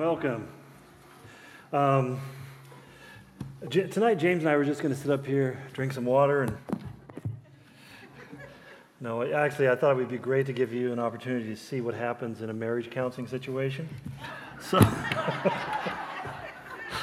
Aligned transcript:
Welcome. 0.00 0.48
Um, 1.74 2.18
J- 3.68 3.88
tonight, 3.88 4.14
James 4.14 4.44
and 4.44 4.48
I 4.48 4.56
were 4.56 4.64
just 4.64 4.80
going 4.80 4.94
to 4.94 4.98
sit 4.98 5.10
up 5.10 5.26
here, 5.26 5.62
drink 5.74 5.92
some 5.92 6.06
water, 6.06 6.44
and 6.44 6.56
no, 8.98 9.30
actually, 9.30 9.68
I 9.68 9.76
thought 9.76 9.90
it 9.90 9.96
would 9.96 10.08
be 10.08 10.16
great 10.16 10.46
to 10.46 10.54
give 10.54 10.72
you 10.72 10.90
an 10.90 10.98
opportunity 10.98 11.50
to 11.50 11.56
see 11.56 11.82
what 11.82 11.94
happens 11.94 12.40
in 12.40 12.48
a 12.48 12.54
marriage 12.54 12.88
counseling 12.88 13.26
situation. 13.26 13.90
So, 14.58 14.78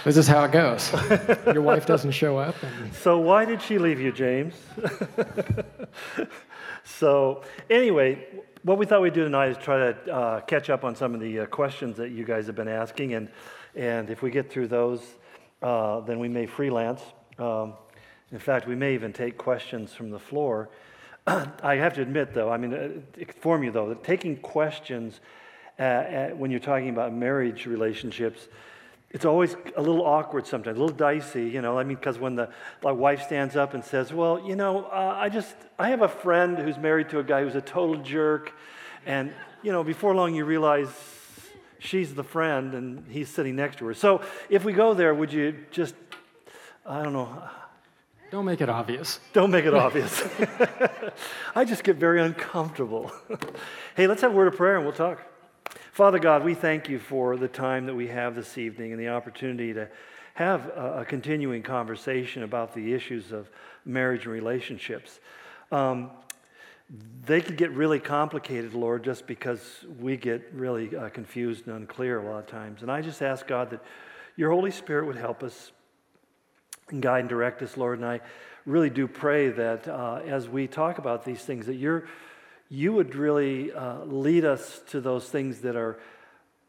This 0.04 0.18
is 0.18 0.27
how 0.27 0.43
it 0.45 0.52
goes. 0.52 0.91
Your 1.54 1.61
wife 1.61 1.86
doesn't 1.86 2.14
show 2.14 2.39
up. 2.39 2.55
And 2.64 2.91
so 2.95 3.20
why 3.20 3.45
did 3.45 3.61
she 3.61 3.77
leave 3.77 4.00
you, 4.00 4.11
James? 4.11 4.55
so, 6.87 7.43
anyway, 7.69 8.25
what 8.64 8.77
we 8.77 8.86
thought 8.86 9.01
we'd 9.01 9.14
do 9.14 9.23
tonight 9.23 9.50
is 9.50 9.57
try 9.57 9.91
to 9.91 10.14
uh, 10.14 10.39
catch 10.41 10.69
up 10.69 10.86
on 10.86 10.95
some 10.95 11.14
of 11.14 11.19
the 11.19 11.41
uh, 11.41 11.45
questions 11.47 11.97
that 11.97 12.11
you 12.11 12.23
guys 12.23 12.47
have 12.47 12.55
been 12.55 12.69
asking, 12.69 13.14
and 13.14 13.29
and 13.75 14.09
if 14.09 14.21
we 14.21 14.32
get 14.32 14.50
through 14.50 14.69
those, 14.69 15.01
uh, 15.61 16.00
then 16.01 16.18
we 16.18 16.29
may 16.29 16.45
freelance. 16.45 17.01
Um, 17.37 17.73
in 18.31 18.39
fact, 18.39 18.68
we 18.68 18.75
may 18.75 18.93
even 18.93 19.14
take 19.14 19.37
questions 19.37 19.93
from 19.93 20.09
the 20.09 20.19
floor. 20.19 20.69
I 21.28 21.75
have 21.75 21.93
to 21.95 22.01
admit, 22.01 22.33
though, 22.33 22.50
I 22.50 22.57
mean, 22.57 22.73
uh, 22.73 22.89
inform 23.17 23.64
you 23.64 23.71
though 23.71 23.89
that 23.89 24.04
taking 24.04 24.37
questions 24.37 25.19
uh, 25.78 25.83
uh, 25.83 26.29
when 26.29 26.51
you're 26.51 26.59
talking 26.59 26.89
about 26.89 27.14
marriage 27.14 27.65
relationships 27.65 28.47
it's 29.11 29.25
always 29.25 29.56
a 29.75 29.82
little 29.82 30.06
awkward 30.06 30.46
sometimes, 30.46 30.78
a 30.78 30.82
little 30.82 30.96
dicey, 30.96 31.46
you 31.46 31.61
know. 31.61 31.79
I 31.79 31.84
mean, 31.84 31.96
because 31.96 32.20
when 32.20 32.36
the 32.36 32.50
like, 32.84 32.98
wife 32.98 33.23
stands 33.23 33.56
up 33.56 33.73
and 33.73 33.84
says, 33.84 34.11
"Well, 34.11 34.45
you 34.45 34.56
know, 34.56 34.86
uh, 34.86 35.16
I 35.17 35.30
just 35.30 35.56
I 35.80 35.89
have 35.89 36.02
a 36.02 36.09
friend 36.09 36.58
who's 36.58 36.78
married 36.78 37.09
to 37.09 37.20
a 37.20 37.23
guy 37.23 37.42
who's 37.44 37.56
a 37.56 37.62
total 37.62 38.02
jerk," 38.04 38.54
and 39.06 39.34
you 39.64 39.72
know, 39.72 39.84
before 39.84 40.14
long 40.14 40.36
you 40.36 40.46
realize 40.46 40.90
she's 41.80 42.14
the 42.16 42.23
friend 42.23 42.73
and 42.73 43.06
he's 43.09 43.30
sitting 43.30 43.56
next 43.56 43.78
to 43.78 43.86
her. 43.86 43.94
So 43.94 44.22
if 44.50 44.66
we 44.66 44.73
go 44.73 44.94
there, 44.94 45.14
would 45.14 45.31
you 45.31 45.56
just 45.72 45.96
I 46.86 47.03
don't 47.03 47.14
know. 47.14 47.44
don't 48.31 48.46
make 48.46 48.62
it 48.62 48.70
obvious. 48.70 49.20
Don't 49.34 49.52
make 49.52 49.66
it 49.66 49.74
obvious. 49.74 50.24
I 51.56 51.66
just 51.66 51.84
get 51.84 51.98
very 51.98 52.22
uncomfortable. 52.22 53.12
hey, 53.96 54.08
let's 54.08 54.22
have 54.22 54.31
a 54.31 54.36
word 54.36 54.48
of 54.48 54.56
prayer 54.56 54.78
and 54.78 54.86
we'll 54.86 54.94
talk. 54.94 55.22
Father 55.98 56.20
God, 56.20 56.44
we 56.44 56.53
thank 56.53 56.90
you 56.90 57.00
for 57.00 57.38
the 57.38 57.48
time 57.48 57.88
that 57.88 57.95
we 57.95 58.08
have 58.09 58.36
this 58.36 58.59
evening 58.59 58.92
and 58.92 59.02
the 59.02 59.08
opportunity 59.08 59.73
to 59.73 59.90
have 60.36 60.67
a, 60.67 61.03
continuing 61.03 61.64
conversation 61.64 62.44
about 62.44 62.76
the 62.76 62.94
issues 62.94 63.31
of 63.31 63.50
marriage 63.84 64.25
and 64.25 64.31
relationships. 64.31 65.20
Um, 65.72 66.12
they 67.25 67.42
could 67.42 67.58
get 67.58 67.72
really 67.72 68.00
complicated, 68.00 68.75
Lord, 68.75 69.03
just 69.03 69.25
because 69.25 69.86
we 70.00 70.18
get 70.18 70.48
really 70.53 70.95
uh, 70.95 71.09
confused 71.09 71.66
and 71.66 71.75
unclear 71.75 72.20
a 72.20 72.31
lot 72.31 72.38
of 72.42 72.45
times. 72.45 72.84
And 72.84 72.92
I 72.92 73.02
just 73.02 73.23
ask 73.23 73.48
God 73.48 73.72
that 73.72 73.84
your 74.36 74.52
Holy 74.52 74.70
Spirit 74.70 75.08
would 75.08 75.18
help 75.18 75.42
us 75.42 75.72
and 76.90 77.02
guide 77.02 77.22
and 77.22 77.30
direct 77.30 77.64
us, 77.64 77.75
Lord. 77.75 77.98
And 77.98 78.08
I 78.08 78.22
really 78.68 78.92
do 78.92 79.08
pray 79.08 79.50
that 79.50 79.88
uh, 79.88 80.22
as 80.28 80.48
we 80.48 80.68
talk 80.68 81.00
about 81.00 81.25
these 81.25 81.42
things, 81.42 81.66
that 81.66 81.78
you're 81.78 82.08
you 82.70 82.94
would 82.94 83.16
really 83.16 83.72
uh, 83.72 84.04
lead 84.06 84.46
us 84.46 84.82
to 84.90 85.02
those 85.02 85.30
things 85.30 85.60
that 85.60 85.76
are 85.76 85.98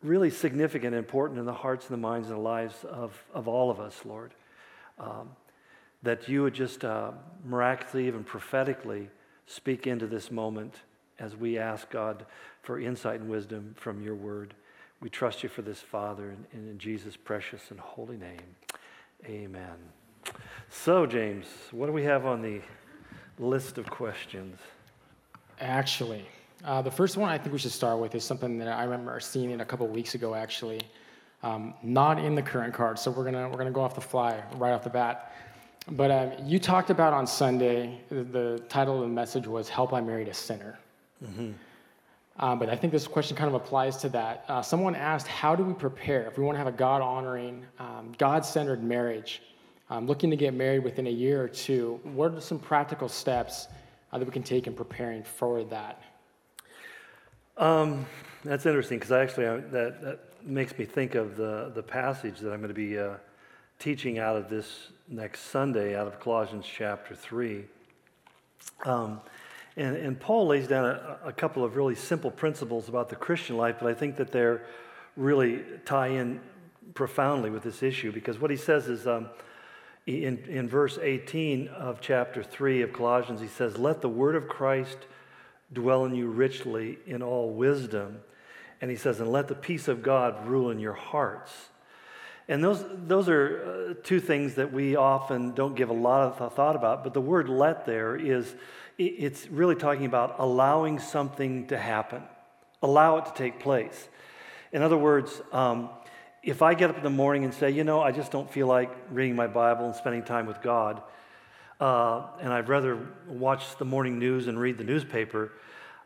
really 0.03 0.31
significant 0.31 0.95
and 0.95 1.05
important 1.05 1.39
in 1.41 1.47
the 1.47 1.53
hearts 1.53 1.87
and 1.87 1.95
the 1.95 2.01
minds 2.01 2.29
and 2.29 2.37
the 2.37 2.43
lives 2.43 2.85
of, 2.85 3.21
of 3.35 3.49
all 3.49 3.71
of 3.71 3.81
us, 3.81 4.01
Lord. 4.05 4.33
Um, 4.99 5.31
that 6.03 6.29
you 6.29 6.43
would 6.43 6.55
just 6.55 6.85
uh, 6.85 7.11
miraculously, 7.45 8.07
even 8.07 8.23
prophetically, 8.23 9.11
speak 9.47 9.87
into 9.87 10.07
this 10.07 10.31
moment 10.31 10.75
as 11.19 11.35
we 11.35 11.59
ask 11.59 11.91
God 11.91 12.25
for 12.62 12.79
insight 12.79 13.21
and 13.21 13.29
wisdom 13.29 13.75
from 13.77 14.03
your 14.03 14.15
word. 14.15 14.55
We 15.01 15.11
trust 15.11 15.43
you 15.43 15.49
for 15.49 15.62
this, 15.62 15.81
Father, 15.81 16.31
and, 16.31 16.45
and 16.53 16.69
in 16.69 16.78
Jesus' 16.78 17.17
precious 17.17 17.71
and 17.71 17.81
holy 17.81 18.17
name. 18.17 18.56
Amen. 19.27 19.77
So, 20.69 21.06
James, 21.06 21.47
what 21.72 21.87
do 21.87 21.93
we 21.93 22.05
have 22.05 22.27
on 22.27 22.43
the 22.43 22.61
list 23.39 23.78
of 23.78 23.91
questions? 23.91 24.59
Actually, 25.61 26.25
uh, 26.65 26.83
the 26.83 26.91
first 26.91 27.17
one 27.17 27.29
I 27.29 27.39
think 27.39 27.53
we 27.53 27.59
should 27.59 27.73
start 27.73 27.99
with 27.99 28.15
is 28.15 28.25
something 28.25 28.59
that 28.59 28.69
I 28.69 28.85
remember 28.85 29.19
seeing 29.21 29.51
it 29.51 29.61
a 29.61 29.65
couple 29.65 29.87
weeks 29.89 30.15
ago. 30.15 30.35
Actually, 30.35 30.81
um, 31.43 31.75
not 31.83 32.19
in 32.19 32.35
the 32.35 32.43
current 32.43 32.75
card, 32.75 32.99
so 32.99 33.11
we're 33.11 33.25
gonna 33.25 33.49
we're 33.49 33.59
gonna 33.59 33.71
go 33.71 33.81
off 33.81 33.95
the 33.95 34.01
fly 34.01 34.43
right 34.57 34.73
off 34.73 34.85
the 34.85 34.91
bat. 34.91 35.33
But 35.91 36.11
um, 36.11 36.33
you 36.45 36.59
talked 36.59 36.91
about 36.91 37.13
on 37.13 37.27
Sunday. 37.27 38.01
The, 38.11 38.23
the, 38.23 38.63
title 38.69 38.97
of 38.97 39.03
the 39.03 39.15
message 39.15 39.47
was 39.47 39.69
"Help 39.69 39.93
I 39.93 40.01
Married 40.01 40.29
a 40.29 40.35
Sinner." 40.35 40.79
Mm-hmm. 41.25 41.53
Uh, 42.39 42.55
but 42.55 42.69
I 42.69 42.77
think 42.77 42.93
this 42.93 43.09
question 43.09 43.37
kind 43.37 43.49
of 43.49 43.55
applies 43.55 43.97
to 43.99 44.09
that. 44.11 44.45
Uh, 44.49 44.63
someone 44.63 44.95
asked, 44.95 45.27
"How 45.27 45.57
do 45.57 45.65
we 45.65 45.75
prepare 45.75 46.27
if 46.27 46.39
we 46.39 46.45
want 46.45 46.55
to 46.55 46.59
have 46.59 46.73
a 46.73 46.77
God-honoring, 46.77 47.65
um, 47.79 48.13
God-centered 48.19 48.83
marriage? 48.83 49.43
Um, 49.91 50.07
looking 50.07 50.29
to 50.31 50.37
get 50.37 50.55
married 50.55 50.85
within 50.85 51.07
a 51.07 51.11
year 51.11 51.43
or 51.43 51.49
two? 51.49 51.99
What 52.05 52.35
are 52.35 52.41
some 52.41 52.59
practical 52.59 53.09
steps?" 53.09 53.69
Uh, 54.13 54.19
that 54.19 54.25
we 54.25 54.31
can 54.31 54.43
take 54.43 54.67
in 54.67 54.75
preparing 54.75 55.23
for 55.23 55.65
that? 55.65 56.03
Um, 57.57 58.07
that's 58.45 58.67
interesting 58.67 58.99
because 58.99 59.13
actually 59.13 59.47
I, 59.47 59.57
that, 59.57 60.03
that, 60.03 60.21
makes 60.45 60.79
me 60.79 60.85
think 60.85 61.17
of 61.17 61.37
the, 61.37 61.73
the 61.75 61.83
passage 61.83 62.39
that 62.39 62.53
I'm 62.53 62.61
going 62.61 62.69
to 62.69 62.75
be 62.75 62.97
uh, 62.97 63.15
teaching 63.81 64.21
out 64.21 64.37
of 64.37 64.49
this 64.49 64.91
next 65.09 65.41
Sunday 65.51 65.97
out 65.97 66.07
of 66.07 66.21
Colossians 66.21 66.65
chapter 66.65 67.15
3. 67.17 67.65
Um, 68.85 69.21
and, 69.77 69.97
and, 69.97 70.19
Paul 70.19 70.47
lays 70.47 70.69
down 70.69 70.85
a, 70.85 71.19
a, 71.25 71.33
couple 71.33 71.65
of 71.65 71.77
really 71.77 71.97
simple 71.97 72.31
principles 72.31 72.89
about 72.89 73.09
the 73.09 73.17
Christian 73.17 73.57
life, 73.57 73.77
but 73.81 73.89
I 73.89 73.95
think 73.95 74.17
that 74.17 74.31
they're 74.31 74.65
really 75.17 75.65
tie 75.85 76.09
in 76.09 76.41
profoundly 76.95 77.51
with 77.51 77.65
this 77.65 77.83
issue 77.83 78.13
because 78.13 78.41
what 78.41 78.51
he 78.51 78.57
says 78.57 78.89
is 78.89 79.07
um, 79.07 79.29
in, 80.09 80.39
in 80.49 80.69
verse 80.69 80.99
18 81.01 81.69
of 81.69 82.01
chapter 82.01 82.43
3 82.43 82.81
of 82.83 82.93
Colossians, 82.95 83.43
he 83.43 83.47
says, 83.47 83.77
Let 83.77 84.01
the 84.01 84.09
word 84.09 84.37
of 84.37 84.49
Christ 84.49 84.97
dwell 85.71 86.07
in 86.07 86.15
you 86.15 86.29
richly 86.29 86.99
in 87.07 87.23
all 87.23 87.51
wisdom. 87.51 88.21
And 88.81 88.91
he 88.91 88.97
says, 88.97 89.21
And 89.21 89.31
let 89.31 89.49
the 89.49 89.55
peace 89.55 89.87
of 89.87 90.03
God 90.03 90.47
rule 90.47 90.71
in 90.71 90.79
your 90.79 90.95
hearts. 90.95 91.53
And 92.49 92.65
those, 92.65 92.83
those 93.07 93.29
are 93.29 93.91
uh, 93.91 93.95
two 94.03 94.21
things 94.21 94.55
that 94.55 94.73
we 94.73 94.97
often 94.97 95.53
don't 95.53 95.75
give 95.75 95.91
a 95.91 95.95
lot 95.95 96.41
of 96.41 96.55
thought 96.55 96.77
about. 96.77 97.05
But 97.05 97.13
the 97.13 97.21
word 97.21 97.51
let 97.51 97.85
there 97.85 98.17
is, 98.17 98.55
it's 98.97 99.47
really 99.49 99.75
talking 99.75 100.07
about 100.07 100.37
allowing 100.39 101.01
something 101.01 101.67
to 101.67 101.77
happen, 101.77 102.23
allow 102.83 103.19
it 103.19 103.27
to 103.27 103.33
take 103.35 103.61
place. 103.61 104.09
In 104.73 104.81
other 104.81 104.97
words, 104.97 105.43
um, 105.53 105.91
if 106.48 106.62
I 106.62 106.72
get 106.72 106.88
up 106.88 106.97
in 106.97 107.03
the 107.03 107.10
morning 107.10 107.44
and 107.44 107.53
say, 107.53 107.70
you 107.70 107.84
know, 107.84 108.00
I 108.00 108.10
just 108.10 108.32
don't 108.32 108.50
feel 108.50 108.66
like 108.66 108.91
reading 109.10 109.36
my 109.36 109.47
Bible 109.47 109.84
and 109.84 109.94
spending 109.94 110.22
time 110.22 110.47
with 110.47 110.62
God, 110.62 111.03
uh, 111.78 112.22
and 112.41 112.50
I'd 112.50 112.70
rather 112.70 112.98
watch 113.28 113.76
the 113.76 113.84
morning 113.84 114.19
news 114.19 114.47
and 114.48 114.59
read 114.59 114.78
the 114.78 114.84
newspaper, 114.84 115.53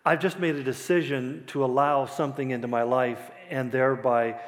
I've 0.04 0.18
just 0.18 0.40
made 0.40 0.56
a 0.56 0.64
decision 0.64 1.44
to 1.48 1.64
allow 1.64 2.06
something 2.06 2.50
into 2.50 2.66
my 2.66 2.82
life 2.82 3.30
and 3.50 3.70
thereby 3.70 4.40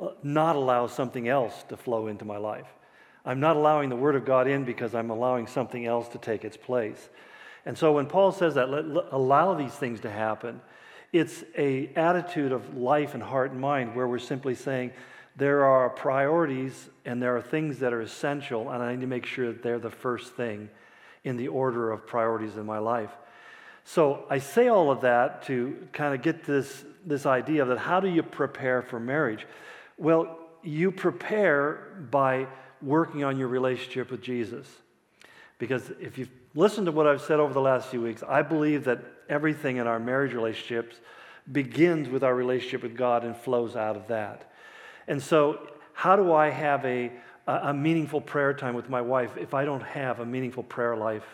uh, 0.00 0.08
not 0.22 0.56
allow 0.56 0.86
something 0.86 1.28
else 1.28 1.64
to 1.64 1.76
flow 1.76 2.06
into 2.06 2.24
my 2.24 2.38
life. 2.38 2.68
I'm 3.26 3.38
not 3.38 3.56
allowing 3.56 3.90
the 3.90 3.96
Word 3.96 4.16
of 4.16 4.24
God 4.24 4.48
in 4.48 4.64
because 4.64 4.94
I'm 4.94 5.10
allowing 5.10 5.46
something 5.46 5.84
else 5.84 6.08
to 6.08 6.18
take 6.18 6.46
its 6.46 6.56
place. 6.56 7.10
And 7.66 7.76
so 7.76 7.92
when 7.92 8.06
Paul 8.06 8.32
says 8.32 8.54
that, 8.54 8.70
let, 8.70 8.88
let, 8.88 9.04
allow 9.10 9.52
these 9.52 9.74
things 9.74 10.00
to 10.00 10.10
happen, 10.10 10.62
it's 11.12 11.44
a 11.58 11.88
attitude 11.94 12.52
of 12.52 12.74
life 12.74 13.12
and 13.12 13.22
heart 13.22 13.52
and 13.52 13.60
mind 13.60 13.94
where 13.94 14.08
we're 14.08 14.18
simply 14.18 14.54
saying, 14.54 14.92
there 15.36 15.64
are 15.64 15.88
priorities 15.90 16.90
and 17.04 17.22
there 17.22 17.36
are 17.36 17.42
things 17.42 17.78
that 17.78 17.92
are 17.92 18.00
essential, 18.00 18.70
and 18.70 18.82
I 18.82 18.92
need 18.92 19.00
to 19.00 19.06
make 19.06 19.26
sure 19.26 19.46
that 19.48 19.62
they're 19.62 19.78
the 19.78 19.90
first 19.90 20.34
thing 20.34 20.68
in 21.24 21.36
the 21.36 21.48
order 21.48 21.90
of 21.90 22.06
priorities 22.06 22.56
in 22.56 22.66
my 22.66 22.78
life. 22.78 23.10
So 23.84 24.24
I 24.30 24.38
say 24.38 24.68
all 24.68 24.90
of 24.90 25.00
that 25.00 25.42
to 25.44 25.88
kind 25.92 26.14
of 26.14 26.22
get 26.22 26.44
this, 26.44 26.84
this 27.04 27.26
idea 27.26 27.64
that 27.64 27.78
how 27.78 28.00
do 28.00 28.08
you 28.08 28.22
prepare 28.22 28.82
for 28.82 29.00
marriage? 29.00 29.46
Well, 29.98 30.38
you 30.62 30.92
prepare 30.92 31.96
by 32.10 32.46
working 32.80 33.24
on 33.24 33.38
your 33.38 33.48
relationship 33.48 34.10
with 34.10 34.22
Jesus. 34.22 34.68
Because 35.58 35.90
if 36.00 36.18
you've 36.18 36.30
listened 36.54 36.86
to 36.86 36.92
what 36.92 37.06
I've 37.06 37.22
said 37.22 37.40
over 37.40 37.52
the 37.52 37.60
last 37.60 37.88
few 37.88 38.02
weeks, 38.02 38.22
I 38.28 38.42
believe 38.42 38.84
that 38.84 39.00
everything 39.28 39.76
in 39.76 39.86
our 39.86 39.98
marriage 39.98 40.32
relationships 40.32 40.96
begins 41.50 42.08
with 42.08 42.22
our 42.22 42.34
relationship 42.34 42.82
with 42.82 42.96
God 42.96 43.24
and 43.24 43.36
flows 43.36 43.74
out 43.76 43.96
of 43.96 44.08
that. 44.08 44.51
And 45.08 45.22
so, 45.22 45.68
how 45.92 46.16
do 46.16 46.32
I 46.32 46.48
have 46.50 46.84
a, 46.84 47.12
a 47.46 47.74
meaningful 47.74 48.20
prayer 48.20 48.54
time 48.54 48.74
with 48.74 48.88
my 48.88 49.00
wife 49.00 49.36
if 49.36 49.54
I 49.54 49.64
don't 49.64 49.82
have 49.82 50.20
a 50.20 50.26
meaningful 50.26 50.62
prayer 50.62 50.96
life 50.96 51.26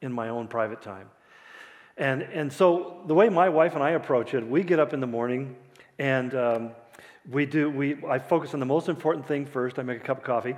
in 0.00 0.12
my 0.12 0.28
own 0.28 0.48
private 0.48 0.82
time? 0.82 1.08
And, 1.96 2.22
and 2.22 2.52
so, 2.52 3.02
the 3.06 3.14
way 3.14 3.28
my 3.28 3.48
wife 3.48 3.74
and 3.74 3.82
I 3.82 3.90
approach 3.90 4.34
it, 4.34 4.46
we 4.46 4.62
get 4.62 4.78
up 4.78 4.92
in 4.92 5.00
the 5.00 5.06
morning 5.06 5.56
and 5.98 6.34
um, 6.34 6.70
we 7.30 7.46
do, 7.46 7.70
we, 7.70 8.04
I 8.04 8.18
focus 8.18 8.54
on 8.54 8.60
the 8.60 8.66
most 8.66 8.88
important 8.88 9.26
thing 9.26 9.46
first. 9.46 9.78
I 9.78 9.82
make 9.82 9.98
a 9.98 10.04
cup 10.04 10.18
of 10.18 10.24
coffee. 10.24 10.56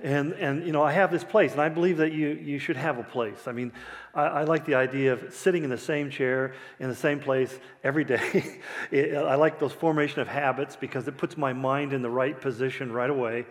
And, 0.00 0.32
and 0.34 0.64
you 0.64 0.72
know, 0.72 0.82
I 0.82 0.92
have 0.92 1.10
this 1.10 1.24
place, 1.24 1.52
and 1.52 1.60
I 1.60 1.68
believe 1.68 1.96
that 1.96 2.12
you, 2.12 2.28
you 2.28 2.58
should 2.58 2.76
have 2.76 2.98
a 2.98 3.02
place. 3.02 3.48
I 3.48 3.52
mean, 3.52 3.72
I, 4.14 4.22
I 4.22 4.44
like 4.44 4.64
the 4.64 4.76
idea 4.76 5.12
of 5.12 5.34
sitting 5.34 5.64
in 5.64 5.70
the 5.70 5.78
same 5.78 6.08
chair, 6.08 6.54
in 6.78 6.88
the 6.88 6.94
same 6.94 7.18
place 7.18 7.58
every 7.82 8.04
day. 8.04 8.60
it, 8.92 9.16
I 9.16 9.34
like 9.34 9.58
those 9.58 9.72
formation 9.72 10.20
of 10.20 10.28
habits 10.28 10.76
because 10.76 11.08
it 11.08 11.16
puts 11.16 11.36
my 11.36 11.52
mind 11.52 11.92
in 11.92 12.02
the 12.02 12.10
right 12.10 12.40
position 12.40 12.92
right 12.92 13.10
away. 13.10 13.46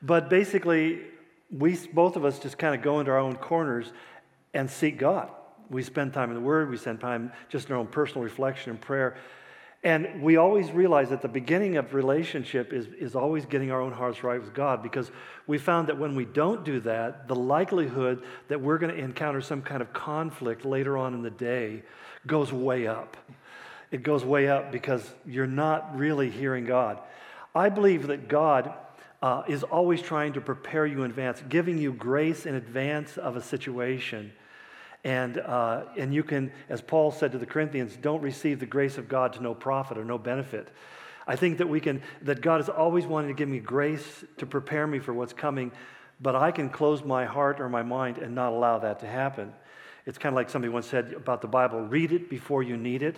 But 0.00 0.30
basically, 0.30 1.02
we, 1.50 1.78
both 1.92 2.16
of 2.16 2.24
us 2.24 2.38
just 2.38 2.56
kind 2.56 2.74
of 2.74 2.82
go 2.82 3.00
into 3.00 3.12
our 3.12 3.18
own 3.18 3.36
corners 3.36 3.92
and 4.54 4.70
seek 4.70 4.98
God. 4.98 5.30
We 5.68 5.82
spend 5.82 6.14
time 6.14 6.30
in 6.30 6.36
the 6.36 6.42
Word, 6.42 6.70
we 6.70 6.76
spend 6.76 7.00
time 7.00 7.32
just 7.48 7.68
in 7.68 7.74
our 7.74 7.78
own 7.78 7.86
personal 7.88 8.22
reflection 8.22 8.70
and 8.70 8.80
prayer. 8.80 9.16
And 9.84 10.22
we 10.22 10.38
always 10.38 10.72
realize 10.72 11.10
that 11.10 11.20
the 11.20 11.28
beginning 11.28 11.76
of 11.76 11.92
relationship 11.92 12.72
is, 12.72 12.86
is 12.98 13.14
always 13.14 13.44
getting 13.44 13.70
our 13.70 13.82
own 13.82 13.92
hearts 13.92 14.24
right 14.24 14.40
with 14.40 14.54
God 14.54 14.82
because 14.82 15.10
we 15.46 15.58
found 15.58 15.88
that 15.88 15.98
when 15.98 16.14
we 16.14 16.24
don't 16.24 16.64
do 16.64 16.80
that, 16.80 17.28
the 17.28 17.36
likelihood 17.36 18.24
that 18.48 18.58
we're 18.58 18.78
going 18.78 18.94
to 18.94 18.98
encounter 18.98 19.42
some 19.42 19.60
kind 19.60 19.82
of 19.82 19.92
conflict 19.92 20.64
later 20.64 20.96
on 20.96 21.12
in 21.12 21.20
the 21.20 21.30
day 21.30 21.82
goes 22.26 22.50
way 22.50 22.86
up. 22.86 23.18
It 23.90 24.02
goes 24.02 24.24
way 24.24 24.48
up 24.48 24.72
because 24.72 25.08
you're 25.26 25.46
not 25.46 25.96
really 25.98 26.30
hearing 26.30 26.64
God. 26.64 26.98
I 27.54 27.68
believe 27.68 28.06
that 28.06 28.26
God 28.26 28.72
uh, 29.20 29.42
is 29.46 29.64
always 29.64 30.00
trying 30.00 30.32
to 30.32 30.40
prepare 30.40 30.86
you 30.86 31.02
in 31.02 31.10
advance, 31.10 31.42
giving 31.50 31.76
you 31.76 31.92
grace 31.92 32.46
in 32.46 32.54
advance 32.54 33.18
of 33.18 33.36
a 33.36 33.42
situation 33.42 34.32
and, 35.04 35.38
uh, 35.38 35.82
and 35.96 36.14
you 36.14 36.22
can, 36.22 36.50
as 36.70 36.80
Paul 36.80 37.12
said 37.12 37.32
to 37.32 37.38
the 37.38 37.46
Corinthians, 37.46 37.96
don't 37.96 38.22
receive 38.22 38.58
the 38.58 38.66
grace 38.66 38.96
of 38.96 39.08
God 39.08 39.34
to 39.34 39.42
no 39.42 39.54
profit 39.54 39.98
or 39.98 40.04
no 40.04 40.16
benefit. 40.16 40.68
I 41.26 41.36
think 41.36 41.58
that 41.58 41.68
we 41.68 41.80
can, 41.80 42.02
that 42.22 42.40
God 42.40 42.60
is 42.60 42.68
always 42.68 43.06
wanting 43.06 43.28
to 43.28 43.34
give 43.34 43.48
me 43.48 43.58
grace 43.58 44.24
to 44.38 44.46
prepare 44.46 44.86
me 44.86 44.98
for 44.98 45.12
what's 45.12 45.32
coming, 45.32 45.72
but 46.20 46.34
I 46.34 46.50
can 46.50 46.70
close 46.70 47.04
my 47.04 47.26
heart 47.26 47.60
or 47.60 47.68
my 47.68 47.82
mind 47.82 48.18
and 48.18 48.34
not 48.34 48.52
allow 48.52 48.78
that 48.78 49.00
to 49.00 49.06
happen. 49.06 49.52
It's 50.06 50.18
kind 50.18 50.32
of 50.32 50.36
like 50.36 50.50
somebody 50.50 50.72
once 50.72 50.86
said 50.86 51.12
about 51.14 51.40
the 51.40 51.48
Bible 51.48 51.80
read 51.82 52.12
it 52.12 52.28
before 52.28 52.62
you 52.62 52.76
need 52.76 53.02
it. 53.02 53.16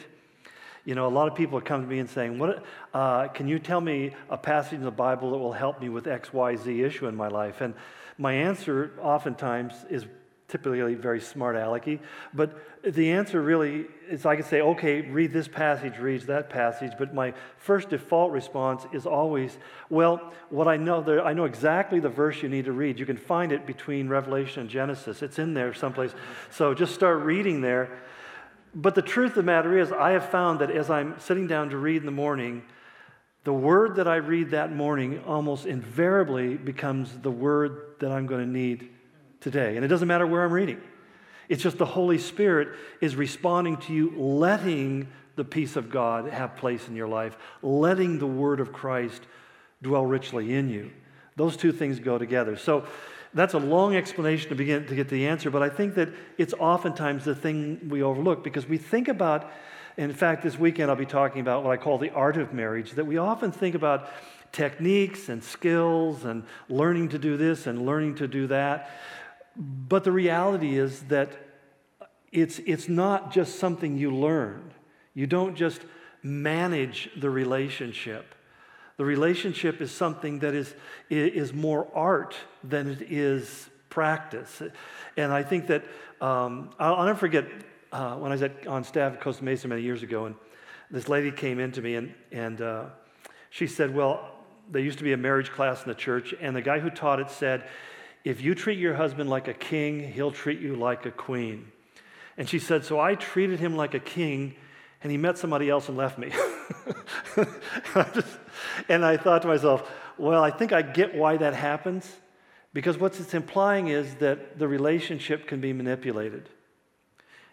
You 0.84 0.94
know, 0.94 1.08
a 1.08 1.10
lot 1.10 1.26
of 1.26 1.34
people 1.34 1.60
come 1.60 1.82
to 1.82 1.86
me 1.86 1.98
and 1.98 2.08
saying, 2.08 2.38
"What? 2.38 2.64
Uh, 2.94 3.26
can 3.26 3.48
you 3.48 3.58
tell 3.58 3.80
me 3.80 4.14
a 4.30 4.38
passage 4.38 4.74
in 4.74 4.84
the 4.84 4.90
Bible 4.92 5.32
that 5.32 5.38
will 5.38 5.52
help 5.52 5.80
me 5.80 5.88
with 5.88 6.06
X, 6.06 6.32
Y, 6.32 6.54
Z 6.54 6.80
issue 6.80 7.08
in 7.08 7.16
my 7.16 7.26
life?" 7.26 7.60
And 7.60 7.74
my 8.18 8.32
answer 8.34 8.92
oftentimes 9.02 9.84
is 9.90 10.06
typically 10.48 10.94
very 10.94 11.20
smart 11.20 11.56
alecky. 11.56 11.98
But 12.32 12.56
the 12.82 13.10
answer 13.10 13.42
really 13.42 13.86
is 14.08 14.24
I 14.24 14.36
can 14.36 14.44
say, 14.44 14.60
okay, 14.60 15.00
read 15.00 15.32
this 15.32 15.48
passage, 15.48 15.98
read 15.98 16.22
that 16.22 16.50
passage. 16.50 16.92
But 16.98 17.12
my 17.12 17.34
first 17.58 17.88
default 17.90 18.30
response 18.30 18.86
is 18.92 19.06
always, 19.06 19.58
well, 19.90 20.32
what 20.50 20.68
I 20.68 20.76
know, 20.76 21.02
there, 21.02 21.24
I 21.24 21.32
know 21.32 21.46
exactly 21.46 21.98
the 21.98 22.08
verse 22.08 22.42
you 22.42 22.48
need 22.48 22.66
to 22.66 22.72
read. 22.72 22.98
You 22.98 23.06
can 23.06 23.16
find 23.16 23.50
it 23.50 23.66
between 23.66 24.08
Revelation 24.08 24.62
and 24.62 24.70
Genesis. 24.70 25.20
It's 25.22 25.38
in 25.38 25.54
there 25.54 25.74
someplace. 25.74 26.14
So 26.50 26.74
just 26.74 26.94
start 26.94 27.22
reading 27.22 27.60
there. 27.60 27.98
But 28.72 28.94
the 28.94 29.02
truth 29.02 29.30
of 29.30 29.36
the 29.36 29.42
matter 29.42 29.76
is, 29.78 29.90
I 29.90 30.10
have 30.10 30.28
found 30.30 30.60
that 30.60 30.70
as 30.70 30.90
I'm 30.90 31.18
sitting 31.18 31.46
down 31.46 31.70
to 31.70 31.76
read 31.76 31.96
in 31.96 32.06
the 32.06 32.12
morning, 32.12 32.62
the 33.42 33.52
word 33.52 33.96
that 33.96 34.06
I 34.06 34.16
read 34.16 34.50
that 34.50 34.74
morning 34.74 35.22
almost 35.24 35.66
invariably 35.66 36.56
becomes 36.56 37.16
the 37.18 37.30
word 37.30 37.94
that 38.00 38.12
I'm 38.12 38.26
going 38.26 38.44
to 38.44 38.50
need 38.50 38.90
today. 39.40 39.76
And 39.76 39.84
it 39.84 39.88
doesn't 39.88 40.08
matter 40.08 40.26
where 40.26 40.44
I'm 40.44 40.52
reading, 40.52 40.80
it's 41.48 41.62
just 41.62 41.78
the 41.78 41.86
Holy 41.86 42.18
Spirit 42.18 42.76
is 43.00 43.16
responding 43.16 43.76
to 43.78 43.92
you, 43.92 44.12
letting 44.16 45.08
the 45.36 45.44
peace 45.44 45.76
of 45.76 45.90
God 45.90 46.28
have 46.28 46.56
place 46.56 46.88
in 46.88 46.96
your 46.96 47.08
life, 47.08 47.36
letting 47.62 48.18
the 48.18 48.26
word 48.26 48.58
of 48.58 48.72
Christ 48.72 49.22
dwell 49.82 50.04
richly 50.04 50.54
in 50.54 50.68
you. 50.68 50.90
Those 51.36 51.56
two 51.56 51.72
things 51.72 52.00
go 52.00 52.18
together. 52.18 52.56
So 52.56 52.86
that's 53.34 53.52
a 53.52 53.58
long 53.58 53.94
explanation 53.94 54.48
to 54.48 54.54
begin 54.54 54.86
to 54.86 54.94
get 54.94 55.08
the 55.08 55.26
answer, 55.26 55.50
but 55.50 55.62
I 55.62 55.68
think 55.68 55.94
that 55.96 56.08
it's 56.38 56.54
oftentimes 56.54 57.26
the 57.26 57.34
thing 57.34 57.88
we 57.90 58.02
overlook 58.02 58.42
because 58.42 58.66
we 58.66 58.78
think 58.78 59.08
about, 59.08 59.50
in 59.98 60.12
fact, 60.14 60.42
this 60.42 60.58
weekend 60.58 60.90
I'll 60.90 60.96
be 60.96 61.04
talking 61.04 61.42
about 61.42 61.62
what 61.62 61.70
I 61.70 61.76
call 61.76 61.98
the 61.98 62.10
art 62.10 62.38
of 62.38 62.54
marriage, 62.54 62.92
that 62.92 63.04
we 63.04 63.18
often 63.18 63.52
think 63.52 63.74
about 63.74 64.08
techniques 64.52 65.28
and 65.28 65.44
skills 65.44 66.24
and 66.24 66.44
learning 66.70 67.10
to 67.10 67.18
do 67.18 67.36
this 67.36 67.66
and 67.66 67.84
learning 67.84 68.14
to 68.16 68.26
do 68.26 68.46
that. 68.46 68.90
But 69.56 70.04
the 70.04 70.12
reality 70.12 70.78
is 70.78 71.02
that 71.04 71.32
it's, 72.32 72.58
it's 72.60 72.88
not 72.88 73.32
just 73.32 73.58
something 73.58 73.96
you 73.96 74.14
learn. 74.14 74.72
You 75.14 75.26
don't 75.26 75.54
just 75.54 75.80
manage 76.22 77.08
the 77.16 77.30
relationship. 77.30 78.34
The 78.96 79.04
relationship 79.04 79.80
is 79.80 79.90
something 79.90 80.40
that 80.40 80.54
is, 80.54 80.74
is 81.08 81.52
more 81.52 81.88
art 81.94 82.34
than 82.64 82.88
it 82.88 83.02
is 83.02 83.68
practice. 83.88 84.62
And 85.16 85.32
I 85.32 85.42
think 85.42 85.68
that 85.68 85.84
um, 86.20 86.70
I'll, 86.78 86.96
I'll, 86.96 87.06
never 87.06 87.18
forget 87.18 87.46
uh, 87.92 88.16
when 88.16 88.32
I 88.32 88.34
was 88.34 88.42
at, 88.42 88.66
on 88.66 88.84
staff 88.84 89.14
at 89.14 89.20
Costa 89.20 89.44
Mesa 89.44 89.68
many 89.68 89.82
years 89.82 90.02
ago, 90.02 90.26
and 90.26 90.34
this 90.90 91.08
lady 91.08 91.30
came 91.30 91.58
in 91.60 91.72
to 91.72 91.82
me 91.82 91.94
and, 91.96 92.14
and 92.32 92.60
uh, 92.60 92.84
she 93.50 93.66
said, 93.66 93.94
Well, 93.94 94.32
there 94.70 94.82
used 94.82 94.98
to 94.98 95.04
be 95.04 95.12
a 95.12 95.16
marriage 95.16 95.50
class 95.50 95.82
in 95.82 95.88
the 95.88 95.94
church, 95.94 96.34
and 96.40 96.56
the 96.56 96.62
guy 96.62 96.78
who 96.78 96.90
taught 96.90 97.20
it 97.20 97.30
said, 97.30 97.68
if 98.26 98.42
you 98.42 98.56
treat 98.56 98.76
your 98.76 98.94
husband 98.94 99.30
like 99.30 99.46
a 99.46 99.54
king, 99.54 100.12
he'll 100.12 100.32
treat 100.32 100.58
you 100.58 100.74
like 100.74 101.06
a 101.06 101.12
queen. 101.12 101.70
And 102.36 102.48
she 102.48 102.58
said, 102.58 102.84
So 102.84 102.98
I 102.98 103.14
treated 103.14 103.60
him 103.60 103.76
like 103.76 103.94
a 103.94 104.00
king, 104.00 104.56
and 105.00 105.12
he 105.12 105.16
met 105.16 105.38
somebody 105.38 105.70
else 105.70 105.88
and 105.88 105.96
left 105.96 106.18
me. 106.18 106.32
and 108.88 109.04
I 109.04 109.16
thought 109.16 109.42
to 109.42 109.48
myself, 109.48 109.88
Well, 110.18 110.42
I 110.42 110.50
think 110.50 110.72
I 110.72 110.82
get 110.82 111.14
why 111.14 111.36
that 111.36 111.54
happens. 111.54 112.12
Because 112.72 112.98
what 112.98 113.18
it's 113.18 113.32
implying 113.32 113.88
is 113.88 114.16
that 114.16 114.58
the 114.58 114.66
relationship 114.66 115.46
can 115.46 115.60
be 115.60 115.72
manipulated. 115.72 116.48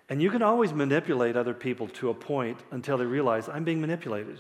And 0.10 0.24
you 0.24 0.32
can 0.32 0.42
always 0.42 0.74
manipulate 0.74 1.38
other 1.38 1.54
people 1.54 1.88
to 1.90 2.10
a 2.10 2.16
point 2.16 2.60
until 2.72 2.98
they 2.98 3.06
realize 3.06 3.48
I'm 3.48 3.64
being 3.64 3.80
manipulated. 3.80 4.40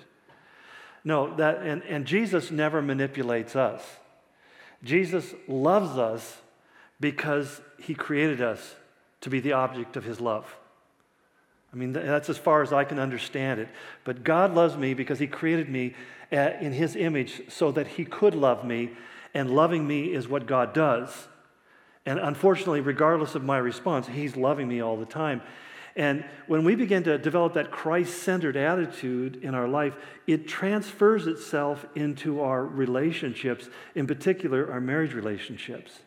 No, 1.03 1.36
that, 1.36 1.62
and, 1.62 1.83
and 1.83 2.07
Jesus 2.07 2.50
never 2.50 2.81
manipulates 2.81 3.56
us. 3.56 3.83
Jesus 4.83 5.33
loves 5.47 5.97
us 5.97 6.41
because 7.00 7.62
he 7.80 7.94
created 7.94 8.41
us 8.41 8.75
to 9.21 9.30
be 9.30 9.39
the 9.39 9.53
object 9.53 9.95
of 9.95 10.03
his 10.03 10.19
love. 10.19 10.56
I 11.71 11.75
mean, 11.75 11.94
that's 11.94 12.30
as 12.30 12.38
far 12.38 12.62
as 12.62 12.71
I 12.71 12.83
can 12.83 13.00
understand 13.00 13.59
it. 13.59 13.68
But 14.03 14.24
God 14.24 14.53
loves 14.53 14.77
me 14.77 14.94
because 14.94 15.19
he 15.19 15.27
created 15.27 15.69
me 15.69 15.95
uh, 16.31 16.51
in 16.62 16.74
his 16.74 16.95
image 16.95 17.41
so 17.50 17.71
that 17.71 17.88
he 17.88 18.06
could 18.06 18.35
love 18.35 18.63
me, 18.63 18.91
and 19.33 19.50
loving 19.50 19.88
me 19.88 20.13
is 20.13 20.27
what 20.27 20.45
God 20.45 20.74
does. 20.74 21.27
And 22.06 22.19
unfortunately, 22.19 22.81
regardless 22.81 23.33
of 23.33 23.44
my 23.44 23.57
response, 23.57 24.07
he's 24.07 24.36
loving 24.36 24.67
me 24.67 24.81
all 24.81 24.98
the 24.98 25.05
time. 25.05 25.41
And 25.95 26.25
when 26.47 26.63
we 26.63 26.75
begin 26.75 27.03
to 27.03 27.17
develop 27.17 27.53
that 27.53 27.69
Christ 27.69 28.23
centered 28.23 28.57
attitude 28.57 29.43
in 29.43 29.53
our 29.53 29.67
life, 29.67 29.95
it 30.25 30.47
transfers 30.47 31.27
itself 31.27 31.85
into 31.95 32.41
our 32.41 32.65
relationships, 32.65 33.69
in 33.93 34.07
particular, 34.07 34.71
our 34.71 34.81
marriage 34.81 35.13
relationships. 35.13 36.00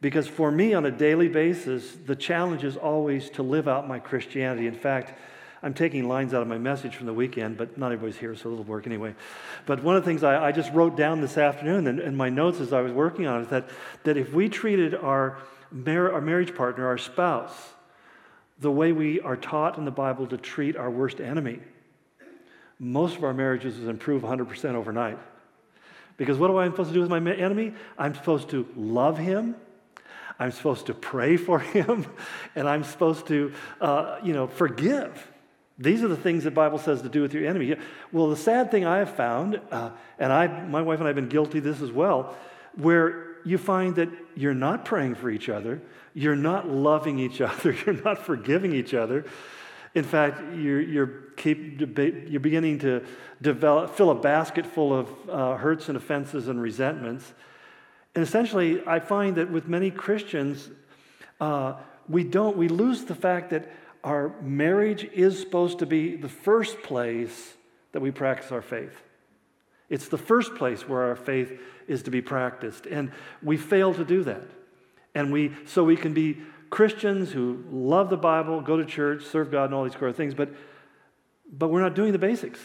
Because 0.00 0.28
for 0.28 0.50
me, 0.50 0.74
on 0.74 0.86
a 0.86 0.90
daily 0.90 1.28
basis, 1.28 1.96
the 2.06 2.16
challenge 2.16 2.64
is 2.64 2.76
always 2.76 3.28
to 3.30 3.42
live 3.42 3.68
out 3.68 3.88
my 3.88 3.98
Christianity. 3.98 4.66
In 4.66 4.74
fact, 4.74 5.18
I'm 5.62 5.74
taking 5.74 6.06
lines 6.06 6.34
out 6.34 6.42
of 6.42 6.48
my 6.48 6.58
message 6.58 6.94
from 6.94 7.06
the 7.06 7.12
weekend, 7.12 7.58
but 7.58 7.76
not 7.76 7.90
everybody's 7.92 8.16
here, 8.16 8.36
so 8.36 8.52
it'll 8.52 8.64
work 8.64 8.86
anyway. 8.86 9.14
But 9.66 9.82
one 9.82 9.96
of 9.96 10.04
the 10.04 10.08
things 10.08 10.22
I, 10.22 10.46
I 10.46 10.52
just 10.52 10.72
wrote 10.72 10.96
down 10.96 11.20
this 11.20 11.36
afternoon 11.36 11.88
in, 11.88 11.98
in, 11.98 12.16
my 12.16 12.28
notes 12.28 12.60
as 12.60 12.72
I 12.72 12.80
was 12.80 12.92
working 12.92 13.26
on 13.26 13.40
it 13.40 13.42
is 13.44 13.48
that, 13.48 13.68
that 14.04 14.16
if 14.16 14.32
we 14.32 14.48
treated 14.48 14.94
our, 14.94 15.38
mar- 15.72 16.12
our 16.12 16.20
marriage 16.20 16.54
partner, 16.54 16.86
our 16.86 16.98
spouse, 16.98 17.70
the 18.60 18.70
way 18.70 18.92
we 18.92 19.20
are 19.20 19.36
taught 19.36 19.78
in 19.78 19.84
the 19.84 19.90
Bible 19.90 20.26
to 20.26 20.36
treat 20.36 20.76
our 20.76 20.90
worst 20.90 21.20
enemy, 21.20 21.60
most 22.78 23.16
of 23.16 23.24
our 23.24 23.34
marriages 23.34 23.78
improve 23.86 24.22
100% 24.22 24.74
overnight. 24.74 25.18
Because 26.16 26.38
what 26.38 26.50
am 26.50 26.56
I 26.56 26.66
supposed 26.66 26.90
to 26.90 26.94
do 26.94 27.00
with 27.00 27.10
my 27.10 27.18
enemy? 27.32 27.74
I'm 27.96 28.14
supposed 28.14 28.50
to 28.50 28.66
love 28.76 29.18
him. 29.18 29.54
I'm 30.38 30.52
supposed 30.52 30.86
to 30.86 30.94
pray 30.94 31.36
for 31.36 31.58
him, 31.76 32.06
and 32.54 32.68
I'm 32.68 32.84
supposed 32.84 33.26
to, 33.28 33.52
uh, 33.80 34.18
you 34.22 34.32
know, 34.32 34.46
forgive. 34.46 35.30
These 35.78 36.02
are 36.02 36.08
the 36.08 36.16
things 36.16 36.42
the 36.42 36.50
Bible 36.50 36.78
says 36.78 37.02
to 37.02 37.08
do 37.08 37.22
with 37.22 37.32
your 37.32 37.46
enemy. 37.46 37.76
Well, 38.10 38.30
the 38.30 38.36
sad 38.36 38.70
thing 38.70 38.84
I 38.84 38.98
have 38.98 39.14
found, 39.14 39.60
uh, 39.70 39.90
and 40.18 40.32
I, 40.32 40.48
my 40.64 40.82
wife 40.82 40.98
and 40.98 41.06
I 41.06 41.10
have 41.10 41.16
been 41.16 41.28
guilty 41.28 41.60
this 41.60 41.80
as 41.80 41.92
well, 41.92 42.36
where 42.74 43.27
you 43.48 43.58
find 43.58 43.96
that 43.96 44.08
you're 44.34 44.54
not 44.54 44.84
praying 44.84 45.14
for 45.14 45.30
each 45.30 45.48
other, 45.48 45.80
you're 46.14 46.36
not 46.36 46.68
loving 46.68 47.18
each 47.18 47.40
other, 47.50 47.72
you're 47.86 48.02
not 48.02 48.18
forgiving 48.18 48.72
each 48.72 48.94
other. 48.94 49.24
In 49.94 50.04
fact, 50.04 50.54
you're, 50.54 50.80
you're, 50.80 51.06
keep, 51.36 51.80
you're 51.80 52.40
beginning 52.40 52.78
to 52.80 53.04
develop, 53.40 53.94
fill 53.94 54.10
a 54.10 54.14
basket 54.14 54.66
full 54.66 54.92
of 54.92 55.08
uh, 55.28 55.56
hurts 55.56 55.88
and 55.88 55.96
offenses 55.96 56.48
and 56.48 56.60
resentments. 56.60 57.32
And 58.14 58.22
essentially, 58.22 58.82
I 58.86 59.00
find 59.00 59.36
that 59.36 59.50
with 59.50 59.66
many 59.66 59.90
Christians, 59.90 60.70
uh, 61.40 61.74
we 62.08 62.24
don't, 62.24 62.56
we 62.56 62.68
lose 62.68 63.04
the 63.04 63.14
fact 63.14 63.50
that 63.50 63.70
our 64.04 64.34
marriage 64.40 65.04
is 65.04 65.40
supposed 65.40 65.80
to 65.80 65.86
be 65.86 66.16
the 66.16 66.28
first 66.28 66.82
place 66.82 67.54
that 67.92 68.00
we 68.00 68.10
practice 68.10 68.52
our 68.52 68.62
faith. 68.62 69.02
It's 69.88 70.08
the 70.08 70.18
first 70.18 70.54
place 70.54 70.88
where 70.88 71.02
our 71.02 71.16
faith 71.16 71.60
is 71.86 72.02
to 72.02 72.10
be 72.10 72.20
practiced. 72.20 72.86
And 72.86 73.10
we 73.42 73.56
fail 73.56 73.94
to 73.94 74.04
do 74.04 74.22
that. 74.24 74.42
And 75.14 75.32
we, 75.32 75.52
so 75.66 75.84
we 75.84 75.96
can 75.96 76.12
be 76.12 76.38
Christians 76.70 77.32
who 77.32 77.64
love 77.70 78.10
the 78.10 78.16
Bible, 78.16 78.60
go 78.60 78.76
to 78.76 78.84
church, 78.84 79.24
serve 79.24 79.50
God, 79.50 79.66
and 79.66 79.74
all 79.74 79.84
these 79.84 79.94
of 79.94 80.16
things, 80.16 80.34
but, 80.34 80.50
but 81.50 81.68
we're 81.68 81.80
not 81.80 81.94
doing 81.94 82.12
the 82.12 82.18
basics. 82.18 82.60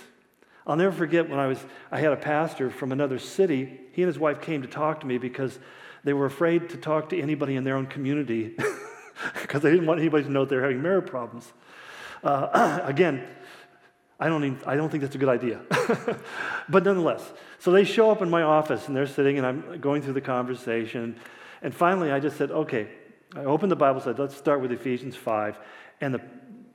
I'll 0.67 0.75
never 0.75 0.95
forget 0.95 1.29
when 1.29 1.39
I 1.39 1.47
was, 1.47 1.63
I 1.91 1.99
had 1.99 2.11
a 2.11 2.17
pastor 2.17 2.69
from 2.69 2.91
another 2.91 3.19
city. 3.19 3.79
He 3.91 4.01
and 4.01 4.07
his 4.07 4.19
wife 4.19 4.41
came 4.41 4.61
to 4.61 4.67
talk 4.67 5.01
to 5.01 5.07
me 5.07 5.17
because 5.17 5.59
they 6.03 6.13
were 6.13 6.25
afraid 6.25 6.69
to 6.69 6.77
talk 6.77 7.09
to 7.09 7.19
anybody 7.19 7.55
in 7.55 7.63
their 7.63 7.75
own 7.75 7.87
community 7.87 8.55
because 9.41 9.61
they 9.61 9.71
didn't 9.71 9.85
want 9.85 9.99
anybody 9.99 10.23
to 10.23 10.31
know 10.31 10.45
they're 10.45 10.61
having 10.61 10.81
marriage 10.81 11.07
problems. 11.07 11.51
Uh, 12.23 12.79
again, 12.83 13.25
I 14.23 14.27
don't, 14.27 14.45
even, 14.45 14.59
I 14.65 14.77
don't 14.77 14.89
think 14.89 15.01
that's 15.01 15.15
a 15.15 15.17
good 15.17 15.27
idea. 15.27 15.59
but 16.69 16.85
nonetheless, 16.85 17.33
so 17.59 17.73
they 17.73 17.83
show 17.83 18.09
up 18.09 18.21
in 18.21 18.29
my 18.29 18.41
office 18.41 18.87
and 18.87 18.95
they're 18.95 19.05
sitting 19.05 19.37
and 19.37 19.45
I'm 19.45 19.81
going 19.81 20.01
through 20.01 20.13
the 20.13 20.21
conversation. 20.21 21.19
And 21.61 21.75
finally, 21.75 22.09
I 22.09 22.21
just 22.21 22.37
said, 22.37 22.49
okay, 22.49 22.87
I 23.35 23.39
opened 23.39 23.69
the 23.69 23.75
Bible, 23.75 23.99
said, 23.99 24.17
let's 24.19 24.37
start 24.37 24.61
with 24.61 24.71
Ephesians 24.71 25.17
5. 25.17 25.59
And 25.99 26.13
the 26.13 26.21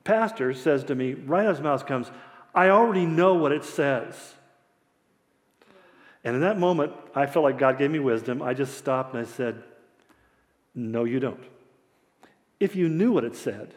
pastor 0.04 0.52
says 0.52 0.84
to 0.84 0.94
me, 0.94 1.14
right 1.14 1.46
as 1.46 1.56
his 1.56 1.64
mouth 1.64 1.86
comes, 1.86 2.10
I 2.54 2.68
already 2.68 3.06
know 3.06 3.32
what 3.32 3.52
it 3.52 3.64
says. 3.64 4.34
And 6.22 6.34
in 6.34 6.42
that 6.42 6.58
moment, 6.58 6.92
I 7.14 7.24
felt 7.24 7.44
like 7.44 7.56
God 7.56 7.78
gave 7.78 7.90
me 7.90 7.98
wisdom. 7.98 8.42
I 8.42 8.52
just 8.52 8.76
stopped 8.76 9.14
and 9.14 9.26
I 9.26 9.26
said, 9.26 9.62
No, 10.74 11.04
you 11.04 11.18
don't. 11.18 11.44
If 12.60 12.76
you 12.76 12.90
knew 12.90 13.10
what 13.10 13.24
it 13.24 13.36
said, 13.36 13.72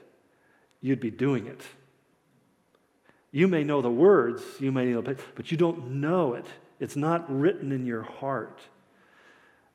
you'd 0.82 1.00
be 1.00 1.12
doing 1.12 1.48
it. 1.48 1.62
You 3.32 3.48
may 3.48 3.64
know 3.64 3.82
the 3.82 3.90
words, 3.90 4.44
you 4.60 4.72
may 4.72 4.86
know, 4.88 5.02
but 5.02 5.52
you 5.52 5.58
don't 5.58 5.92
know 6.02 6.34
it. 6.34 6.46
It's 6.80 6.96
not 6.96 7.26
written 7.34 7.72
in 7.72 7.86
your 7.86 8.02
heart. 8.02 8.60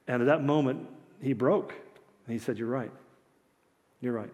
And 0.07 0.23
at 0.23 0.27
that 0.27 0.43
moment, 0.43 0.89
he 1.23 1.33
broke. 1.33 1.73
And 2.27 2.33
he 2.33 2.39
said, 2.39 2.59
You're 2.59 2.69
right. 2.69 2.93
You're 4.01 4.13
right. 4.13 4.33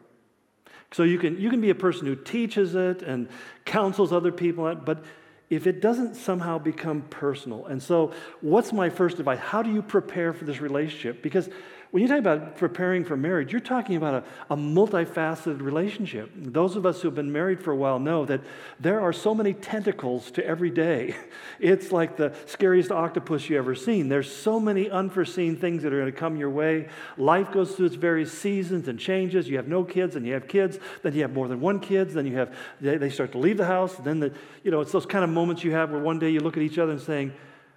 So 0.93 1.05
you 1.05 1.19
can, 1.19 1.41
you 1.41 1.49
can 1.51 1.61
be 1.61 1.71
a 1.71 1.75
person 1.75 2.07
who 2.07 2.17
teaches 2.17 2.75
it 2.75 3.03
and 3.03 3.29
counsels 3.65 4.13
other 4.13 4.33
people, 4.33 4.75
but 4.75 5.05
if 5.49 5.67
it 5.67 5.81
doesn't 5.81 6.15
somehow 6.15 6.59
become 6.59 7.03
personal. 7.03 7.67
And 7.67 7.83
so, 7.83 8.13
what's 8.41 8.73
my 8.73 8.89
first 8.89 9.19
advice? 9.19 9.39
How 9.39 9.63
do 9.63 9.71
you 9.71 9.83
prepare 9.83 10.33
for 10.33 10.47
this 10.47 10.61
relationship? 10.61 11.23
Because 11.23 11.49
when 11.93 12.03
you 12.03 12.09
talk 12.09 12.19
about 12.19 12.57
preparing 12.57 13.05
for 13.05 13.19
marriage, 13.19 13.53
you're 13.53 13.61
talking 13.61 13.97
about 13.97 14.15
a, 14.15 14.55
a 14.55 14.57
multifaceted 14.57 15.61
relationship. 15.61 16.31
Those 16.35 16.75
of 16.75 16.87
us 16.87 17.03
who 17.03 17.09
have 17.09 17.15
been 17.15 17.31
married 17.31 17.63
for 17.63 17.71
a 17.71 17.77
while 17.77 17.99
know 17.99 18.25
that 18.25 18.41
there 18.81 19.03
are 19.03 19.13
so 19.13 19.35
many 19.35 19.53
tentacles 19.53 20.31
to 20.33 20.45
every 20.45 20.71
day. 20.71 21.15
It's 21.61 21.93
like 21.93 22.17
the 22.17 22.35
scariest 22.47 22.91
octopus 22.91 23.49
you 23.49 23.57
ever 23.57 23.77
seen. 23.77 24.09
There's 24.09 24.35
so 24.35 24.59
many 24.59 24.91
unforeseen 24.91 25.55
things 25.55 25.85
that 25.85 25.93
are 25.93 26.01
going 26.01 26.11
to 26.11 26.19
come 26.19 26.37
your 26.37 26.51
way. 26.51 26.89
Life 27.17 27.53
goes 27.53 27.77
through 27.77 27.87
its 27.87 27.95
various 27.95 28.37
seasons 28.37 28.89
and 28.89 28.99
changes. 28.99 29.49
You 29.49 29.59
have 29.59 29.69
no 29.69 29.85
kids, 29.85 30.17
and 30.17 30.27
you 30.27 30.33
have 30.33 30.49
kids. 30.49 30.79
Then 31.03 31.15
you 31.15 31.23
have 31.23 31.33
more 31.33 31.47
than 31.47 31.61
one 31.61 31.79
kids. 31.79 32.15
Then 32.15 32.27
you 32.27 32.37
have 32.37 32.53
they, 32.81 32.97
they 32.97 33.11
start 33.11 33.31
to 33.33 33.39
leave 33.39 33.59
the 33.59 33.67
house. 33.67 33.95
Then 33.95 34.19
the, 34.19 34.33
you 34.65 34.73
know 34.73 34.81
it's 34.81 34.91
those 34.91 35.07
kind 35.07 35.23
of 35.23 35.31
moments 35.31 35.63
you 35.63 35.71
have 35.73 35.93
where 35.93 36.03
one 36.03 36.19
day 36.19 36.31
you 36.31 36.41
look 36.41 36.57
at 36.57 36.65
each 36.65 36.79
other 36.79 36.93
and 36.93 37.01
saying, 37.01 37.33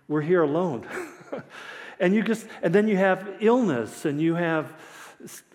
"We're 0.07 0.21
here 0.21 0.41
alone." 0.41 0.87
And 1.99 2.13
you 2.13 2.23
just, 2.23 2.47
and 2.61 2.73
then 2.73 2.87
you 2.87 2.97
have 2.97 3.37
illness 3.39 4.05
and 4.05 4.19
you 4.19 4.35
have 4.35 4.73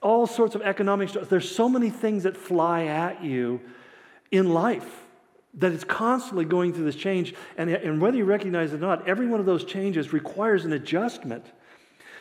all 0.03 0.27
sorts 0.27 0.55
of 0.55 0.63
economic 0.63 1.11
stuff. 1.11 1.29
There's 1.29 1.51
so 1.51 1.69
many 1.69 1.91
things 1.91 2.23
that 2.23 2.37
fly 2.37 2.85
at 2.85 3.23
you 3.23 3.61
in 4.31 4.53
life 4.53 5.05
that 5.55 5.73
it's 5.73 5.85
constantly 5.85 6.45
going 6.45 6.73
through 6.73 6.85
this 6.85 6.97
change. 6.97 7.35
And, 7.57 7.71
and 7.71 8.01
whether 8.01 8.17
you 8.17 8.25
recognize 8.25 8.73
it 8.73 8.77
or 8.77 8.81
not, 8.81 9.07
every 9.09 9.27
one 9.27 9.41
of 9.41 9.47
those 9.47 9.65
changes 9.65 10.13
requires 10.13 10.65
an 10.65 10.73
adjustment. 10.73 11.45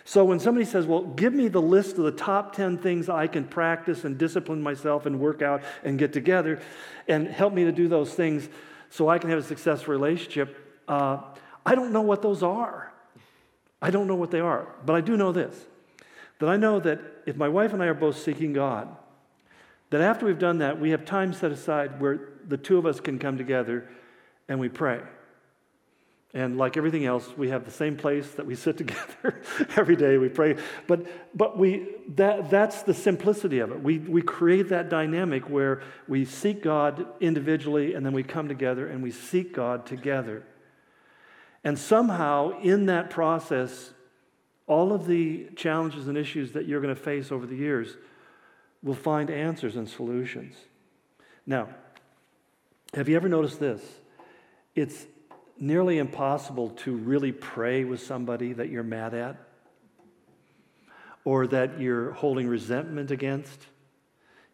So 0.03 0.25
when 0.25 0.39
somebody 0.39 0.65
says, 0.65 0.87
Well, 0.87 1.03
give 1.03 1.33
me 1.33 1.49
the 1.49 1.61
list 1.61 1.97
of 1.97 2.03
the 2.03 2.11
top 2.11 2.55
10 2.55 2.79
things 2.79 3.09
I 3.09 3.27
can 3.27 3.43
practice 3.43 4.05
and 4.05 4.17
discipline 4.17 4.61
myself 4.61 5.05
and 5.05 5.19
work 5.19 5.41
out 5.41 5.61
and 5.83 5.99
get 5.99 6.13
together 6.13 6.59
and 7.07 7.27
help 7.27 7.53
me 7.53 7.65
to 7.65 7.71
do 7.71 7.87
those 7.87 8.13
things 8.13 8.49
so 8.89 9.07
I 9.07 9.19
can 9.19 9.29
have 9.29 9.39
a 9.39 9.43
successful 9.43 9.91
relationship, 9.91 10.81
uh, 10.87 11.19
I 11.65 11.75
don't 11.75 11.91
know 11.91 12.01
what 12.01 12.23
those 12.23 12.41
are. 12.41 12.88
I 13.81 13.91
don't 13.91 14.07
know 14.07 14.15
what 14.15 14.31
they 14.31 14.39
are, 14.39 14.67
but 14.85 14.95
I 14.95 15.01
do 15.01 15.15
know 15.17 15.31
this 15.31 15.65
that 16.39 16.47
I 16.47 16.55
know 16.55 16.79
that 16.79 17.01
if 17.25 17.35
my 17.35 17.49
wife 17.49 17.73
and 17.73 17.83
I 17.83 17.87
are 17.87 17.93
both 17.93 18.17
seeking 18.17 18.53
God, 18.53 18.87
that 19.89 20.01
after 20.01 20.25
we've 20.25 20.39
done 20.39 20.59
that, 20.59 20.79
we 20.79 20.91
have 20.91 21.03
time 21.03 21.33
set 21.33 21.51
aside 21.51 21.99
where 21.99 22.29
the 22.47 22.57
two 22.57 22.77
of 22.77 22.85
us 22.85 22.99
can 22.99 23.19
come 23.19 23.37
together 23.37 23.89
and 24.47 24.59
we 24.59 24.69
pray. 24.69 25.01
And 26.33 26.57
like 26.57 26.77
everything 26.77 27.05
else, 27.05 27.27
we 27.35 27.49
have 27.49 27.65
the 27.65 27.71
same 27.71 27.97
place 27.97 28.29
that 28.31 28.45
we 28.45 28.55
sit 28.55 28.77
together 28.77 29.41
every 29.75 29.95
day. 29.95 30.17
We 30.17 30.29
pray. 30.29 30.57
But, 30.87 31.07
but 31.35 31.57
we, 31.57 31.89
that, 32.15 32.49
that's 32.49 32.83
the 32.83 32.93
simplicity 32.93 33.59
of 33.59 33.71
it. 33.71 33.81
We, 33.81 33.97
we 33.97 34.21
create 34.21 34.69
that 34.69 34.89
dynamic 34.89 35.49
where 35.49 35.81
we 36.07 36.25
seek 36.25 36.61
God 36.61 37.07
individually 37.19 37.95
and 37.95 38.05
then 38.05 38.13
we 38.13 38.23
come 38.23 38.47
together 38.47 38.87
and 38.87 39.01
we 39.01 39.11
seek 39.11 39.53
God 39.53 39.85
together. 39.85 40.43
And 41.63 41.77
somehow, 41.77 42.59
in 42.61 42.85
that 42.85 43.09
process, 43.09 43.91
all 44.67 44.93
of 44.93 45.07
the 45.07 45.47
challenges 45.55 46.07
and 46.07 46.17
issues 46.17 46.53
that 46.53 46.67
you're 46.67 46.81
going 46.81 46.95
to 46.95 47.01
face 47.01 47.31
over 47.31 47.45
the 47.45 47.55
years 47.55 47.97
will 48.81 48.95
find 48.95 49.29
answers 49.29 49.75
and 49.75 49.89
solutions. 49.89 50.55
Now, 51.45 51.69
have 52.93 53.09
you 53.09 53.15
ever 53.15 53.27
noticed 53.27 53.59
this? 53.59 53.81
It's 54.75 55.05
nearly 55.59 55.97
impossible 55.97 56.69
to 56.69 56.95
really 56.95 57.31
pray 57.31 57.83
with 57.83 58.01
somebody 58.01 58.53
that 58.53 58.69
you're 58.69 58.83
mad 58.83 59.13
at 59.13 59.35
or 61.25 61.47
that 61.47 61.79
you're 61.81 62.11
holding 62.11 62.47
resentment 62.47 63.11
against. 63.11 63.67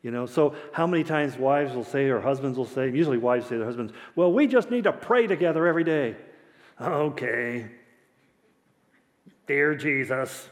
You 0.01 0.12
know, 0.12 0.25
so 0.25 0.55
how 0.71 0.88
many 0.88 1.03
times 1.03 1.38
wives 1.38 1.75
will 1.75 1.83
say 1.83 2.09
or 2.09 2.19
husbands 2.21 2.57
will 2.57 2.65
say, 2.65 2.89
usually 2.89 3.17
wives 3.17 3.45
say 3.45 3.51
to 3.51 3.57
their 3.57 3.65
husbands, 3.65 3.93
well, 4.15 4.31
we 4.31 4.47
just 4.47 4.71
need 4.71 4.85
to 4.85 4.93
pray 4.93 5.27
together 5.27 5.67
every 5.67 5.83
day. 5.83 6.15
Okay. 6.79 7.67
Dear 9.48 9.75
Jesus, 9.75 10.50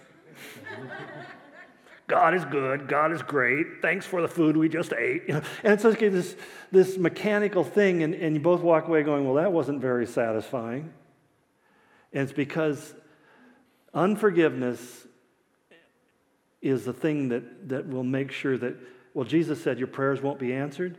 God 2.07 2.33
is 2.33 2.45
good. 2.45 2.87
God 2.87 3.11
is 3.11 3.21
great. 3.21 3.81
Thanks 3.81 4.05
for 4.05 4.21
the 4.21 4.27
food 4.27 4.55
we 4.55 4.69
just 4.69 4.93
ate. 4.93 5.23
You 5.27 5.33
know, 5.35 5.41
and 5.63 5.73
it's 5.73 5.83
like 5.83 5.99
this, 5.99 6.35
this 6.71 6.97
mechanical 6.97 7.63
thing, 7.63 8.03
and, 8.03 8.13
and 8.13 8.35
you 8.35 8.41
both 8.41 8.61
walk 8.61 8.87
away 8.87 9.03
going, 9.03 9.25
Well, 9.25 9.35
that 9.35 9.51
wasn't 9.51 9.81
very 9.81 10.05
satisfying. 10.05 10.93
And 12.13 12.23
it's 12.23 12.31
because 12.31 12.93
unforgiveness 13.93 15.07
is 16.61 16.85
the 16.85 16.93
thing 16.93 17.29
that, 17.29 17.69
that 17.69 17.89
will 17.89 18.03
make 18.03 18.31
sure 18.31 18.57
that, 18.57 18.75
well, 19.13 19.25
Jesus 19.25 19.61
said 19.61 19.79
your 19.79 19.87
prayers 19.87 20.21
won't 20.21 20.39
be 20.39 20.53
answered. 20.53 20.97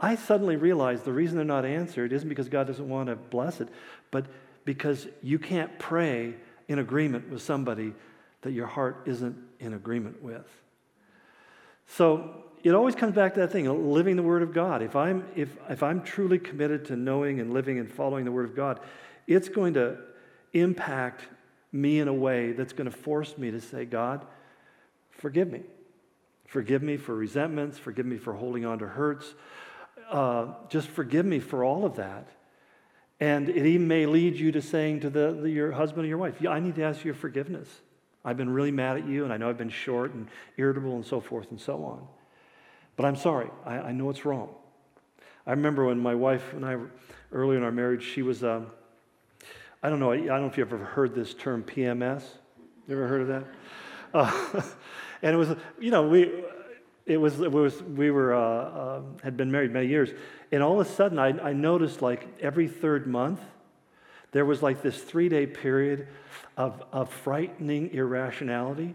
I 0.00 0.14
suddenly 0.14 0.56
realized 0.56 1.04
the 1.04 1.12
reason 1.12 1.36
they're 1.36 1.44
not 1.44 1.64
answered 1.64 2.12
isn't 2.12 2.28
because 2.28 2.48
God 2.48 2.66
doesn't 2.66 2.88
want 2.88 3.08
to 3.08 3.16
bless 3.16 3.60
it, 3.60 3.68
but 4.10 4.26
because 4.68 5.08
you 5.22 5.38
can't 5.38 5.78
pray 5.78 6.34
in 6.68 6.78
agreement 6.78 7.30
with 7.30 7.40
somebody 7.40 7.94
that 8.42 8.52
your 8.52 8.66
heart 8.66 9.04
isn't 9.06 9.34
in 9.60 9.72
agreement 9.72 10.22
with. 10.22 10.46
So 11.86 12.44
it 12.62 12.74
always 12.74 12.94
comes 12.94 13.14
back 13.14 13.32
to 13.32 13.40
that 13.40 13.50
thing, 13.50 13.90
living 13.90 14.16
the 14.16 14.22
Word 14.22 14.42
of 14.42 14.52
God. 14.52 14.82
If 14.82 14.94
I'm, 14.94 15.24
if, 15.34 15.56
if 15.70 15.82
I'm 15.82 16.02
truly 16.02 16.38
committed 16.38 16.84
to 16.84 16.96
knowing 16.96 17.40
and 17.40 17.54
living 17.54 17.78
and 17.78 17.90
following 17.90 18.26
the 18.26 18.30
Word 18.30 18.44
of 18.44 18.54
God, 18.54 18.80
it's 19.26 19.48
going 19.48 19.72
to 19.72 19.96
impact 20.52 21.22
me 21.72 21.98
in 21.98 22.06
a 22.06 22.12
way 22.12 22.52
that's 22.52 22.74
going 22.74 22.90
to 22.90 22.94
force 22.94 23.38
me 23.38 23.50
to 23.50 23.62
say, 23.62 23.86
God, 23.86 24.26
forgive 25.08 25.50
me. 25.50 25.62
Forgive 26.46 26.82
me 26.82 26.98
for 26.98 27.14
resentments. 27.14 27.78
Forgive 27.78 28.04
me 28.04 28.18
for 28.18 28.34
holding 28.34 28.66
on 28.66 28.80
to 28.80 28.86
hurts. 28.86 29.32
Uh, 30.10 30.48
just 30.68 30.88
forgive 30.88 31.24
me 31.24 31.40
for 31.40 31.64
all 31.64 31.86
of 31.86 31.96
that. 31.96 32.28
And 33.20 33.48
it 33.48 33.66
even 33.66 33.88
may 33.88 34.06
lead 34.06 34.36
you 34.36 34.52
to 34.52 34.62
saying 34.62 35.00
to 35.00 35.10
the, 35.10 35.32
the, 35.32 35.50
your 35.50 35.72
husband 35.72 36.04
or 36.04 36.08
your 36.08 36.18
wife, 36.18 36.40
yeah, 36.40 36.50
I 36.50 36.60
need 36.60 36.76
to 36.76 36.84
ask 36.84 37.04
you 37.04 37.12
forgiveness. 37.12 37.68
I've 38.24 38.36
been 38.36 38.50
really 38.50 38.70
mad 38.70 38.96
at 38.96 39.06
you, 39.06 39.24
and 39.24 39.32
I 39.32 39.36
know 39.36 39.48
I've 39.48 39.58
been 39.58 39.70
short 39.70 40.14
and 40.14 40.28
irritable 40.56 40.94
and 40.94 41.04
so 41.04 41.20
forth 41.20 41.50
and 41.50 41.60
so 41.60 41.84
on. 41.84 42.06
But 42.96 43.06
I'm 43.06 43.16
sorry. 43.16 43.50
I, 43.64 43.78
I 43.78 43.92
know 43.92 44.10
it's 44.10 44.24
wrong. 44.24 44.50
I 45.46 45.52
remember 45.52 45.86
when 45.86 45.98
my 45.98 46.14
wife 46.14 46.52
and 46.52 46.64
I, 46.64 46.76
early 47.32 47.56
in 47.56 47.62
our 47.62 47.72
marriage, 47.72 48.04
she 48.04 48.22
was, 48.22 48.44
um, 48.44 48.68
I 49.82 49.88
don't 49.88 49.98
know, 49.98 50.12
I, 50.12 50.16
I, 50.16 50.26
don't 50.26 50.42
know 50.42 50.46
if 50.46 50.58
you've 50.58 50.72
ever 50.72 50.84
heard 50.84 51.14
this 51.14 51.34
term 51.34 51.64
PMS. 51.64 52.22
You 52.86 52.94
ever 52.94 53.08
heard 53.08 53.22
of 53.22 53.28
that? 53.28 53.44
Uh, 54.14 54.62
and 55.22 55.34
it 55.34 55.38
was, 55.38 55.56
you 55.80 55.90
know, 55.90 56.06
we, 56.06 56.44
it 57.08 57.16
was, 57.16 57.40
it 57.40 57.50
was 57.50 57.82
we 57.82 58.10
were, 58.10 58.34
uh, 58.34 58.40
uh, 58.40 59.02
had 59.24 59.36
been 59.36 59.50
married 59.50 59.72
many 59.72 59.86
years. 59.86 60.10
And 60.52 60.62
all 60.62 60.78
of 60.78 60.86
a 60.86 60.90
sudden, 60.90 61.18
I, 61.18 61.28
I 61.28 61.52
noticed 61.54 62.02
like 62.02 62.28
every 62.40 62.68
third 62.68 63.06
month, 63.06 63.40
there 64.32 64.44
was 64.44 64.62
like 64.62 64.82
this 64.82 65.02
three 65.02 65.30
day 65.30 65.46
period 65.46 66.06
of, 66.56 66.82
of 66.92 67.10
frightening 67.10 67.90
irrationality. 67.94 68.94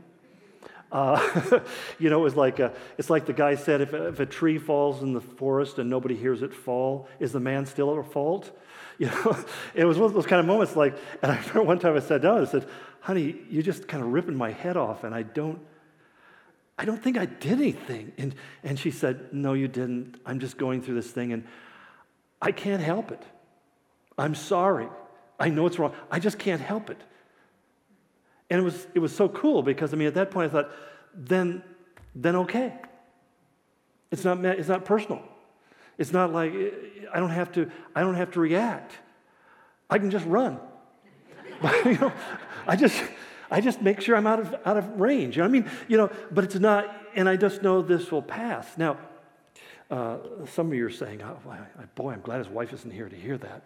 Uh, 0.91 1.59
you 1.99 2.11
know, 2.11 2.19
it 2.19 2.23
was 2.23 2.35
like 2.35 2.59
a, 2.59 2.71
it's 2.99 3.09
like 3.09 3.25
the 3.25 3.33
guy 3.33 3.55
said, 3.55 3.81
if, 3.81 3.95
if 3.95 4.19
a 4.19 4.27
tree 4.27 4.59
falls 4.59 5.01
in 5.01 5.13
the 5.13 5.21
forest 5.21 5.79
and 5.79 5.89
nobody 5.89 6.15
hears 6.15 6.43
it 6.43 6.53
fall, 6.53 7.07
is 7.19 7.31
the 7.31 7.39
man 7.39 7.65
still 7.65 7.97
at 7.99 8.11
fault? 8.11 8.51
You 8.99 9.07
know, 9.07 9.35
it 9.73 9.85
was 9.85 9.97
one 9.97 10.05
of 10.05 10.13
those 10.13 10.27
kind 10.27 10.39
of 10.39 10.45
moments 10.45 10.75
like, 10.75 10.95
and 11.23 11.31
I 11.31 11.37
remember 11.37 11.63
one 11.63 11.79
time 11.79 11.95
I 11.95 11.99
sat 11.99 12.21
down 12.21 12.37
and 12.37 12.47
I 12.47 12.51
said, 12.51 12.69
honey, 13.01 13.37
you're 13.49 13.63
just 13.63 13.87
kind 13.87 14.03
of 14.03 14.09
ripping 14.13 14.35
my 14.35 14.51
head 14.51 14.77
off 14.77 15.03
and 15.03 15.15
I 15.15 15.23
don't, 15.23 15.59
I 16.77 16.85
don't 16.85 17.01
think 17.01 17.17
I 17.17 17.25
did 17.25 17.53
anything. 17.53 18.13
And, 18.17 18.35
and 18.63 18.79
she 18.79 18.91
said, 18.91 19.33
no, 19.33 19.53
you 19.53 19.67
didn't. 19.67 20.19
I'm 20.25 20.39
just 20.39 20.57
going 20.57 20.81
through 20.81 20.95
this 20.95 21.11
thing 21.11 21.33
and 21.33 21.45
I 22.41 22.51
can't 22.51 22.81
help 22.81 23.11
it. 23.11 23.21
I'm 24.17 24.35
sorry. 24.35 24.87
I 25.39 25.49
know 25.49 25.65
it's 25.65 25.79
wrong. 25.79 25.93
I 26.11 26.19
just 26.19 26.39
can't 26.39 26.61
help 26.61 26.89
it. 26.89 27.01
And 28.49 28.59
it 28.59 28.63
was, 28.63 28.87
it 28.93 28.99
was 28.99 29.15
so 29.15 29.29
cool 29.29 29.63
because, 29.63 29.93
I 29.93 29.97
mean, 29.97 30.07
at 30.07 30.15
that 30.15 30.31
point 30.31 30.49
I 30.49 30.53
thought, 30.53 30.71
then, 31.15 31.63
then 32.15 32.35
okay. 32.37 32.73
It's 34.11 34.23
not, 34.23 34.43
it's 34.45 34.69
not 34.69 34.85
personal. 34.85 35.23
It's 35.97 36.11
not 36.11 36.33
like 36.33 36.53
I 37.13 37.19
don't 37.19 37.29
have 37.29 37.51
to, 37.53 37.71
I 37.95 38.01
don't 38.01 38.15
have 38.15 38.31
to 38.31 38.39
react. 38.39 38.93
I 39.89 39.99
can 39.99 40.11
just 40.11 40.25
run. 40.25 40.59
you 41.85 41.97
know, 41.97 42.11
I 42.67 42.75
just, 42.75 43.01
I 43.53 43.61
just 43.61 43.83
make 43.83 44.01
sure 44.01 44.15
I'm 44.15 44.25
out 44.25 44.39
of, 44.39 44.55
out 44.65 44.77
of 44.77 44.99
range. 44.99 45.37
I 45.37 45.47
mean? 45.47 45.69
You 45.87 45.97
know, 45.97 46.11
but 46.31 46.43
it's 46.43 46.55
not, 46.55 46.91
and 47.15 47.29
I 47.29 47.35
just 47.35 47.61
know 47.61 47.83
this 47.83 48.11
will 48.11 48.23
pass. 48.23 48.67
Now, 48.79 48.97
uh, 49.91 50.17
some 50.47 50.69
of 50.69 50.73
you 50.73 50.87
are 50.87 50.89
saying, 50.89 51.21
oh, 51.21 51.37
boy, 51.93 52.09
I'm 52.09 52.21
glad 52.21 52.39
his 52.39 52.49
wife 52.49 52.73
isn't 52.73 52.89
here 52.89 53.07
to 53.07 53.15
hear 53.15 53.37
that. 53.37 53.61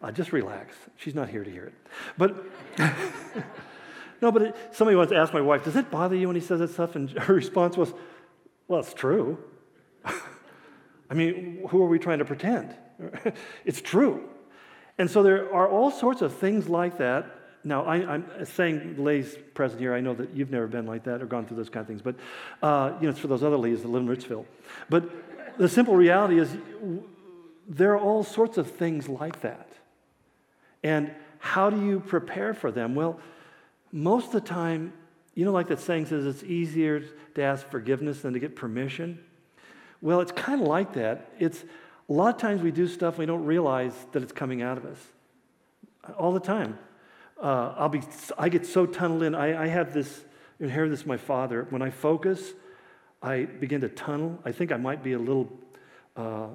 Uh, 0.00 0.12
just 0.12 0.32
relax. 0.32 0.76
She's 0.94 1.16
not 1.16 1.28
here 1.28 1.42
to 1.42 1.50
hear 1.50 1.64
it. 1.64 1.74
But, 2.16 2.44
no, 4.22 4.30
but 4.30 4.42
it, 4.42 4.56
somebody 4.70 4.96
once 4.96 5.10
asked 5.10 5.34
my 5.34 5.40
wife, 5.40 5.64
does 5.64 5.74
it 5.74 5.90
bother 5.90 6.14
you 6.14 6.28
when 6.28 6.36
he 6.36 6.42
says 6.42 6.60
that 6.60 6.70
stuff? 6.70 6.94
And 6.94 7.10
her 7.10 7.34
response 7.34 7.76
was, 7.76 7.92
well, 8.68 8.78
it's 8.78 8.94
true. 8.94 9.42
I 10.04 11.14
mean, 11.14 11.66
who 11.70 11.82
are 11.82 11.88
we 11.88 11.98
trying 11.98 12.20
to 12.20 12.24
pretend? 12.24 12.72
it's 13.64 13.80
true. 13.80 14.28
And 14.96 15.10
so 15.10 15.24
there 15.24 15.52
are 15.52 15.68
all 15.68 15.90
sorts 15.90 16.22
of 16.22 16.36
things 16.36 16.68
like 16.68 16.98
that. 16.98 17.37
Now, 17.68 17.84
I, 17.84 18.14
am 18.14 18.24
saying 18.46 18.94
Lay's 18.96 19.36
present 19.52 19.78
here. 19.78 19.92
I 19.92 20.00
know 20.00 20.14
that 20.14 20.34
you've 20.34 20.50
never 20.50 20.66
been 20.66 20.86
like 20.86 21.04
that 21.04 21.20
or 21.20 21.26
gone 21.26 21.44
through 21.44 21.58
those 21.58 21.68
kind 21.68 21.82
of 21.82 21.86
things, 21.86 22.00
but 22.00 22.14
uh, 22.62 22.94
you 22.98 23.02
know, 23.02 23.10
it's 23.10 23.18
for 23.18 23.26
those 23.26 23.42
other 23.42 23.58
Lees 23.58 23.82
that 23.82 23.88
live 23.88 24.02
in 24.02 24.08
Richville. 24.08 24.46
But 24.88 25.58
the 25.58 25.68
simple 25.68 25.94
reality 25.94 26.38
is, 26.38 26.56
there 27.68 27.92
are 27.92 28.00
all 28.00 28.24
sorts 28.24 28.56
of 28.56 28.70
things 28.70 29.06
like 29.06 29.42
that. 29.42 29.68
And 30.82 31.12
how 31.40 31.68
do 31.68 31.84
you 31.84 32.00
prepare 32.00 32.54
for 32.54 32.70
them? 32.72 32.94
Well, 32.94 33.20
most 33.92 34.28
of 34.28 34.32
the 34.32 34.40
time, 34.40 34.94
you 35.34 35.44
know, 35.44 35.52
like 35.52 35.68
that 35.68 35.80
saying 35.80 36.06
says, 36.06 36.24
it's 36.24 36.42
easier 36.42 37.00
to 37.34 37.42
ask 37.42 37.68
forgiveness 37.68 38.22
than 38.22 38.32
to 38.32 38.38
get 38.38 38.56
permission. 38.56 39.22
Well, 40.00 40.22
it's 40.22 40.32
kind 40.32 40.62
of 40.62 40.66
like 40.68 40.94
that. 40.94 41.32
It's 41.38 41.64
a 42.08 42.12
lot 42.14 42.34
of 42.34 42.40
times 42.40 42.62
we 42.62 42.70
do 42.70 42.88
stuff 42.88 43.18
we 43.18 43.26
don't 43.26 43.44
realize 43.44 43.92
that 44.12 44.22
it's 44.22 44.32
coming 44.32 44.62
out 44.62 44.78
of 44.78 44.86
us. 44.86 44.98
All 46.16 46.32
the 46.32 46.40
time. 46.40 46.78
Uh, 47.40 47.74
I'll 47.76 47.88
be, 47.88 48.02
I 48.36 48.48
get 48.48 48.66
so 48.66 48.84
tunneled 48.84 49.22
in. 49.22 49.34
I, 49.34 49.64
I 49.64 49.66
have 49.68 49.94
this, 49.94 50.24
inherited 50.58 50.92
this 50.92 51.06
my 51.06 51.16
father. 51.16 51.66
When 51.70 51.82
I 51.82 51.90
focus, 51.90 52.52
I 53.22 53.44
begin 53.44 53.80
to 53.82 53.88
tunnel. 53.88 54.38
I 54.44 54.52
think 54.52 54.72
I 54.72 54.76
might 54.76 55.04
be 55.04 55.12
a 55.12 55.18
little, 55.18 55.48
uh, 56.16 56.48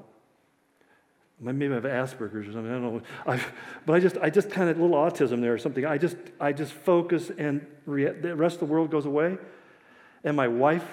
maybe 1.40 1.68
I 1.68 1.75
have 1.75 1.84
Asperger's 1.84 2.48
or 2.48 2.54
something. 2.54 2.70
I 2.70 2.80
don't 2.80 2.96
know. 2.96 3.02
I, 3.25 3.40
but 3.86 3.94
I 3.94 4.00
just, 4.02 4.18
I 4.18 4.30
just 4.30 4.50
kind 4.50 4.70
of 4.70 4.78
little 4.78 4.98
autism 4.98 5.40
there 5.40 5.54
or 5.54 5.58
something. 5.58 5.86
I 5.86 5.98
just, 5.98 6.18
I 6.40 6.52
just 6.52 6.74
focus, 6.74 7.32
and 7.38 7.66
the 7.88 8.36
rest 8.36 8.56
of 8.56 8.68
the 8.68 8.74
world 8.74 8.92
goes 8.92 9.06
away. 9.06 9.38
And 10.25 10.36
my 10.36 10.48
wife 10.50 10.86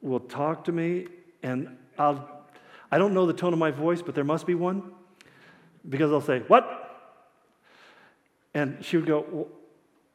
will 0.00 0.20
talk 0.20 0.64
to 0.64 0.72
me, 0.72 1.06
and 1.42 1.76
I'll, 1.98 2.46
I 2.90 2.96
don't 2.96 3.12
know 3.12 3.26
the 3.26 3.34
tone 3.34 3.52
of 3.52 3.58
my 3.58 3.70
voice, 3.70 4.00
but 4.00 4.14
there 4.14 4.24
must 4.24 4.46
be 4.46 4.54
one. 4.54 4.92
Because 5.86 6.12
I'll 6.12 6.20
say, 6.22 6.40
What? 6.48 6.87
And 8.54 8.84
she 8.84 8.96
would 8.96 9.06
go, 9.06 9.24
Well, 9.30 9.48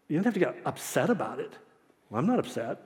you 0.07 0.17
don't 0.17 0.25
have 0.25 0.33
to 0.33 0.39
get 0.39 0.57
upset 0.65 1.09
about 1.09 1.39
it. 1.39 1.53
Well, 2.09 2.19
I'm 2.19 2.27
not 2.27 2.39
upset. 2.39 2.79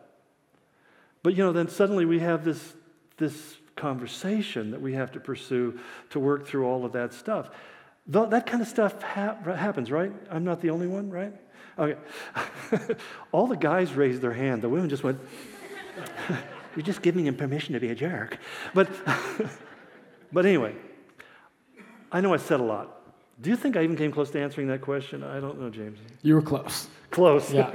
But 1.24 1.36
you 1.36 1.44
know, 1.44 1.52
then 1.52 1.68
suddenly 1.68 2.06
we 2.06 2.20
have 2.20 2.46
this, 2.46 2.74
this 3.18 3.58
conversation 3.76 4.72
that 4.72 4.82
we 4.82 4.94
have 4.94 5.12
to 5.12 5.20
pursue 5.20 5.80
to 6.12 6.20
work 6.20 6.48
through 6.48 6.66
all 6.66 6.86
of 6.86 6.94
that 6.94 7.14
stuff. 7.14 7.50
that 8.08 8.46
kind 8.46 8.62
of 8.62 8.68
stuff 8.68 9.02
ha- 9.02 9.38
happens, 9.44 9.92
right? 9.92 10.12
I'm 10.32 10.44
not 10.44 10.62
the 10.62 10.70
only 10.70 10.88
one, 10.88 11.10
right? 11.10 11.34
Okay. 11.78 12.00
all 13.32 13.48
the 13.48 13.58
guys 13.58 13.94
raised 13.94 14.22
their 14.22 14.34
hand. 14.34 14.62
The 14.62 14.70
women 14.70 14.90
just 14.90 15.04
went, 15.04 15.20
You're 16.76 16.86
just 16.86 17.02
giving 17.02 17.26
him 17.26 17.36
permission 17.36 17.74
to 17.74 17.80
be 17.80 17.90
a 17.90 17.96
jerk. 17.96 18.38
But, 18.76 18.88
but 20.32 20.46
anyway, 20.46 20.76
I 22.12 22.22
know 22.22 22.36
I 22.36 22.38
said 22.38 22.60
a 22.60 22.64
lot. 22.64 22.97
Do 23.42 23.50
you 23.52 23.56
think 23.56 23.78
I 23.78 23.84
even 23.84 23.96
came 23.96 24.12
close 24.12 24.32
to 24.32 24.42
answering 24.42 24.68
that 24.68 24.82
question? 24.82 25.24
I 25.24 25.40
don't 25.40 25.60
know, 25.60 25.70
James. 25.70 26.00
You 26.24 26.36
were 26.36 26.42
close. 26.42 26.88
Close. 27.12 27.54
Yeah. 27.54 27.72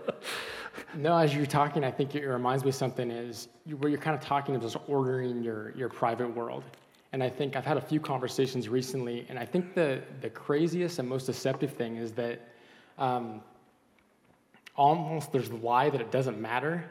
no, 0.96 1.16
as 1.16 1.34
you're 1.34 1.46
talking, 1.46 1.84
I 1.84 1.90
think 1.90 2.16
it 2.16 2.26
reminds 2.26 2.64
me 2.64 2.70
of 2.70 2.74
something 2.74 3.10
is 3.10 3.48
you, 3.64 3.76
where 3.76 3.88
you're 3.88 4.00
kind 4.00 4.16
of 4.16 4.22
talking 4.22 4.56
about 4.56 4.64
just 4.64 4.82
ordering 4.88 5.42
your, 5.42 5.72
your 5.76 5.88
private 5.88 6.34
world. 6.34 6.64
And 7.12 7.22
I 7.22 7.28
think 7.28 7.54
I've 7.54 7.64
had 7.64 7.76
a 7.76 7.80
few 7.80 8.00
conversations 8.00 8.68
recently, 8.68 9.24
and 9.28 9.38
I 9.38 9.44
think 9.44 9.74
the, 9.74 10.02
the 10.20 10.30
craziest 10.30 10.98
and 10.98 11.08
most 11.08 11.26
deceptive 11.26 11.72
thing 11.72 11.96
is 11.96 12.12
that 12.12 12.40
um, 12.98 13.42
almost 14.74 15.30
there's 15.30 15.48
the 15.48 15.56
lie 15.56 15.90
that 15.90 16.00
it 16.00 16.10
doesn't 16.10 16.40
matter 16.40 16.84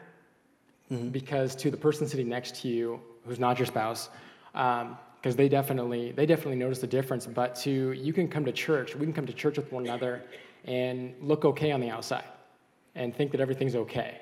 mm-hmm. 0.90 1.08
because 1.08 1.54
to 1.56 1.70
the 1.70 1.76
person 1.76 2.08
sitting 2.08 2.28
next 2.28 2.56
to 2.62 2.68
you 2.68 3.00
who's 3.26 3.38
not 3.38 3.58
your 3.58 3.66
spouse, 3.66 4.08
because 5.26 5.34
they 5.34 5.48
definitely 5.48 6.12
they 6.12 6.24
definitely 6.24 6.54
notice 6.54 6.78
the 6.78 6.86
difference. 6.86 7.26
But 7.26 7.56
to 7.56 7.90
you 7.90 8.12
can 8.12 8.28
come 8.28 8.44
to 8.44 8.52
church, 8.52 8.94
we 8.94 9.04
can 9.04 9.12
come 9.12 9.26
to 9.26 9.32
church 9.32 9.56
with 9.56 9.72
one 9.72 9.84
another 9.84 10.22
and 10.64 11.14
look 11.20 11.44
okay 11.44 11.72
on 11.72 11.80
the 11.80 11.90
outside, 11.90 12.28
and 12.94 13.12
think 13.12 13.32
that 13.32 13.40
everything's 13.40 13.74
okay. 13.74 14.20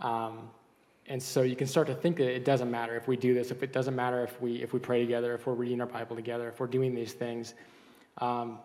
Um, 0.00 0.50
and 1.06 1.22
so 1.22 1.42
you 1.42 1.54
can 1.54 1.68
start 1.68 1.86
to 1.86 1.94
think 1.94 2.16
that 2.16 2.34
it 2.34 2.44
doesn't 2.44 2.68
matter 2.68 2.96
if 2.96 3.06
we 3.06 3.16
do 3.16 3.32
this, 3.32 3.52
if 3.52 3.62
it 3.62 3.72
doesn't 3.72 3.94
matter 3.94 4.24
if 4.24 4.40
we 4.40 4.60
if 4.60 4.72
we 4.72 4.80
pray 4.80 5.00
together, 5.02 5.34
if 5.34 5.46
we're 5.46 5.54
reading 5.54 5.80
our 5.80 5.86
Bible 5.86 6.16
together, 6.16 6.48
if 6.48 6.58
we're 6.58 6.66
doing 6.66 6.96
these 6.96 7.12
things. 7.12 7.54
Um, 8.18 8.58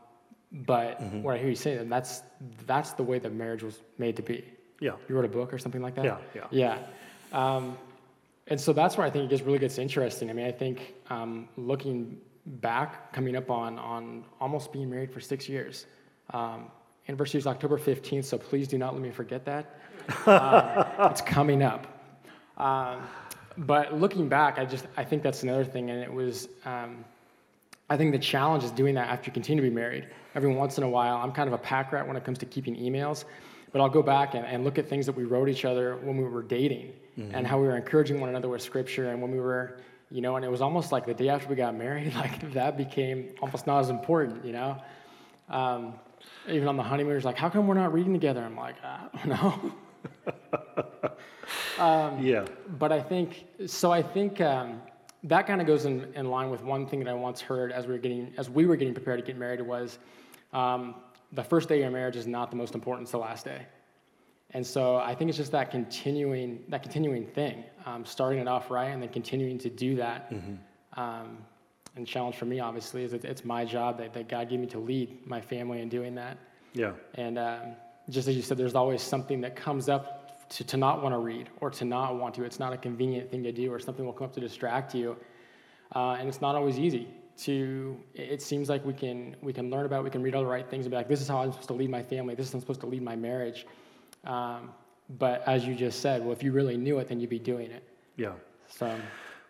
but 0.51 0.99
mm-hmm. 0.99 1.21
what 1.21 1.35
I 1.35 1.37
hear 1.37 1.49
you 1.49 1.55
say, 1.55 1.77
and 1.77 1.91
that's 1.91 2.23
that's 2.65 2.93
the 2.93 3.03
way 3.03 3.19
that 3.19 3.31
marriage 3.31 3.61
was 3.61 3.79
made 3.99 4.15
to 4.15 4.23
be. 4.23 4.43
Yeah. 4.79 4.93
You 5.07 5.13
wrote 5.13 5.25
a 5.25 5.27
book 5.27 5.53
or 5.53 5.59
something 5.59 5.83
like 5.83 5.93
that. 5.95 6.05
Yeah, 6.05 6.17
yeah. 6.33 6.47
Yeah. 6.51 6.77
Um, 7.31 7.77
and 8.49 8.59
so 8.59 8.73
that's 8.73 8.97
where 8.97 9.05
I 9.05 9.09
think 9.09 9.25
it 9.25 9.29
gets 9.29 9.41
really 9.41 9.59
gets 9.59 9.77
interesting. 9.77 10.29
I 10.29 10.33
mean, 10.33 10.45
I 10.45 10.51
think 10.51 10.95
um, 11.09 11.47
looking 11.57 12.17
back, 12.45 13.13
coming 13.13 13.35
up 13.35 13.49
on 13.51 13.77
on 13.79 14.25
almost 14.39 14.71
being 14.73 14.89
married 14.89 15.11
for 15.11 15.19
six 15.19 15.47
years. 15.47 15.85
Um, 16.31 16.71
anniversary 17.07 17.39
is 17.39 17.47
October 17.47 17.77
15th, 17.77 18.25
so 18.25 18.37
please 18.37 18.67
do 18.67 18.77
not 18.77 18.93
let 18.93 19.01
me 19.01 19.11
forget 19.11 19.45
that. 19.45 19.75
Um, 20.25 21.11
it's 21.11 21.21
coming 21.21 21.61
up. 21.61 21.85
Um, 22.57 23.07
but 23.59 23.93
looking 23.93 24.27
back, 24.27 24.57
I 24.57 24.65
just 24.65 24.87
I 24.97 25.03
think 25.03 25.21
that's 25.21 25.43
another 25.43 25.65
thing, 25.65 25.91
and 25.91 26.01
it 26.01 26.11
was. 26.11 26.49
Um, 26.65 27.05
I 27.91 27.97
think 27.97 28.11
the 28.11 28.19
challenge 28.19 28.63
is 28.63 28.71
doing 28.71 28.95
that 28.95 29.09
after 29.09 29.29
you 29.29 29.33
continue 29.33 29.63
to 29.63 29.69
be 29.69 29.75
married. 29.75 30.07
Every 30.35 30.53
once 30.53 30.77
in 30.77 30.83
a 30.83 30.89
while, 30.89 31.17
I'm 31.17 31.31
kind 31.31 31.47
of 31.47 31.53
a 31.53 31.57
pack 31.57 31.91
rat 31.91 32.07
when 32.07 32.15
it 32.15 32.23
comes 32.23 32.37
to 32.39 32.45
keeping 32.45 32.75
emails. 32.75 33.25
But 33.71 33.81
I'll 33.81 33.89
go 33.89 34.01
back 34.01 34.33
and, 34.33 34.45
and 34.45 34.63
look 34.63 34.77
at 34.77 34.87
things 34.87 35.05
that 35.05 35.15
we 35.15 35.23
wrote 35.23 35.49
each 35.49 35.65
other 35.65 35.95
when 35.97 36.17
we 36.17 36.23
were 36.23 36.41
dating 36.41 36.93
mm-hmm. 37.17 37.35
and 37.35 37.45
how 37.45 37.59
we 37.59 37.67
were 37.67 37.75
encouraging 37.75 38.19
one 38.19 38.29
another 38.29 38.49
with 38.49 38.61
scripture 38.61 39.11
and 39.11 39.21
when 39.21 39.31
we 39.31 39.39
were, 39.39 39.79
you 40.09 40.21
know, 40.21 40.35
and 40.35 40.45
it 40.45 40.49
was 40.49 40.61
almost 40.61 40.91
like 40.91 41.05
the 41.05 41.13
day 41.13 41.29
after 41.29 41.47
we 41.47 41.55
got 41.55 41.75
married, 41.75 42.13
like 42.15 42.51
that 42.53 42.77
became 42.77 43.29
almost 43.41 43.67
not 43.67 43.79
as 43.79 43.89
important, 43.89 44.43
you 44.43 44.53
know? 44.53 44.81
Um, 45.49 45.93
even 46.47 46.67
on 46.67 46.77
the 46.77 46.83
honeymoon, 46.83 47.15
it's 47.15 47.25
like, 47.25 47.37
how 47.37 47.49
come 47.49 47.67
we're 47.67 47.75
not 47.75 47.93
reading 47.93 48.13
together? 48.13 48.41
I'm 48.41 48.55
like, 48.55 48.75
I 48.83 49.07
don't 49.25 49.27
know. 49.29 49.71
um, 51.83 52.23
yeah. 52.23 52.45
But 52.77 52.91
I 52.91 53.01
think, 53.01 53.45
so 53.67 53.91
I 53.91 54.01
think 54.01 54.41
um, 54.41 54.81
that 55.23 55.47
kind 55.47 55.61
of 55.61 55.67
goes 55.67 55.85
in, 55.85 56.11
in 56.15 56.29
line 56.29 56.49
with 56.49 56.63
one 56.63 56.87
thing 56.87 56.99
that 56.99 57.09
I 57.09 57.13
once 57.13 57.41
heard 57.41 57.71
as 57.71 57.85
we 57.85 57.93
were 57.93 57.99
getting, 57.99 58.33
as 58.37 58.49
we 58.49 58.65
were 58.65 58.75
getting 58.75 58.93
prepared 58.93 59.19
to 59.19 59.25
get 59.25 59.37
married 59.37 59.61
was, 59.61 59.99
um, 60.53 60.95
the 61.31 61.43
first 61.43 61.69
day 61.69 61.75
of 61.75 61.81
your 61.81 61.91
marriage 61.91 62.15
is 62.15 62.27
not 62.27 62.49
the 62.49 62.57
most 62.57 62.75
important, 62.75 63.05
it's 63.05 63.11
the 63.11 63.17
last 63.17 63.45
day. 63.45 63.65
And 64.51 64.65
so 64.65 64.97
I 64.97 65.13
think 65.13 65.29
it's 65.29 65.37
just 65.37 65.51
that 65.51 65.69
continuing, 65.69 66.63
that 66.69 66.81
continuing 66.81 67.25
thing, 67.25 67.63
um, 67.85 68.03
starting 68.03 68.39
it 68.39 68.47
off 68.47 68.71
right 68.71 68.87
and 68.87 69.01
then 69.01 69.09
continuing 69.09 69.59
to 69.59 69.69
do 69.69 69.95
that. 69.97 70.31
Mm-hmm. 70.31 70.99
Um, 70.99 71.37
and 71.95 72.07
challenge 72.07 72.35
for 72.35 72.45
me, 72.45 72.59
obviously, 72.59 73.03
is 73.03 73.13
it's 73.13 73.45
my 73.45 73.65
job 73.65 73.97
that, 73.99 74.13
that 74.13 74.27
God 74.27 74.49
gave 74.49 74.59
me 74.59 74.67
to 74.67 74.79
lead 74.79 75.25
my 75.27 75.41
family 75.41 75.81
in 75.81 75.89
doing 75.89 76.15
that. 76.15 76.37
Yeah. 76.73 76.93
And 77.15 77.37
um, 77.37 77.61
just 78.09 78.27
as 78.27 78.35
you 78.35 78.41
said, 78.41 78.57
there's 78.57 78.75
always 78.75 79.01
something 79.01 79.41
that 79.41 79.55
comes 79.55 79.89
up 79.89 80.49
to, 80.49 80.63
to 80.63 80.77
not 80.77 81.03
want 81.03 81.13
to 81.13 81.19
read 81.19 81.49
or 81.61 81.69
to 81.71 81.85
not 81.85 82.17
want 82.17 82.33
to. 82.35 82.43
It's 82.43 82.59
not 82.59 82.73
a 82.73 82.77
convenient 82.77 83.29
thing 83.29 83.43
to 83.43 83.51
do, 83.51 83.71
or 83.71 83.79
something 83.79 84.05
will 84.05 84.13
come 84.13 84.25
up 84.25 84.33
to 84.33 84.39
distract 84.39 84.95
you. 84.95 85.15
Uh, 85.95 86.17
and 86.19 86.27
it's 86.27 86.41
not 86.41 86.55
always 86.55 86.79
easy 86.79 87.07
to 87.39 87.97
it 88.13 88.41
seems 88.41 88.69
like 88.69 88.83
we 88.85 88.93
can 88.93 89.35
we 89.41 89.53
can 89.53 89.69
learn 89.69 89.85
about 89.85 90.03
we 90.03 90.09
can 90.09 90.21
read 90.21 90.35
all 90.35 90.43
the 90.43 90.49
right 90.49 90.69
things 90.69 90.85
and 90.85 90.91
be 90.91 90.97
like 90.97 91.07
this 91.07 91.21
is 91.21 91.27
how 91.27 91.41
i'm 91.41 91.51
supposed 91.51 91.67
to 91.67 91.73
lead 91.73 91.89
my 91.89 92.03
family 92.03 92.35
this 92.35 92.47
is 92.47 92.51
how 92.51 92.57
i'm 92.57 92.61
supposed 92.61 92.81
to 92.81 92.87
lead 92.87 93.01
my 93.01 93.15
marriage 93.15 93.65
um, 94.25 94.71
But 95.17 95.43
as 95.47 95.65
you 95.65 95.75
just 95.75 96.01
said, 96.01 96.21
well, 96.21 96.33
if 96.33 96.43
you 96.43 96.51
really 96.51 96.77
knew 96.77 96.99
it, 96.99 97.07
then 97.07 97.19
you'd 97.19 97.29
be 97.29 97.39
doing 97.39 97.71
it. 97.71 97.83
Yeah. 98.15 98.33
So, 98.67 98.95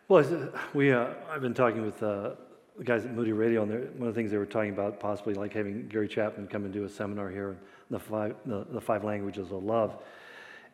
Well, 0.08 0.52
we, 0.74 0.92
uh, 0.94 1.08
I've 1.30 1.42
been 1.42 1.54
talking 1.54 1.82
with 1.82 2.02
uh, 2.02 2.32
the 2.78 2.84
guys 2.86 3.06
at 3.06 3.14
Moody 3.14 3.34
Radio, 3.34 3.64
and 3.64 3.72
one 4.00 4.08
of 4.08 4.16
the 4.16 4.20
things 4.20 4.32
they 4.32 4.38
were 4.38 4.46
talking 4.46 4.72
about 4.72 5.00
possibly 5.00 5.34
like 5.34 5.54
having 5.54 5.88
Gary 5.88 6.08
Chapman 6.08 6.48
come 6.48 6.64
and 6.64 6.74
do 6.74 6.86
a 6.86 6.90
seminar 6.90 7.30
here 7.30 7.50
on 7.50 7.58
the 7.90 8.00
five, 8.00 8.36
the, 8.46 8.66
the 8.70 8.80
five 8.80 9.04
languages 9.04 9.52
of 9.52 9.64
love. 9.64 9.98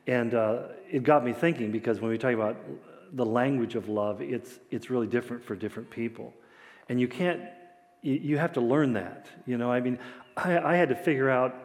And 0.08 0.36
uh, 0.36 0.68
it 0.92 1.02
got 1.02 1.26
me 1.26 1.34
thinking 1.34 1.72
because 1.72 2.00
when 2.00 2.12
we 2.12 2.18
talk 2.20 2.34
about 2.34 2.58
the 3.14 3.26
language 3.26 3.74
of 3.74 3.90
love, 3.90 4.22
it's, 4.22 4.60
it's 4.70 4.92
really 4.92 5.08
different 5.08 5.44
for 5.44 5.56
different 5.56 5.90
people. 5.90 6.32
And 6.90 7.00
you 7.00 7.08
can't, 7.08 7.42
you, 8.02 8.38
have 8.38 8.54
to 8.54 8.62
learn 8.62 8.94
that. 8.94 9.28
You 9.46 9.58
know, 9.58 9.72
I 9.72 9.80
mean, 9.80 10.00
I, 10.38 10.58
I 10.58 10.76
had 10.76 10.90
to 10.90 10.96
figure 10.96 11.30
out 11.30 11.56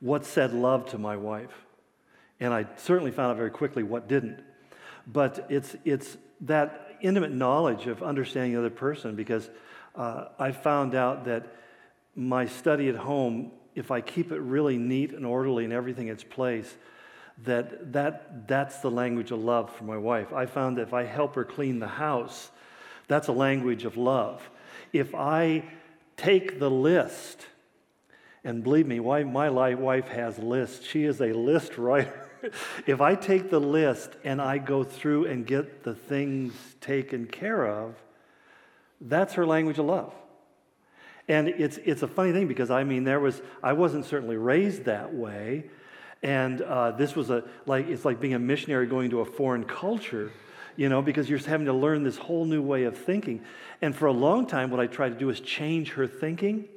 what 0.00 0.24
said 0.24 0.52
love 0.52 0.86
to 0.90 0.98
my 0.98 1.16
wife. 1.16 1.52
And 2.40 2.52
I 2.52 2.66
certainly 2.76 3.10
found 3.10 3.30
out 3.30 3.36
very 3.36 3.50
quickly 3.50 3.82
what 3.82 4.08
didn't. 4.08 4.42
But 5.06 5.46
it's, 5.48 5.76
it's 5.84 6.16
that 6.42 6.96
intimate 7.00 7.32
knowledge 7.32 7.86
of 7.86 8.02
understanding 8.02 8.52
the 8.52 8.58
other 8.58 8.70
person 8.70 9.14
because 9.14 9.48
uh, 9.94 10.26
I 10.38 10.52
found 10.52 10.94
out 10.94 11.24
that 11.26 11.46
my 12.16 12.46
study 12.46 12.88
at 12.88 12.96
home, 12.96 13.52
if 13.74 13.90
I 13.90 14.00
keep 14.00 14.32
it 14.32 14.40
really 14.40 14.76
neat 14.76 15.12
and 15.12 15.24
orderly 15.24 15.64
and 15.64 15.72
everything 15.72 16.08
in 16.08 16.14
its 16.14 16.24
place, 16.24 16.74
that, 17.44 17.92
that 17.92 18.46
that's 18.46 18.78
the 18.78 18.90
language 18.90 19.30
of 19.30 19.40
love 19.40 19.74
for 19.74 19.84
my 19.84 19.96
wife. 19.96 20.32
I 20.32 20.46
found 20.46 20.78
that 20.78 20.82
if 20.82 20.94
I 20.94 21.04
help 21.04 21.34
her 21.34 21.44
clean 21.44 21.78
the 21.78 21.88
house, 21.88 22.50
that's 23.08 23.28
a 23.28 23.32
language 23.32 23.84
of 23.84 23.96
love. 23.96 24.48
If 24.92 25.14
I 25.14 25.64
take 26.16 26.58
the 26.58 26.70
list, 26.70 27.46
and 28.44 28.62
believe 28.62 28.86
me, 28.86 29.00
why 29.00 29.24
my 29.24 29.48
wife 29.74 30.08
has 30.08 30.38
lists. 30.38 30.86
She 30.86 31.04
is 31.04 31.20
a 31.20 31.32
list 31.32 31.78
writer. 31.78 32.28
if 32.86 33.00
I 33.00 33.14
take 33.14 33.50
the 33.50 33.60
list 33.60 34.10
and 34.22 34.40
I 34.40 34.58
go 34.58 34.84
through 34.84 35.26
and 35.26 35.46
get 35.46 35.82
the 35.82 35.94
things 35.94 36.52
taken 36.80 37.26
care 37.26 37.66
of, 37.66 37.94
that's 39.00 39.34
her 39.34 39.46
language 39.46 39.78
of 39.78 39.86
love. 39.86 40.12
And 41.26 41.48
it's, 41.48 41.78
it's 41.78 42.02
a 42.02 42.08
funny 42.08 42.32
thing 42.32 42.46
because 42.48 42.70
I 42.70 42.84
mean, 42.84 43.04
there 43.04 43.20
was, 43.20 43.40
I 43.62 43.72
wasn't 43.72 44.04
certainly 44.04 44.36
raised 44.36 44.84
that 44.84 45.14
way. 45.14 45.64
And 46.22 46.60
uh, 46.60 46.92
this 46.92 47.16
was 47.16 47.30
a, 47.30 47.44
like, 47.66 47.88
it's 47.88 48.04
like 48.04 48.20
being 48.20 48.34
a 48.34 48.38
missionary 48.38 48.86
going 48.86 49.10
to 49.10 49.20
a 49.20 49.24
foreign 49.24 49.64
culture, 49.64 50.32
you 50.76 50.88
know, 50.88 51.02
because 51.02 51.28
you're 51.28 51.38
having 51.38 51.66
to 51.66 51.72
learn 51.72 52.02
this 52.02 52.16
whole 52.16 52.44
new 52.44 52.62
way 52.62 52.84
of 52.84 52.96
thinking. 52.96 53.42
And 53.80 53.94
for 53.94 54.06
a 54.06 54.12
long 54.12 54.46
time, 54.46 54.70
what 54.70 54.80
I 54.80 54.86
tried 54.86 55.10
to 55.10 55.14
do 55.14 55.30
is 55.30 55.40
change 55.40 55.92
her 55.92 56.06
thinking. 56.06 56.68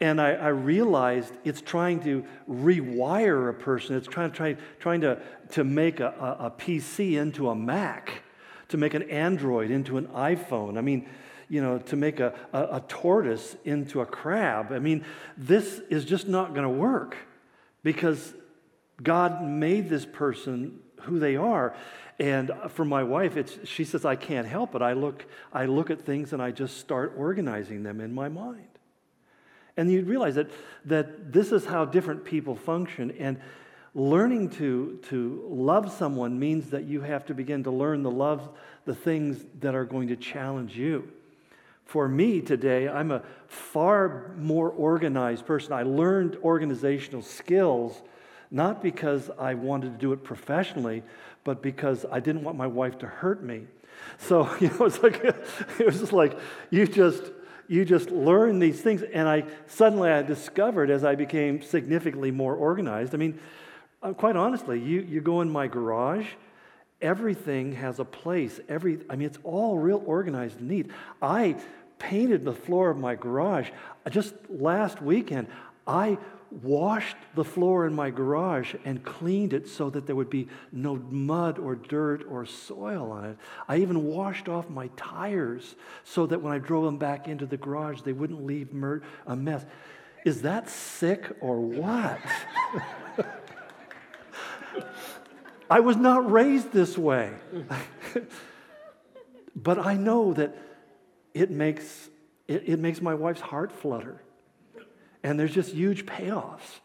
And 0.00 0.20
I, 0.20 0.32
I, 0.32 0.48
realized 0.48 1.32
it's 1.44 1.60
trying 1.60 2.02
to 2.02 2.24
rewire 2.50 3.48
a 3.48 3.54
person. 3.54 3.96
It's 3.96 4.08
trying, 4.08 4.30
to 4.32 4.36
try, 4.36 4.56
trying 4.80 5.00
to, 5.02 5.20
to 5.52 5.62
make 5.62 6.00
a, 6.00 6.08
a, 6.08 6.46
a 6.46 6.50
PC 6.50 7.16
into 7.16 7.48
a 7.48 7.54
Mac, 7.54 8.22
to 8.68 8.76
make 8.76 8.94
an 8.94 9.08
Android 9.08 9.70
into 9.70 9.96
an 9.96 10.08
iPhone. 10.08 10.76
I 10.76 10.80
mean, 10.80 11.08
you 11.48 11.62
know, 11.62 11.78
to 11.78 11.96
make 11.96 12.18
a, 12.18 12.34
a, 12.52 12.76
a 12.76 12.84
tortoise 12.88 13.56
into 13.64 14.00
a 14.00 14.06
crab. 14.06 14.72
I 14.72 14.80
mean, 14.80 15.04
this 15.36 15.80
is 15.90 16.04
just 16.04 16.26
not 16.26 16.50
going 16.54 16.64
to 16.64 16.68
work 16.68 17.16
because 17.84 18.34
God 19.02 19.44
made 19.44 19.88
this 19.88 20.04
person 20.04 20.80
who 21.04 21.18
they 21.18 21.36
are. 21.36 21.74
And 22.18 22.52
for 22.68 22.84
my 22.84 23.02
wife, 23.02 23.36
it's, 23.36 23.58
she 23.64 23.84
says, 23.84 24.04
I 24.04 24.16
can't 24.16 24.46
help 24.46 24.74
it. 24.74 24.82
I 24.82 24.92
look, 24.92 25.24
I 25.52 25.66
look 25.66 25.90
at 25.90 26.02
things 26.02 26.32
and 26.32 26.40
I 26.40 26.50
just 26.50 26.78
start 26.78 27.14
organizing 27.16 27.82
them 27.82 28.00
in 28.00 28.14
my 28.14 28.28
mind. 28.28 28.68
And 29.76 29.90
you 29.90 30.04
realize 30.04 30.36
that, 30.36 30.50
that 30.84 31.32
this 31.32 31.50
is 31.50 31.66
how 31.66 31.84
different 31.84 32.24
people 32.24 32.54
function. 32.54 33.10
And 33.18 33.40
learning 33.94 34.50
to, 34.50 35.00
to 35.08 35.44
love 35.48 35.92
someone 35.92 36.38
means 36.38 36.70
that 36.70 36.84
you 36.84 37.00
have 37.00 37.26
to 37.26 37.34
begin 37.34 37.64
to 37.64 37.70
learn 37.72 38.02
the 38.02 38.10
love, 38.10 38.48
the 38.84 38.94
things 38.94 39.44
that 39.60 39.74
are 39.74 39.84
going 39.84 40.08
to 40.08 40.16
challenge 40.16 40.76
you. 40.76 41.10
For 41.84 42.08
me 42.08 42.40
today, 42.40 42.88
I'm 42.88 43.10
a 43.10 43.22
far 43.46 44.32
more 44.38 44.70
organized 44.70 45.46
person. 45.46 45.72
I 45.72 45.82
learned 45.82 46.36
organizational 46.42 47.22
skills 47.22 48.02
not 48.54 48.80
because 48.84 49.32
I 49.36 49.54
wanted 49.54 49.94
to 49.94 49.98
do 49.98 50.12
it 50.12 50.22
professionally, 50.22 51.02
but 51.42 51.60
because 51.60 52.06
I 52.10 52.20
didn't 52.20 52.44
want 52.44 52.56
my 52.56 52.68
wife 52.68 52.98
to 52.98 53.06
hurt 53.06 53.42
me. 53.42 53.66
So, 54.18 54.48
you 54.60 54.68
know, 54.68 54.86
it's 54.86 55.02
like, 55.02 55.24
it 55.24 55.84
was 55.84 55.98
just 55.98 56.12
like, 56.12 56.38
you 56.70 56.86
just, 56.86 57.24
you 57.66 57.84
just 57.84 58.10
learn 58.12 58.60
these 58.60 58.80
things. 58.80 59.02
And 59.02 59.28
I 59.28 59.44
suddenly 59.66 60.08
I 60.08 60.22
discovered 60.22 60.88
as 60.88 61.02
I 61.02 61.16
became 61.16 61.62
significantly 61.62 62.30
more 62.30 62.54
organized. 62.54 63.12
I 63.12 63.18
mean, 63.18 63.40
uh, 64.04 64.12
quite 64.12 64.36
honestly, 64.36 64.78
you, 64.80 65.00
you 65.00 65.20
go 65.20 65.40
in 65.40 65.50
my 65.50 65.66
garage, 65.66 66.28
everything 67.02 67.72
has 67.72 67.98
a 67.98 68.04
place. 68.04 68.60
Every, 68.68 69.00
I 69.10 69.16
mean, 69.16 69.26
it's 69.26 69.38
all 69.42 69.78
real 69.78 70.00
organized 70.06 70.60
and 70.60 70.68
neat. 70.68 70.92
I 71.20 71.56
painted 71.98 72.44
the 72.44 72.54
floor 72.54 72.88
of 72.88 72.98
my 72.98 73.16
garage 73.16 73.70
just 74.10 74.34
last 74.48 75.02
weekend. 75.02 75.48
I 75.88 76.18
washed 76.62 77.16
the 77.34 77.44
floor 77.44 77.86
in 77.86 77.94
my 77.94 78.10
garage 78.10 78.74
and 78.84 79.02
cleaned 79.04 79.52
it 79.52 79.68
so 79.68 79.90
that 79.90 80.06
there 80.06 80.14
would 80.14 80.30
be 80.30 80.48
no 80.70 80.96
mud 80.96 81.58
or 81.58 81.74
dirt 81.74 82.24
or 82.28 82.46
soil 82.46 83.10
on 83.10 83.24
it. 83.24 83.36
I 83.68 83.78
even 83.78 84.04
washed 84.04 84.48
off 84.48 84.70
my 84.70 84.88
tires 84.96 85.74
so 86.04 86.26
that 86.26 86.40
when 86.40 86.52
I 86.52 86.58
drove 86.58 86.84
them 86.84 86.98
back 86.98 87.26
into 87.26 87.46
the 87.46 87.56
garage, 87.56 88.02
they 88.02 88.12
wouldn't 88.12 88.44
leave 88.44 88.70
a 89.26 89.36
mess. 89.36 89.64
Is 90.24 90.42
that 90.42 90.68
sick 90.68 91.30
or 91.40 91.60
what? 91.60 92.20
I 95.70 95.80
was 95.80 95.96
not 95.96 96.30
raised 96.30 96.72
this 96.72 96.96
way. 96.96 97.32
but 99.56 99.78
I 99.78 99.94
know 99.94 100.34
that 100.34 100.56
it 101.32 101.50
makes, 101.50 102.10
it, 102.46 102.62
it 102.66 102.78
makes 102.78 103.00
my 103.02 103.14
wife's 103.14 103.40
heart 103.40 103.72
flutter 103.72 104.23
and 105.24 105.40
there's 105.40 105.52
just 105.52 105.72
huge 105.72 106.06
payoffs 106.06 106.80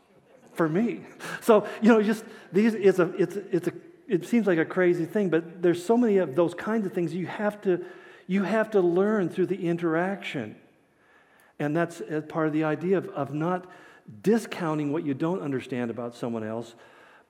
for 0.54 0.68
me. 0.68 1.02
So, 1.42 1.68
you 1.82 1.90
know, 1.90 2.02
just 2.02 2.24
these, 2.52 2.74
it's 2.74 2.98
a, 2.98 3.14
it's, 3.16 3.36
it's 3.36 3.68
a, 3.68 3.74
it 4.08 4.26
seems 4.26 4.48
like 4.48 4.58
a 4.58 4.66
crazy 4.66 5.06
thing, 5.06 5.30
but 5.30 5.62
there's 5.62 5.86
so 5.86 5.96
many 5.96 6.18
of 6.18 6.36
those 6.36 6.56
kinds 6.56 6.88
of 6.88 6.94
things 6.94 7.14
you 7.14 7.28
have 7.28 7.62
to, 7.62 7.86
you 8.26 8.44
have 8.44 8.72
to 8.72 8.80
learn 8.80 9.30
through 9.30 9.48
the 9.48 9.68
interaction. 9.68 10.56
And 11.60 11.76
that's 11.76 12.02
uh, 12.02 12.22
part 12.28 12.48
of 12.48 12.54
the 12.54 12.64
idea 12.64 12.98
of, 12.98 13.10
of 13.10 13.34
not 13.34 13.70
discounting 14.24 14.92
what 14.92 15.06
you 15.06 15.14
don't 15.14 15.42
understand 15.42 15.92
about 15.92 16.16
someone 16.16 16.44
else, 16.44 16.74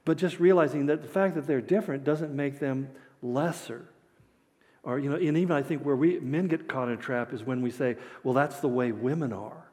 but 0.06 0.18
just 0.18 0.40
realizing 0.40 0.86
that 0.86 1.02
the 1.02 1.08
fact 1.08 1.36
that 1.36 1.48
they're 1.48 1.60
different 1.60 2.04
doesn't 2.04 2.34
make 2.34 2.60
them 2.60 2.90
lesser. 3.22 3.90
Or, 4.84 5.00
you 5.00 5.10
know, 5.10 5.18
and 5.18 5.38
even 5.38 5.52
I 5.52 5.64
think 5.64 5.84
where 5.84 5.96
we 5.96 6.20
men 6.20 6.48
get 6.48 6.70
caught 6.70 6.88
in 6.88 6.94
a 6.94 6.98
trap 6.98 7.34
is 7.34 7.44
when 7.44 7.62
we 7.62 7.72
say, 7.72 7.98
well, 8.24 8.36
that's 8.36 8.60
the 8.60 8.70
way 8.70 8.92
women 8.92 9.34
are. 9.34 9.69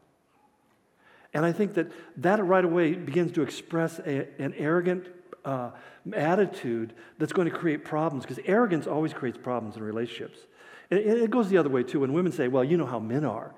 And 1.36 1.44
I 1.44 1.52
think 1.52 1.74
that 1.74 1.92
that 2.16 2.42
right 2.42 2.64
away 2.64 2.94
begins 2.94 3.32
to 3.32 3.42
express 3.42 3.98
a, 3.98 4.26
an 4.38 4.54
arrogant 4.56 5.06
uh, 5.44 5.68
attitude 6.14 6.94
that's 7.18 7.34
going 7.34 7.46
to 7.46 7.54
create 7.54 7.84
problems 7.84 8.24
because 8.24 8.42
arrogance 8.46 8.86
always 8.86 9.12
creates 9.12 9.36
problems 9.36 9.76
in 9.76 9.82
relationships. 9.82 10.38
It, 10.88 11.06
it 11.06 11.30
goes 11.30 11.50
the 11.50 11.58
other 11.58 11.68
way 11.68 11.82
too. 11.82 12.00
When 12.00 12.14
women 12.14 12.32
say, 12.32 12.48
well, 12.48 12.64
you 12.64 12.78
know 12.78 12.86
how 12.86 12.98
men 12.98 13.26
are. 13.26 13.52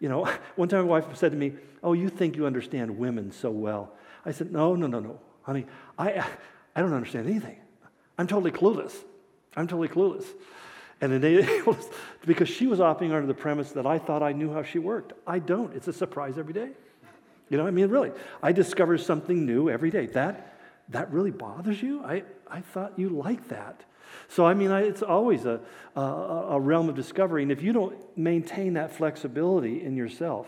You 0.00 0.10
know, 0.10 0.26
one 0.56 0.68
time 0.68 0.80
my 0.80 1.00
wife 1.00 1.16
said 1.16 1.32
to 1.32 1.38
me, 1.38 1.54
oh, 1.82 1.94
you 1.94 2.10
think 2.10 2.36
you 2.36 2.44
understand 2.44 2.98
women 2.98 3.32
so 3.32 3.50
well. 3.50 3.94
I 4.26 4.32
said, 4.32 4.52
no, 4.52 4.74
no, 4.74 4.86
no, 4.86 5.00
no. 5.00 5.18
Honey, 5.44 5.64
I, 5.98 6.26
I 6.76 6.80
don't 6.82 6.92
understand 6.92 7.26
anything. 7.26 7.56
I'm 8.18 8.26
totally 8.26 8.50
clueless. 8.50 8.92
I'm 9.56 9.66
totally 9.66 9.88
clueless. 9.88 10.26
And 11.00 11.22
because 12.26 12.50
she 12.50 12.66
was 12.66 12.80
operating 12.82 13.16
under 13.16 13.26
the 13.26 13.32
premise 13.32 13.72
that 13.72 13.86
I 13.86 13.98
thought 13.98 14.22
I 14.22 14.32
knew 14.32 14.52
how 14.52 14.62
she 14.62 14.78
worked. 14.78 15.14
I 15.26 15.38
don't. 15.38 15.74
It's 15.74 15.88
a 15.88 15.92
surprise 15.94 16.36
every 16.36 16.52
day. 16.52 16.72
You 17.50 17.58
know, 17.58 17.66
I 17.66 17.70
mean, 17.70 17.88
really, 17.88 18.12
I 18.42 18.52
discover 18.52 18.96
something 18.98 19.44
new 19.44 19.68
every 19.68 19.90
day. 19.90 20.06
That, 20.06 20.56
that 20.88 21.12
really 21.12 21.30
bothers 21.30 21.82
you? 21.82 22.02
I, 22.04 22.24
I 22.50 22.60
thought 22.60 22.98
you 22.98 23.10
liked 23.10 23.48
that. 23.48 23.84
So, 24.28 24.46
I 24.46 24.54
mean, 24.54 24.70
I, 24.70 24.82
it's 24.82 25.02
always 25.02 25.44
a, 25.44 25.60
a, 25.96 26.00
a 26.00 26.60
realm 26.60 26.88
of 26.88 26.94
discovery. 26.94 27.42
And 27.42 27.52
if 27.52 27.62
you 27.62 27.72
don't 27.72 27.96
maintain 28.16 28.74
that 28.74 28.92
flexibility 28.92 29.82
in 29.82 29.96
yourself, 29.96 30.46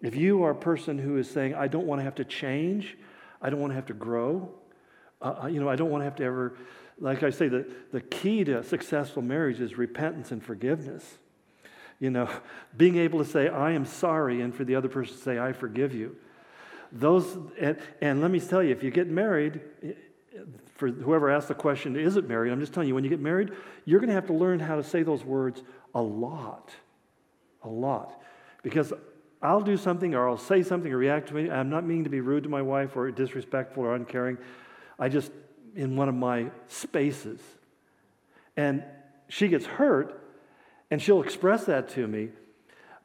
if 0.00 0.14
you 0.14 0.42
are 0.44 0.50
a 0.50 0.56
person 0.56 0.98
who 0.98 1.16
is 1.16 1.28
saying, 1.28 1.54
I 1.54 1.68
don't 1.68 1.86
want 1.86 2.00
to 2.00 2.04
have 2.04 2.14
to 2.16 2.24
change, 2.24 2.96
I 3.42 3.50
don't 3.50 3.60
want 3.60 3.72
to 3.72 3.74
have 3.74 3.86
to 3.86 3.94
grow, 3.94 4.50
uh, 5.20 5.42
uh 5.42 5.46
you 5.48 5.60
know, 5.60 5.68
I 5.68 5.76
don't 5.76 5.90
want 5.90 6.00
to 6.02 6.04
have 6.04 6.16
to 6.16 6.24
ever, 6.24 6.56
like 6.98 7.22
I 7.22 7.30
say, 7.30 7.48
the, 7.48 7.66
the 7.92 8.00
key 8.00 8.44
to 8.44 8.62
successful 8.62 9.22
marriage 9.22 9.60
is 9.60 9.76
repentance 9.76 10.30
and 10.30 10.42
forgiveness. 10.42 11.18
You 12.00 12.10
know, 12.10 12.30
being 12.76 12.96
able 12.96 13.18
to 13.18 13.24
say, 13.24 13.48
I 13.48 13.72
am 13.72 13.84
sorry, 13.84 14.40
and 14.40 14.54
for 14.54 14.64
the 14.64 14.76
other 14.76 14.88
person 14.88 15.16
to 15.16 15.22
say, 15.22 15.38
I 15.38 15.52
forgive 15.52 15.94
you. 15.94 16.16
Those, 16.92 17.36
and, 17.60 17.76
and 18.00 18.20
let 18.20 18.30
me 18.30 18.40
tell 18.40 18.62
you, 18.62 18.70
if 18.70 18.82
you 18.82 18.90
get 18.90 19.08
married, 19.08 19.60
for 20.76 20.88
whoever 20.88 21.28
asked 21.28 21.48
the 21.48 21.54
question, 21.54 21.96
is 21.96 22.16
it 22.16 22.28
married? 22.28 22.52
I'm 22.52 22.60
just 22.60 22.72
telling 22.72 22.88
you, 22.88 22.94
when 22.94 23.04
you 23.04 23.10
get 23.10 23.20
married, 23.20 23.50
you're 23.84 24.00
going 24.00 24.08
to 24.08 24.14
have 24.14 24.26
to 24.28 24.32
learn 24.32 24.60
how 24.60 24.76
to 24.76 24.82
say 24.82 25.02
those 25.02 25.24
words 25.24 25.62
a 25.94 26.00
lot. 26.00 26.70
A 27.64 27.68
lot. 27.68 28.22
Because 28.62 28.92
I'll 29.42 29.60
do 29.60 29.76
something 29.76 30.14
or 30.14 30.28
I'll 30.28 30.38
say 30.38 30.62
something 30.62 30.92
or 30.92 30.96
react 30.96 31.28
to 31.28 31.34
me. 31.34 31.50
I'm 31.50 31.68
not 31.68 31.84
meaning 31.84 32.04
to 32.04 32.10
be 32.10 32.20
rude 32.20 32.44
to 32.44 32.48
my 32.48 32.62
wife 32.62 32.96
or 32.96 33.10
disrespectful 33.10 33.82
or 33.82 33.94
uncaring. 33.94 34.38
I 34.98 35.08
just, 35.08 35.32
in 35.74 35.96
one 35.96 36.08
of 36.08 36.14
my 36.14 36.50
spaces. 36.68 37.40
And 38.56 38.84
she 39.28 39.48
gets 39.48 39.66
hurt, 39.66 40.27
and 40.90 41.00
she'll 41.00 41.22
express 41.22 41.64
that 41.64 41.88
to 41.90 42.06
me. 42.06 42.30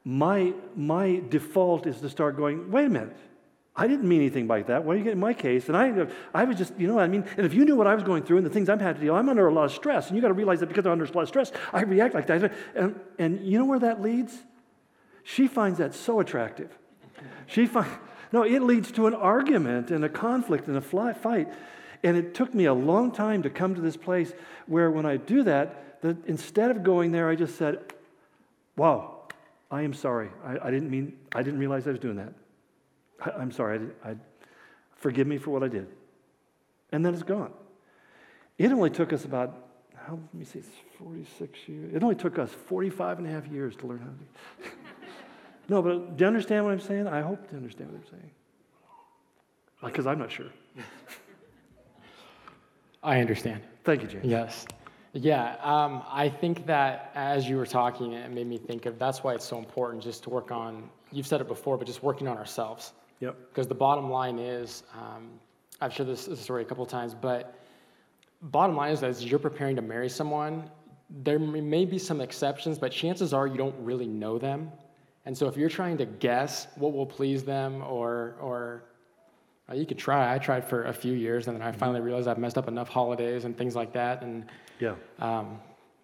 My, 0.03 0.53
my 0.75 1.21
default 1.29 1.87
is 1.87 1.99
to 2.01 2.09
start 2.09 2.37
going, 2.37 2.71
wait 2.71 2.85
a 2.85 2.89
minute. 2.89 3.17
I 3.75 3.87
didn't 3.87 4.07
mean 4.07 4.19
anything 4.19 4.47
like 4.47 4.67
that. 4.67 4.83
Why 4.83 4.93
are 4.93 4.97
you 4.97 5.03
getting 5.03 5.19
my 5.19 5.33
case? 5.33 5.67
And 5.67 5.75
I, 5.75 6.07
I 6.33 6.43
was 6.43 6.57
just, 6.57 6.77
you 6.77 6.87
know 6.87 6.93
what 6.93 7.03
I 7.03 7.07
mean? 7.07 7.25
And 7.37 7.45
if 7.45 7.55
you 7.55 7.65
knew 7.65 7.75
what 7.75 7.87
I 7.87 7.95
was 7.95 8.03
going 8.03 8.21
through 8.23 8.37
and 8.37 8.45
the 8.45 8.49
things 8.51 8.69
I'm 8.69 8.79
having 8.79 8.99
to 8.99 9.05
deal, 9.07 9.15
I'm 9.15 9.29
under 9.29 9.47
a 9.47 9.53
lot 9.53 9.65
of 9.65 9.71
stress. 9.71 10.07
And 10.07 10.15
you 10.15 10.21
got 10.21 10.27
to 10.27 10.35
realize 10.35 10.59
that 10.59 10.67
because 10.67 10.85
I'm 10.85 10.91
under 10.91 11.05
a 11.05 11.11
lot 11.11 11.23
of 11.23 11.27
stress, 11.27 11.51
I 11.71 11.81
react 11.81 12.13
like 12.13 12.27
that. 12.27 12.53
And, 12.75 12.99
and 13.17 13.43
you 13.43 13.57
know 13.57 13.65
where 13.65 13.79
that 13.79 14.01
leads? 14.01 14.37
She 15.23 15.47
finds 15.47 15.79
that 15.79 15.95
so 15.95 16.19
attractive. 16.19 16.77
She 17.47 17.65
finds, 17.65 17.89
no, 18.31 18.43
it 18.43 18.61
leads 18.61 18.91
to 18.91 19.07
an 19.07 19.15
argument 19.15 19.89
and 19.89 20.05
a 20.05 20.09
conflict 20.09 20.67
and 20.67 20.77
a 20.77 20.81
fly, 20.81 21.13
fight. 21.13 21.51
And 22.03 22.15
it 22.15 22.35
took 22.35 22.53
me 22.53 22.65
a 22.65 22.73
long 22.73 23.11
time 23.11 23.41
to 23.43 23.49
come 23.49 23.73
to 23.73 23.81
this 23.81 23.97
place 23.97 24.33
where 24.67 24.91
when 24.91 25.05
I 25.05 25.17
do 25.17 25.43
that, 25.43 25.92
that 26.03 26.25
instead 26.25 26.69
of 26.69 26.83
going 26.83 27.11
there, 27.11 27.29
I 27.29 27.35
just 27.35 27.57
said, 27.57 27.79
wow, 28.75 29.21
I 29.71 29.81
am 29.81 29.93
sorry. 29.93 30.29
I, 30.45 30.67
I 30.67 30.71
didn't 30.71 30.91
mean, 30.91 31.17
I 31.33 31.41
didn't 31.41 31.59
realize 31.59 31.87
I 31.87 31.91
was 31.91 31.99
doing 31.99 32.17
that. 32.17 32.33
I, 33.25 33.41
am 33.41 33.51
sorry. 33.51 33.79
I, 34.03 34.09
I, 34.11 34.15
forgive 34.97 35.27
me 35.27 35.37
for 35.37 35.49
what 35.51 35.63
I 35.63 35.69
did. 35.69 35.87
And 36.91 37.05
then 37.05 37.13
it's 37.13 37.23
gone. 37.23 37.51
It 38.57 38.71
only 38.71 38.89
took 38.89 39.13
us 39.13 39.23
about, 39.23 39.69
how, 39.95 40.13
let 40.13 40.33
me 40.33 40.45
see, 40.45 40.61
46 40.99 41.59
years. 41.67 41.95
It 41.95 42.03
only 42.03 42.15
took 42.15 42.37
us 42.37 42.51
45 42.51 43.19
and 43.19 43.27
a 43.27 43.31
half 43.31 43.47
years 43.47 43.75
to 43.77 43.87
learn 43.87 43.99
how 43.99 44.05
to 44.05 44.69
do 44.69 44.75
No, 45.69 45.81
but 45.81 46.17
do 46.17 46.23
you 46.23 46.27
understand 46.27 46.65
what 46.65 46.71
I'm 46.71 46.81
saying? 46.81 47.07
I 47.07 47.21
hope 47.21 47.49
to 47.49 47.55
understand 47.55 47.91
what 47.91 48.01
I'm 48.01 48.09
saying. 48.09 48.31
Because 49.83 50.05
I'm 50.05 50.19
not 50.19 50.31
sure. 50.31 50.47
I 53.03 53.21
understand. 53.21 53.61
Thank 53.85 54.01
you, 54.01 54.07
James. 54.09 54.25
Yes. 54.25 54.65
Yeah, 55.13 55.57
um, 55.61 56.01
I 56.09 56.27
think 56.27 56.65
that 56.65 57.11
as 57.13 57.47
you 57.47 57.57
were 57.57 57.67
talking, 57.67 58.13
it 58.13 58.31
made 58.31 58.47
me 58.47 58.57
think 58.57 58.87
of 58.87 58.97
that's 58.97 59.23
why 59.23 59.35
it's 59.35 59.45
so 59.45 59.59
important 59.59 60.01
just 60.01 60.23
to 60.23 60.31
work 60.31 60.51
on, 60.51 60.89
you've 61.11 61.27
said 61.27 61.39
it 61.39 61.47
before, 61.47 61.77
but 61.77 61.85
just 61.85 62.01
working 62.01 62.27
on 62.27 62.35
ourselves. 62.37 62.93
Yep. 63.19 63.35
Because 63.49 63.67
the 63.67 63.75
bottom 63.75 64.09
line 64.09 64.39
is, 64.39 64.83
um, 64.95 65.29
I've 65.79 65.93
shared 65.93 66.09
this, 66.09 66.25
this 66.25 66.39
story 66.39 66.63
a 66.63 66.65
couple 66.65 66.83
of 66.83 66.89
times, 66.89 67.13
but 67.13 67.59
bottom 68.41 68.75
line 68.75 68.91
is 68.91 69.01
that 69.01 69.11
as 69.11 69.23
you're 69.23 69.37
preparing 69.37 69.75
to 69.75 69.83
marry 69.83 70.09
someone, 70.09 70.69
there 71.23 71.37
may 71.37 71.85
be 71.85 71.99
some 71.99 72.19
exceptions, 72.19 72.79
but 72.79 72.91
chances 72.91 73.33
are 73.33 73.45
you 73.45 73.57
don't 73.57 73.75
really 73.77 74.07
know 74.07 74.39
them. 74.39 74.71
And 75.25 75.37
so 75.37 75.47
if 75.47 75.55
you're 75.55 75.69
trying 75.69 75.97
to 75.99 76.05
guess 76.05 76.67
what 76.75 76.91
will 76.91 77.05
please 77.05 77.43
them 77.43 77.83
or, 77.83 78.35
or 78.41 78.83
you 79.73 79.85
could 79.85 79.97
try. 79.97 80.33
I 80.33 80.37
tried 80.37 80.65
for 80.65 80.85
a 80.85 80.93
few 80.93 81.13
years, 81.13 81.47
and 81.47 81.55
then 81.55 81.61
I 81.61 81.71
mm-hmm. 81.71 81.79
finally 81.79 82.01
realized 82.01 82.27
I've 82.27 82.37
messed 82.37 82.57
up 82.57 82.67
enough 82.67 82.89
holidays 82.89 83.45
and 83.45 83.57
things 83.57 83.75
like 83.75 83.93
that, 83.93 84.21
and 84.21 84.45
yeah, 84.79 84.95
um, 85.19 85.59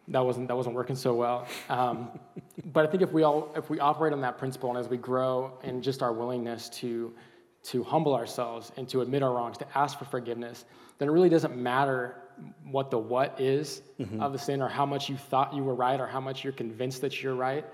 that 0.07 0.25
wasn't 0.25 0.47
that 0.47 0.57
wasn't 0.57 0.75
working 0.75 0.95
so 0.95 1.13
well. 1.13 1.47
Um, 1.69 2.19
but 2.73 2.87
I 2.87 2.91
think 2.91 3.03
if 3.03 3.11
we 3.11 3.23
all 3.23 3.51
if 3.55 3.69
we 3.69 3.79
operate 3.79 4.13
on 4.13 4.21
that 4.21 4.37
principle, 4.37 4.69
and 4.69 4.77
as 4.77 4.87
we 4.87 4.97
grow 4.97 5.53
in 5.63 5.81
just 5.81 6.01
our 6.01 6.13
willingness 6.13 6.69
to 6.69 7.13
to 7.61 7.83
humble 7.83 8.15
ourselves 8.15 8.71
and 8.77 8.87
to 8.89 9.01
admit 9.01 9.21
our 9.21 9.33
wrongs, 9.33 9.57
to 9.57 9.77
ask 9.77 9.99
for 9.99 10.05
forgiveness, 10.05 10.65
then 10.97 11.09
it 11.09 11.11
really 11.11 11.29
doesn't 11.29 11.57
matter 11.57 12.15
what 12.63 12.89
the 12.89 12.97
what 12.97 13.39
is 13.39 13.81
mm-hmm. 13.99 14.21
of 14.21 14.31
the 14.31 14.39
sin 14.39 14.61
or 14.61 14.69
how 14.69 14.85
much 14.85 15.09
you 15.09 15.17
thought 15.17 15.53
you 15.53 15.63
were 15.63 15.75
right 15.75 15.99
or 15.99 16.07
how 16.07 16.21
much 16.21 16.43
you're 16.43 16.53
convinced 16.53 17.01
that 17.01 17.21
you're 17.21 17.35
right, 17.35 17.65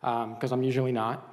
because 0.00 0.52
um, 0.52 0.58
I'm 0.58 0.62
usually 0.62 0.92
not. 0.92 1.32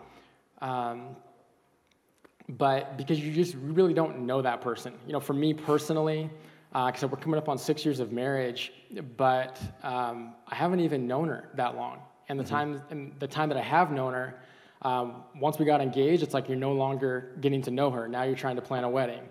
But 2.50 2.98
because 2.98 3.20
you 3.20 3.32
just 3.32 3.56
really 3.56 3.94
don't 3.94 4.26
know 4.26 4.42
that 4.42 4.62
person. 4.62 4.94
You 5.08 5.14
know, 5.14 5.20
for 5.20 5.34
me 5.34 5.54
personally, 5.54 6.30
because 6.74 7.04
uh, 7.04 7.08
we're 7.08 7.18
coming 7.18 7.38
up 7.38 7.50
on 7.50 7.58
six 7.58 7.86
years 7.86 8.00
of 8.00 8.12
marriage, 8.12 8.74
but 9.16 9.62
um, 9.84 10.34
I 10.48 10.56
haven't 10.56 10.80
even 10.80 11.08
known 11.08 11.28
her 11.28 11.50
that 11.56 11.76
long. 11.76 12.00
And 12.30 12.40
the 12.40 12.44
mm-hmm. 12.44 12.54
time, 12.54 12.82
and 12.90 13.14
the 13.20 13.28
time 13.28 13.50
that 13.50 13.58
I 13.58 13.62
have 13.62 13.92
known 13.92 14.14
her, 14.14 14.40
um, 14.82 15.24
once 15.40 15.60
we 15.60 15.66
got 15.66 15.82
engaged, 15.82 16.24
it's 16.24 16.34
like 16.34 16.50
you're 16.50 16.58
no 16.58 16.74
longer 16.74 17.32
getting 17.42 17.62
to 17.64 17.72
know 17.72 17.92
her. 17.92 18.08
Now 18.08 18.24
you're 18.24 18.36
trying 18.36 18.56
to 18.56 18.62
plan 18.62 18.84
a 18.84 18.90
wedding, 18.90 19.22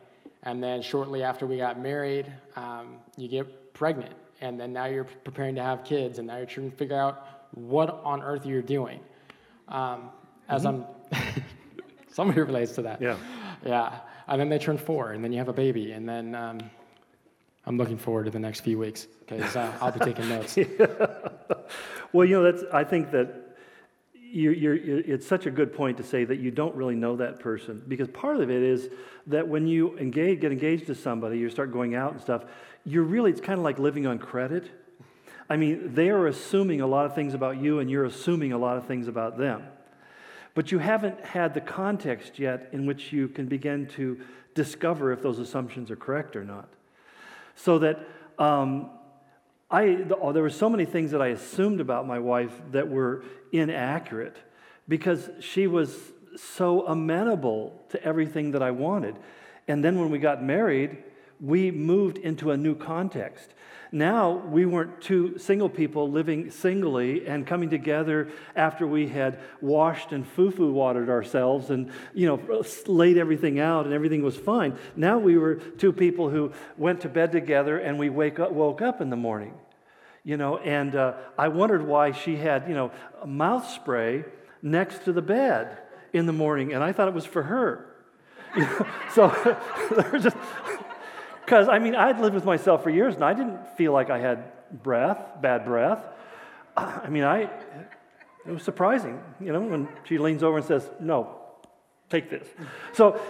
and 0.44 0.62
then 0.62 0.83
shortly 0.83 1.22
after 1.22 1.46
we 1.46 1.57
got 1.57 1.81
married, 1.81 2.33
um, 2.57 2.98
you 3.16 3.29
get 3.29 3.75
pregnant, 3.75 4.14
and 4.40 4.59
then 4.59 4.72
now 4.72 4.87
you're 4.87 5.05
preparing 5.05 5.55
to 5.57 5.62
have 5.62 5.85
kids, 5.85 6.18
and 6.18 6.27
now 6.29 6.37
you're 6.37 6.46
trying 6.46 6.70
to 6.70 6.77
figure 6.77 6.98
out 6.98 7.27
what 7.55 8.01
on 8.05 8.22
earth 8.22 8.46
you're 8.46 8.62
doing. 8.62 9.01
Um, 9.68 10.11
as 10.48 10.64
mm-hmm. 10.64 10.85
I'm 11.14 11.42
Somebody 12.14 12.42
relates 12.42 12.72
to 12.72 12.83
that. 12.83 13.01
Yeah. 13.01 13.16
Yeah. 13.64 14.01
And 14.29 14.40
then 14.40 14.48
they 14.48 14.59
turn 14.59 14.79
four, 14.79 15.12
and 15.12 15.25
then 15.25 15.33
you 15.33 15.38
have 15.38 15.48
a 15.48 15.53
baby, 15.53 15.92
and 15.92 16.09
then 16.09 16.35
um, 16.35 16.59
I'm 17.66 17.79
looking 17.79 17.98
forward 17.98 18.25
to 18.25 18.31
the 18.31 18.38
next 18.38 18.61
few 18.61 18.79
weeks 18.79 19.07
because 19.27 19.57
uh, 19.57 19.72
I'll 19.81 19.92
be 19.92 20.01
taking 20.01 20.29
notes. 20.29 20.57
well, 22.12 22.27
you 22.27 22.37
know, 22.37 22.53
that's. 22.53 22.64
I 22.72 22.85
think 22.85 23.11
that 23.12 23.57
you're, 24.14 24.53
you're, 24.53 24.75
it's 24.75 25.27
such 25.27 25.46
a 25.46 25.51
good 25.51 25.75
point 25.75 25.96
to 25.98 26.03
say 26.03 26.25
that 26.25 26.38
you 26.38 26.51
don't 26.51 26.75
really 26.75 26.94
know 26.94 27.16
that 27.16 27.40
person 27.40 27.83
because 27.88 28.09
part 28.09 28.40
of 28.40 28.51
it 28.51 28.62
is 28.62 28.88
that 29.27 29.46
when 29.46 29.66
you 29.66 29.98
engage, 29.98 30.40
get 30.40 30.53
engaged 30.53 30.87
to 30.87 30.94
somebody, 30.94 31.38
you 31.38 31.51
start 31.51 31.72
going 31.72 31.94
out 31.94 32.12
and 32.12 32.20
stuff. 32.20 32.44
You're 32.85 33.05
really. 33.05 33.31
It's 33.31 33.40
kind 33.40 33.59
of 33.59 33.64
like 33.64 33.79
living 33.79 34.07
on 34.07 34.18
credit. 34.18 34.70
I 35.48 35.57
mean, 35.57 35.94
they 35.94 36.11
are 36.11 36.27
assuming 36.27 36.81
a 36.81 36.87
lot 36.87 37.07
of 37.07 37.14
things 37.14 37.35
about 37.35 37.59
you, 37.59 37.79
and 37.81 37.90
you're 37.90 38.05
assuming 38.05 38.53
a 38.53 38.59
lot 38.59 38.77
of 38.77 38.87
things 38.87 39.09
about 39.09 39.38
them. 39.38 39.62
But 40.55 40.71
you 40.71 40.79
haven't 40.79 41.25
had 41.25 41.55
the 41.55 41.61
context 41.61 42.38
yet 42.38 42.69
in 42.73 42.87
which 42.87 43.12
you 43.12 43.29
can 43.29 43.47
begin 43.47 43.87
to 43.88 44.21
discover 44.55 45.12
if 45.12 45.23
those 45.23 45.38
assumptions 45.38 45.91
are 45.91 45.97
correct 45.97 46.37
or 46.37 46.45
not. 46.45 46.69
So 47.55 47.79
that 47.79 48.07
um, 48.38 48.91
I, 49.71 50.05
oh, 50.21 50.33
there 50.33 50.43
were 50.43 50.51
so 50.51 50.69
many 50.69 50.85
things 50.85 51.11
that 51.12 51.23
I 51.23 51.29
assumed 51.29 51.81
about 51.81 52.07
my 52.07 52.19
wife 52.19 52.53
that 52.73 52.88
were 52.88 53.25
inaccurate 53.53 54.37
because 54.87 55.31
she 55.41 55.67
was 55.67 55.97
so 56.37 56.87
amenable 56.87 57.81
to 57.91 58.03
everything 58.05 58.51
that 58.53 58.62
I 58.62 58.71
wanted. 58.71 59.17
And 59.69 59.83
then 59.83 59.99
when 59.99 60.11
we 60.11 60.19
got 60.19 60.43
married, 60.43 60.99
we 61.41 61.71
moved 61.71 62.19
into 62.19 62.51
a 62.51 62.57
new 62.57 62.75
context. 62.75 63.55
Now 63.95 64.31
we 64.31 64.65
weren't 64.65 65.03
two 65.03 65.37
single 65.37 65.69
people 65.69 66.11
living 66.11 66.51
singly 66.51 67.27
and 67.27 67.47
coming 67.47 67.69
together 67.69 68.31
after 68.57 68.87
we 68.87 69.07
had 69.07 69.39
washed 69.61 70.13
and 70.13 70.27
foo-foo 70.27 70.73
watered 70.73 71.11
ourselves 71.11 71.69
and 71.69 71.91
you 72.15 72.27
know 72.27 72.65
laid 72.87 73.19
everything 73.19 73.61
out 73.61 73.85
and 73.85 73.95
everything 73.95 74.23
was 74.23 74.35
fine. 74.35 74.79
Now 74.97 75.19
we 75.19 75.37
were 75.37 75.57
two 75.57 75.93
people 75.93 76.31
who 76.31 76.53
went 76.79 77.03
to 77.03 77.11
bed 77.11 77.33
together 77.33 77.79
and 77.79 77.99
we 77.99 78.09
wake 78.09 78.39
up, 78.41 78.53
woke 78.53 78.81
up 78.81 79.03
in 79.03 79.11
the 79.11 79.17
morning. 79.17 79.53
You 80.25 80.39
know, 80.39 80.57
and 80.57 80.97
uh, 80.97 81.15
I 81.37 81.49
wondered 81.49 81.87
why 81.87 82.13
she 82.13 82.37
had 82.37 82.69
you 82.69 82.75
know 82.75 82.93
mouth 83.27 83.69
spray 83.69 84.25
next 84.63 85.05
to 85.05 85.13
the 85.13 85.23
bed 85.23 85.77
in 86.15 86.25
the 86.25 86.33
morning, 86.33 86.73
and 86.73 86.83
I 86.83 86.93
thought 86.93 87.09
it 87.09 87.15
was 87.15 87.27
for 87.27 87.43
her. 87.43 87.89
So 89.15 89.29
there's 89.95 90.23
just 90.23 90.37
because, 91.53 91.69
I 91.69 91.81
mean, 91.81 91.95
I'd 91.95 92.19
lived 92.19 92.35
with 92.35 92.47
myself 92.47 92.83
for 92.83 92.88
years 92.88 93.15
and 93.15 93.23
I 93.23 93.35
didn't 93.35 93.77
feel 93.77 93.93
like 93.93 94.09
I 94.09 94.19
had 94.19 94.83
breath, 94.83 95.19
bad 95.43 95.67
breath. 95.67 96.03
I 96.79 97.11
mean, 97.11 97.25
I, 97.25 97.43
it 98.47 98.53
was 98.53 98.62
surprising, 98.62 99.21
you 99.38 99.53
know, 99.53 99.61
when 99.61 99.87
she 100.05 100.17
leans 100.17 100.43
over 100.43 100.57
and 100.57 100.67
says, 100.67 100.88
No, 100.99 101.37
take 102.09 102.31
this. 102.31 102.49
So, 102.95 103.21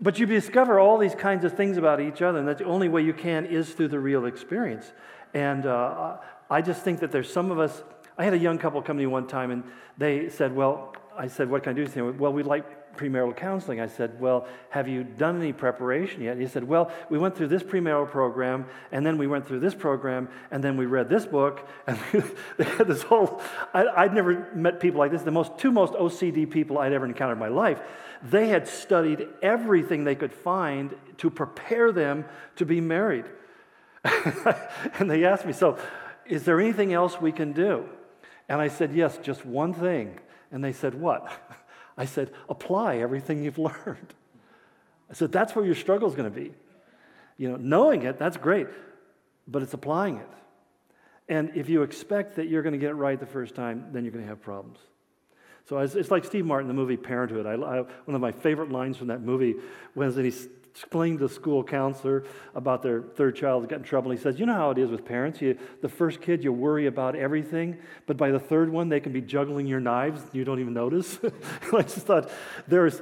but 0.00 0.20
you 0.20 0.26
discover 0.26 0.78
all 0.78 0.96
these 0.96 1.16
kinds 1.16 1.42
of 1.42 1.54
things 1.54 1.76
about 1.76 2.00
each 2.00 2.22
other, 2.22 2.38
and 2.38 2.46
that 2.46 2.58
the 2.58 2.66
only 2.66 2.88
way 2.88 3.02
you 3.02 3.12
can 3.12 3.46
is 3.46 3.70
through 3.70 3.88
the 3.88 3.98
real 3.98 4.26
experience. 4.26 4.92
And 5.34 5.66
uh, 5.66 6.18
I 6.48 6.62
just 6.62 6.82
think 6.82 7.00
that 7.00 7.10
there's 7.10 7.32
some 7.32 7.50
of 7.50 7.58
us. 7.58 7.82
I 8.16 8.22
had 8.22 8.32
a 8.32 8.38
young 8.38 8.58
couple 8.58 8.80
come 8.80 8.96
to 8.96 9.02
me 9.02 9.08
one 9.08 9.26
time, 9.26 9.50
and 9.50 9.64
they 9.98 10.28
said, 10.28 10.54
Well, 10.54 10.94
I 11.16 11.26
said, 11.26 11.50
What 11.50 11.64
can 11.64 11.70
I 11.70 11.74
do? 11.74 11.84
They 11.84 11.94
said, 11.94 12.20
Well, 12.20 12.32
we'd 12.32 12.46
like 12.46 12.79
premarital 12.96 13.36
counseling. 13.36 13.80
I 13.80 13.86
said, 13.86 14.20
Well, 14.20 14.46
have 14.70 14.88
you 14.88 15.04
done 15.04 15.40
any 15.40 15.52
preparation 15.52 16.22
yet? 16.22 16.38
He 16.38 16.46
said, 16.46 16.64
Well, 16.64 16.90
we 17.08 17.18
went 17.18 17.36
through 17.36 17.48
this 17.48 17.62
premarital 17.62 18.10
program, 18.10 18.66
and 18.92 19.04
then 19.04 19.18
we 19.18 19.26
went 19.26 19.46
through 19.46 19.60
this 19.60 19.74
program, 19.74 20.28
and 20.50 20.62
then 20.62 20.76
we 20.76 20.86
read 20.86 21.08
this 21.08 21.26
book, 21.26 21.68
and 21.86 21.98
they 22.56 22.64
had 22.64 22.86
this 22.86 23.02
whole. 23.02 23.40
I, 23.72 24.04
would 24.04 24.14
never 24.14 24.48
met 24.54 24.80
people 24.80 24.98
like 24.98 25.10
this. 25.10 25.22
The 25.22 25.30
most 25.30 25.58
two 25.58 25.72
most 25.72 25.94
OCD 25.94 26.50
people 26.50 26.78
I'd 26.78 26.92
ever 26.92 27.06
encountered 27.06 27.34
in 27.34 27.38
my 27.38 27.48
life. 27.48 27.80
They 28.22 28.48
had 28.48 28.68
studied 28.68 29.26
everything 29.40 30.04
they 30.04 30.14
could 30.14 30.32
find 30.32 30.94
to 31.18 31.30
prepare 31.30 31.90
them 31.90 32.26
to 32.56 32.66
be 32.66 32.80
married. 32.80 33.24
and 34.98 35.10
they 35.10 35.24
asked 35.24 35.46
me, 35.46 35.52
So, 35.52 35.78
is 36.26 36.44
there 36.44 36.60
anything 36.60 36.92
else 36.92 37.20
we 37.20 37.32
can 37.32 37.52
do? 37.52 37.88
And 38.48 38.60
I 38.60 38.68
said, 38.68 38.92
Yes, 38.92 39.18
just 39.18 39.44
one 39.44 39.72
thing. 39.72 40.18
And 40.50 40.62
they 40.62 40.72
said, 40.72 40.94
What? 40.94 41.30
I 42.00 42.06
said, 42.06 42.30
apply 42.48 42.96
everything 42.96 43.44
you've 43.44 43.58
learned. 43.68 44.14
I 45.10 45.12
said, 45.12 45.30
that's 45.30 45.54
where 45.54 45.66
your 45.66 45.74
struggle 45.74 46.08
is 46.08 46.14
going 46.14 46.32
to 46.32 46.34
be. 46.34 46.54
You 47.36 47.50
know, 47.50 47.56
knowing 47.56 48.04
it, 48.04 48.18
that's 48.18 48.38
great, 48.38 48.68
but 49.46 49.62
it's 49.62 49.74
applying 49.74 50.16
it. 50.16 50.28
And 51.28 51.52
if 51.54 51.68
you 51.68 51.82
expect 51.82 52.36
that 52.36 52.48
you're 52.48 52.62
going 52.62 52.72
to 52.72 52.78
get 52.78 52.90
it 52.90 52.94
right 52.94 53.20
the 53.20 53.26
first 53.26 53.54
time, 53.54 53.88
then 53.92 54.04
you're 54.04 54.12
going 54.12 54.24
to 54.24 54.28
have 54.30 54.40
problems. 54.40 54.78
So 55.68 55.76
it's, 55.78 56.10
like 56.10 56.24
Steve 56.24 56.46
Martin, 56.46 56.68
the 56.68 56.74
movie 56.74 56.96
Parenthood. 56.96 57.44
I, 57.44 57.52
I, 57.52 57.82
one 57.82 58.14
of 58.14 58.20
my 58.20 58.32
favorite 58.32 58.72
lines 58.72 58.96
from 58.96 59.08
that 59.08 59.20
movie 59.20 59.56
was 59.94 60.16
that 60.16 60.24
he 60.24 60.32
explaining 60.70 61.18
to 61.18 61.26
the 61.26 61.32
school 61.32 61.64
counselor 61.64 62.24
about 62.54 62.82
their 62.82 63.02
third 63.02 63.36
child 63.36 63.68
got 63.68 63.78
in 63.78 63.82
trouble. 63.82 64.10
He 64.10 64.16
says, 64.16 64.38
You 64.38 64.46
know 64.46 64.54
how 64.54 64.70
it 64.70 64.78
is 64.78 64.90
with 64.90 65.04
parents. 65.04 65.40
You, 65.40 65.58
the 65.80 65.88
first 65.88 66.20
kid, 66.20 66.44
you 66.44 66.52
worry 66.52 66.86
about 66.86 67.16
everything, 67.16 67.78
but 68.06 68.16
by 68.16 68.30
the 68.30 68.38
third 68.38 68.70
one, 68.70 68.88
they 68.88 69.00
can 69.00 69.12
be 69.12 69.20
juggling 69.20 69.66
your 69.66 69.80
knives. 69.80 70.22
You 70.32 70.44
don't 70.44 70.60
even 70.60 70.74
notice. 70.74 71.18
I 71.72 71.82
just 71.82 72.06
thought 72.06 72.30
there's 72.68 73.00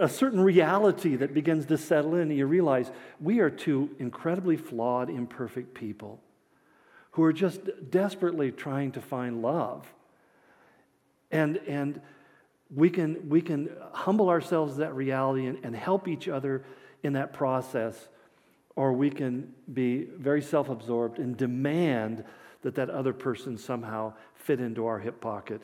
a 0.00 0.08
certain 0.08 0.40
reality 0.40 1.16
that 1.16 1.34
begins 1.34 1.66
to 1.66 1.78
settle 1.78 2.14
in, 2.14 2.22
and 2.22 2.36
you 2.36 2.46
realize 2.46 2.90
we 3.20 3.40
are 3.40 3.50
two 3.50 3.90
incredibly 3.98 4.56
flawed, 4.56 5.10
imperfect 5.10 5.74
people 5.74 6.20
who 7.12 7.22
are 7.22 7.32
just 7.32 7.60
desperately 7.90 8.50
trying 8.50 8.92
to 8.92 9.00
find 9.00 9.42
love. 9.42 9.86
And, 11.30 11.58
and 11.66 12.00
we, 12.74 12.90
can, 12.90 13.28
we 13.28 13.40
can 13.40 13.70
humble 13.92 14.28
ourselves 14.28 14.74
to 14.74 14.80
that 14.80 14.94
reality 14.94 15.46
and, 15.46 15.58
and 15.62 15.76
help 15.76 16.08
each 16.08 16.28
other 16.28 16.64
in 17.02 17.14
that 17.14 17.32
process, 17.32 18.08
or 18.76 18.92
we 18.92 19.10
can 19.10 19.52
be 19.72 20.08
very 20.16 20.42
self 20.42 20.68
absorbed 20.68 21.18
and 21.18 21.36
demand 21.36 22.24
that 22.62 22.74
that 22.76 22.90
other 22.90 23.12
person 23.12 23.58
somehow 23.58 24.12
fit 24.34 24.60
into 24.60 24.86
our 24.86 24.98
hip 24.98 25.20
pocket 25.20 25.62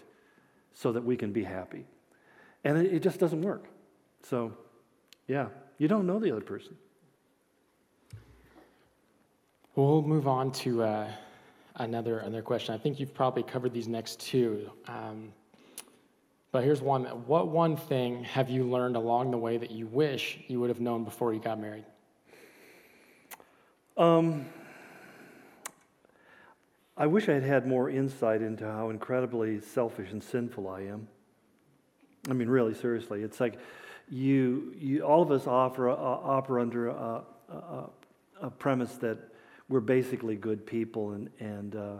so 0.74 0.92
that 0.92 1.04
we 1.04 1.16
can 1.16 1.32
be 1.32 1.44
happy. 1.44 1.84
And 2.64 2.78
it, 2.78 2.94
it 2.94 3.02
just 3.02 3.18
doesn't 3.18 3.42
work. 3.42 3.66
So, 4.22 4.52
yeah, 5.26 5.48
you 5.78 5.88
don't 5.88 6.06
know 6.06 6.18
the 6.18 6.32
other 6.32 6.40
person. 6.40 6.76
We'll 9.74 10.02
move 10.02 10.26
on 10.26 10.50
to 10.52 10.82
uh, 10.82 11.08
another, 11.76 12.18
another 12.18 12.42
question. 12.42 12.74
I 12.74 12.78
think 12.78 12.98
you've 12.98 13.14
probably 13.14 13.44
covered 13.44 13.72
these 13.72 13.86
next 13.86 14.18
two. 14.18 14.70
Um, 14.88 15.32
but 16.52 16.64
here's 16.64 16.80
one 16.80 17.04
What 17.04 17.48
one 17.48 17.76
thing 17.76 18.24
have 18.24 18.48
you 18.50 18.64
learned 18.64 18.96
along 18.96 19.30
the 19.30 19.38
way 19.38 19.56
that 19.56 19.70
you 19.70 19.86
wish 19.86 20.38
you 20.48 20.60
would 20.60 20.70
have 20.70 20.80
known 20.80 21.04
before 21.04 21.32
you 21.32 21.40
got 21.40 21.60
married? 21.60 21.84
Um, 23.96 24.46
I 26.96 27.06
wish 27.06 27.28
I 27.28 27.34
had 27.34 27.42
had 27.42 27.66
more 27.66 27.90
insight 27.90 28.42
into 28.42 28.64
how 28.64 28.90
incredibly 28.90 29.60
selfish 29.60 30.10
and 30.10 30.22
sinful 30.22 30.68
I 30.68 30.82
am. 30.82 31.08
I 32.28 32.32
mean, 32.32 32.48
really, 32.48 32.74
seriously. 32.74 33.22
It's 33.22 33.40
like 33.40 33.58
you, 34.10 34.74
you 34.76 35.02
all 35.02 35.22
of 35.22 35.30
us 35.30 35.46
offer, 35.46 35.90
uh, 35.90 36.60
under 36.60 36.88
a, 36.88 37.22
a, 37.50 37.90
a, 38.42 38.50
premise 38.50 38.96
that 38.96 39.18
we're 39.68 39.80
basically 39.80 40.34
good 40.34 40.66
people 40.66 41.12
and, 41.12 41.30
and 41.40 41.76
uh, 41.76 41.96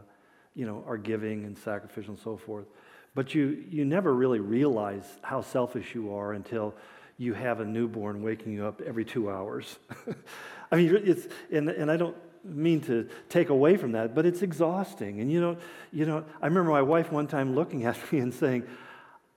you 0.54 0.66
know, 0.66 0.82
are 0.86 0.96
giving 0.96 1.44
and 1.44 1.56
sacrificial 1.56 2.14
and 2.14 2.22
so 2.22 2.36
forth. 2.36 2.66
But 3.18 3.34
you, 3.34 3.64
you 3.68 3.84
never 3.84 4.14
really 4.14 4.38
realize 4.38 5.02
how 5.22 5.40
selfish 5.40 5.92
you 5.92 6.14
are 6.14 6.34
until 6.34 6.72
you 7.16 7.34
have 7.34 7.58
a 7.58 7.64
newborn 7.64 8.22
waking 8.22 8.52
you 8.52 8.64
up 8.64 8.80
every 8.80 9.04
two 9.04 9.28
hours. 9.28 9.76
I 10.70 10.76
mean, 10.76 10.94
it's, 11.02 11.26
and, 11.50 11.68
and 11.68 11.90
I 11.90 11.96
don't 11.96 12.14
mean 12.44 12.80
to 12.82 13.08
take 13.28 13.48
away 13.48 13.76
from 13.76 13.90
that, 13.90 14.14
but 14.14 14.24
it's 14.24 14.42
exhausting. 14.42 15.20
And 15.20 15.32
you 15.32 15.40
know, 15.40 15.56
you 15.92 16.06
know, 16.06 16.24
I 16.40 16.46
remember 16.46 16.70
my 16.70 16.82
wife 16.82 17.10
one 17.10 17.26
time 17.26 17.56
looking 17.56 17.86
at 17.86 17.96
me 18.12 18.20
and 18.20 18.32
saying, 18.32 18.62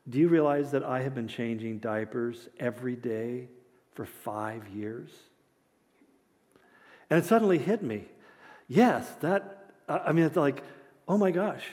Do 0.07 0.19
you 0.19 0.27
realize 0.27 0.69
that 0.73 0.83
I 0.83 1.01
have 1.01 1.15
been 1.15 1.27
changing 1.27 1.79
diapers 1.79 2.49
every 2.59 2.95
day 2.95 3.47
for 3.95 4.05
five 4.05 4.67
years? 4.67 5.09
And 7.09 7.17
it 7.17 7.25
suddenly 7.25 7.57
hit 7.57 7.81
me. 7.81 8.05
Yes, 8.67 9.09
that, 9.21 9.71
I 9.89 10.11
mean, 10.11 10.25
it's 10.25 10.37
like, 10.37 10.61
oh 11.07 11.17
my 11.17 11.31
gosh, 11.31 11.63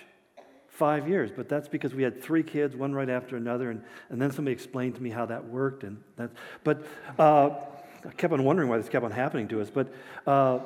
five 0.79 1.09
years, 1.09 1.33
but 1.35 1.49
that's 1.49 1.67
because 1.67 1.93
we 1.93 2.05
had 2.05 2.23
three 2.23 2.45
kids, 2.45 2.77
one 2.77 2.95
right 2.95 3.11
after 3.11 3.37
another, 3.37 3.71
and, 3.71 3.83
and 4.11 4.23
then 4.23 4.31
somebody 4.31 4.53
explained 4.53 4.95
to 4.95 5.03
me 5.03 5.11
how 5.11 5.27
that 5.27 5.45
worked. 5.49 5.83
And 5.83 6.01
that, 6.17 6.31
but 6.63 6.87
uh, 7.19 7.51
I 8.07 8.11
kept 8.17 8.33
on 8.33 8.45
wondering 8.45 8.69
why 8.69 8.79
this 8.79 8.89
kept 8.89 9.05
on 9.05 9.11
happening 9.11 9.49
to 9.49 9.61
us. 9.61 9.71
But, 9.71 9.93
uh, 10.25 10.61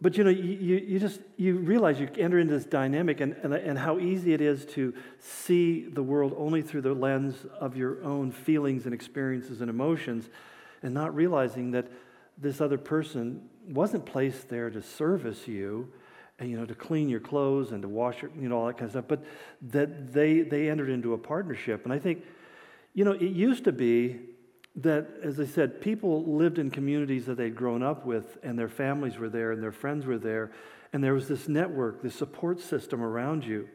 but 0.00 0.16
you 0.16 0.24
know, 0.24 0.30
you, 0.30 0.78
you 0.78 0.98
just 0.98 1.20
you 1.36 1.58
realize 1.58 2.00
you 2.00 2.08
enter 2.16 2.38
into 2.38 2.54
this 2.54 2.64
dynamic 2.64 3.20
and, 3.20 3.34
and, 3.42 3.52
and 3.52 3.78
how 3.78 3.98
easy 3.98 4.32
it 4.32 4.40
is 4.40 4.64
to 4.76 4.94
see 5.18 5.82
the 5.82 6.02
world 6.02 6.34
only 6.38 6.62
through 6.62 6.80
the 6.80 6.94
lens 6.94 7.44
of 7.60 7.76
your 7.76 8.02
own 8.02 8.32
feelings 8.32 8.86
and 8.86 8.94
experiences 8.94 9.60
and 9.60 9.68
emotions, 9.68 10.30
and 10.82 10.94
not 10.94 11.14
realizing 11.14 11.72
that 11.72 11.86
this 12.38 12.62
other 12.62 12.78
person 12.78 13.46
wasn't 13.68 14.06
placed 14.06 14.48
there 14.48 14.70
to 14.70 14.80
service 14.80 15.46
you 15.46 15.92
you 16.40 16.56
know, 16.56 16.64
to 16.64 16.74
clean 16.74 17.08
your 17.08 17.20
clothes 17.20 17.72
and 17.72 17.82
to 17.82 17.88
wash 17.88 18.22
your, 18.22 18.30
you 18.38 18.48
know, 18.48 18.58
all 18.58 18.66
that 18.66 18.74
kind 18.74 18.84
of 18.84 18.90
stuff. 18.92 19.04
But 19.08 19.24
that 19.62 20.12
they, 20.12 20.40
they 20.40 20.70
entered 20.70 20.88
into 20.88 21.12
a 21.14 21.18
partnership. 21.18 21.84
And 21.84 21.92
I 21.92 21.98
think, 21.98 22.24
you 22.94 23.04
know, 23.04 23.12
it 23.12 23.22
used 23.22 23.64
to 23.64 23.72
be 23.72 24.20
that, 24.76 25.08
as 25.22 25.38
I 25.40 25.46
said, 25.46 25.80
people 25.80 26.24
lived 26.24 26.58
in 26.58 26.70
communities 26.70 27.26
that 27.26 27.36
they'd 27.36 27.54
grown 27.54 27.82
up 27.82 28.06
with, 28.06 28.38
and 28.42 28.58
their 28.58 28.68
families 28.68 29.18
were 29.18 29.28
there, 29.28 29.52
and 29.52 29.62
their 29.62 29.72
friends 29.72 30.06
were 30.06 30.18
there, 30.18 30.52
and 30.92 31.02
there 31.02 31.14
was 31.14 31.28
this 31.28 31.48
network, 31.48 32.02
this 32.02 32.14
support 32.14 32.60
system 32.60 33.02
around 33.02 33.44
you 33.44 33.68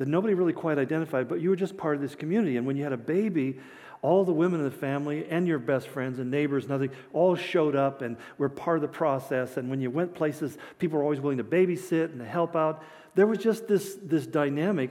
that 0.00 0.08
nobody 0.08 0.32
really 0.32 0.54
quite 0.54 0.78
identified, 0.78 1.28
but 1.28 1.42
you 1.42 1.50
were 1.50 1.56
just 1.56 1.76
part 1.76 1.94
of 1.94 2.00
this 2.00 2.14
community. 2.14 2.56
And 2.56 2.66
when 2.66 2.74
you 2.74 2.82
had 2.82 2.94
a 2.94 2.96
baby, 2.96 3.60
all 4.02 4.24
the 4.24 4.32
women 4.32 4.60
in 4.60 4.64
the 4.64 4.70
family 4.70 5.26
and 5.28 5.46
your 5.46 5.58
best 5.58 5.88
friends 5.88 6.18
and 6.18 6.30
neighbors 6.30 6.64
and 6.64 6.72
other 6.72 6.88
all 7.12 7.36
showed 7.36 7.76
up 7.76 8.00
and 8.00 8.16
were 8.38 8.48
part 8.48 8.78
of 8.78 8.82
the 8.82 8.88
process. 8.88 9.56
And 9.56 9.68
when 9.68 9.80
you 9.80 9.90
went 9.90 10.14
places, 10.14 10.56
people 10.78 10.98
were 10.98 11.04
always 11.04 11.20
willing 11.20 11.38
to 11.38 11.44
babysit 11.44 12.06
and 12.06 12.18
to 12.18 12.24
help 12.24 12.56
out. 12.56 12.82
There 13.14 13.26
was 13.26 13.38
just 13.38 13.68
this, 13.68 13.98
this 14.02 14.26
dynamic 14.26 14.90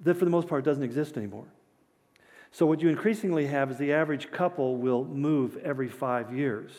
that, 0.00 0.14
for 0.14 0.24
the 0.24 0.30
most 0.30 0.48
part, 0.48 0.64
doesn't 0.64 0.82
exist 0.82 1.16
anymore. 1.16 1.46
So, 2.52 2.66
what 2.66 2.80
you 2.80 2.88
increasingly 2.88 3.46
have 3.46 3.70
is 3.70 3.76
the 3.76 3.92
average 3.92 4.30
couple 4.32 4.76
will 4.76 5.04
move 5.04 5.56
every 5.58 5.88
five 5.88 6.34
years. 6.34 6.72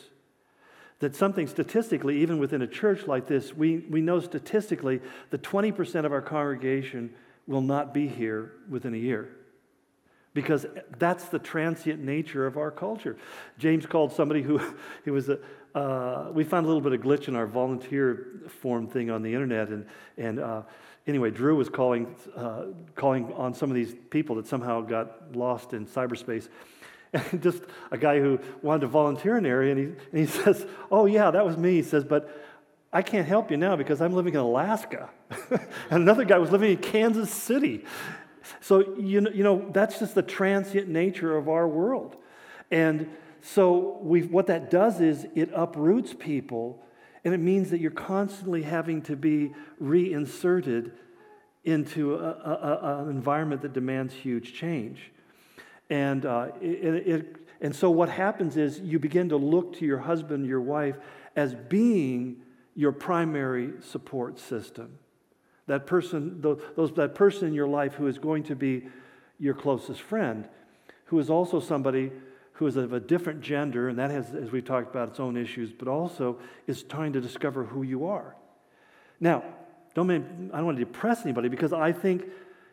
That 0.98 1.16
something 1.16 1.46
statistically, 1.46 2.20
even 2.22 2.38
within 2.38 2.62
a 2.62 2.66
church 2.66 3.06
like 3.06 3.26
this, 3.26 3.54
we, 3.54 3.78
we 3.78 4.00
know 4.00 4.20
statistically 4.20 5.00
that 5.30 5.42
20% 5.42 6.04
of 6.04 6.12
our 6.12 6.22
congregation 6.22 7.14
will 7.46 7.60
not 7.60 7.94
be 7.94 8.06
here 8.06 8.52
within 8.68 8.94
a 8.94 8.98
year 8.98 9.30
because 10.34 10.66
that's 10.98 11.24
the 11.26 11.38
transient 11.38 12.02
nature 12.02 12.46
of 12.46 12.56
our 12.56 12.70
culture. 12.70 13.16
James 13.58 13.86
called 13.86 14.12
somebody 14.12 14.42
who 14.42 14.60
he 15.04 15.10
was 15.10 15.28
a, 15.28 15.38
uh, 15.74 16.30
we 16.32 16.44
found 16.44 16.64
a 16.64 16.68
little 16.68 16.82
bit 16.82 16.92
of 16.92 17.00
glitch 17.00 17.28
in 17.28 17.36
our 17.36 17.46
volunteer 17.46 18.42
form 18.60 18.86
thing 18.86 19.10
on 19.10 19.22
the 19.22 19.32
internet, 19.32 19.68
and 19.68 19.86
and 20.18 20.38
uh, 20.38 20.62
anyway, 21.06 21.30
Drew 21.30 21.56
was 21.56 21.68
calling 21.68 22.14
uh, 22.36 22.64
calling 22.94 23.32
on 23.34 23.54
some 23.54 23.70
of 23.70 23.74
these 23.74 23.94
people 24.10 24.36
that 24.36 24.46
somehow 24.46 24.80
got 24.82 25.34
lost 25.34 25.72
in 25.72 25.86
cyberspace. 25.86 26.48
And 27.12 27.42
just 27.42 27.62
a 27.90 27.98
guy 27.98 28.20
who 28.20 28.38
wanted 28.62 28.80
to 28.80 28.86
volunteer 28.86 29.36
in 29.36 29.44
an 29.44 29.50
area, 29.50 29.72
and 29.72 29.78
he, 29.78 29.84
and 29.84 29.96
he 30.12 30.26
says, 30.42 30.66
Oh, 30.90 31.06
yeah, 31.06 31.30
that 31.30 31.44
was 31.44 31.56
me. 31.56 31.74
He 31.74 31.82
says, 31.82 32.04
But 32.04 32.30
I 32.92 33.02
can't 33.02 33.26
help 33.26 33.50
you 33.50 33.56
now 33.56 33.76
because 33.76 34.00
I'm 34.00 34.12
living 34.12 34.34
in 34.34 34.40
Alaska. 34.40 35.10
and 35.50 36.02
another 36.02 36.24
guy 36.24 36.38
was 36.38 36.50
living 36.50 36.72
in 36.72 36.78
Kansas 36.78 37.30
City. 37.30 37.84
So, 38.60 38.96
you 38.96 39.20
know, 39.20 39.30
you 39.30 39.42
know, 39.42 39.68
that's 39.72 39.98
just 39.98 40.14
the 40.14 40.22
transient 40.22 40.88
nature 40.88 41.36
of 41.36 41.48
our 41.48 41.66
world. 41.66 42.16
And 42.70 43.10
so, 43.40 43.98
we 44.02 44.22
what 44.22 44.46
that 44.46 44.70
does 44.70 45.00
is 45.00 45.26
it 45.34 45.50
uproots 45.54 46.14
people, 46.18 46.82
and 47.24 47.34
it 47.34 47.38
means 47.38 47.70
that 47.70 47.80
you're 47.80 47.90
constantly 47.90 48.62
having 48.62 49.02
to 49.02 49.16
be 49.16 49.52
reinserted 49.78 50.92
into 51.64 52.16
an 52.16 53.08
environment 53.08 53.62
that 53.62 53.72
demands 53.72 54.14
huge 54.14 54.54
change. 54.54 55.12
And, 55.90 56.26
uh, 56.26 56.48
it, 56.60 57.06
it, 57.06 57.36
and 57.60 57.74
so, 57.74 57.90
what 57.90 58.08
happens 58.08 58.56
is 58.56 58.80
you 58.80 58.98
begin 58.98 59.28
to 59.28 59.36
look 59.36 59.76
to 59.76 59.84
your 59.84 59.98
husband, 59.98 60.46
your 60.46 60.60
wife, 60.60 60.96
as 61.36 61.54
being 61.54 62.42
your 62.74 62.92
primary 62.92 63.72
support 63.80 64.38
system 64.38 64.98
that 65.72 65.86
person, 65.86 66.38
those, 66.42 66.92
that 66.92 67.14
person 67.14 67.48
in 67.48 67.54
your 67.54 67.66
life 67.66 67.94
who 67.94 68.06
is 68.06 68.18
going 68.18 68.42
to 68.42 68.54
be 68.54 68.86
your 69.38 69.54
closest 69.54 70.02
friend, 70.02 70.46
who 71.06 71.18
is 71.18 71.30
also 71.30 71.60
somebody 71.60 72.12
who 72.52 72.66
is 72.66 72.76
of 72.76 72.92
a 72.92 73.00
different 73.00 73.40
gender, 73.40 73.88
and 73.88 73.98
that 73.98 74.10
has, 74.10 74.34
as 74.34 74.52
we've 74.52 74.66
talked 74.66 74.90
about, 74.90 75.08
its 75.08 75.18
own 75.18 75.34
issues, 75.34 75.72
but 75.72 75.88
also 75.88 76.38
is 76.66 76.82
trying 76.82 77.14
to 77.14 77.22
discover 77.22 77.64
who 77.64 77.82
you 77.84 78.04
are. 78.04 78.36
Now, 79.18 79.42
don't 79.94 80.08
mean, 80.08 80.50
I 80.52 80.58
don't 80.58 80.66
want 80.66 80.76
to 80.76 80.84
depress 80.84 81.22
anybody 81.22 81.48
because 81.48 81.72
I 81.72 81.92
think 81.92 82.26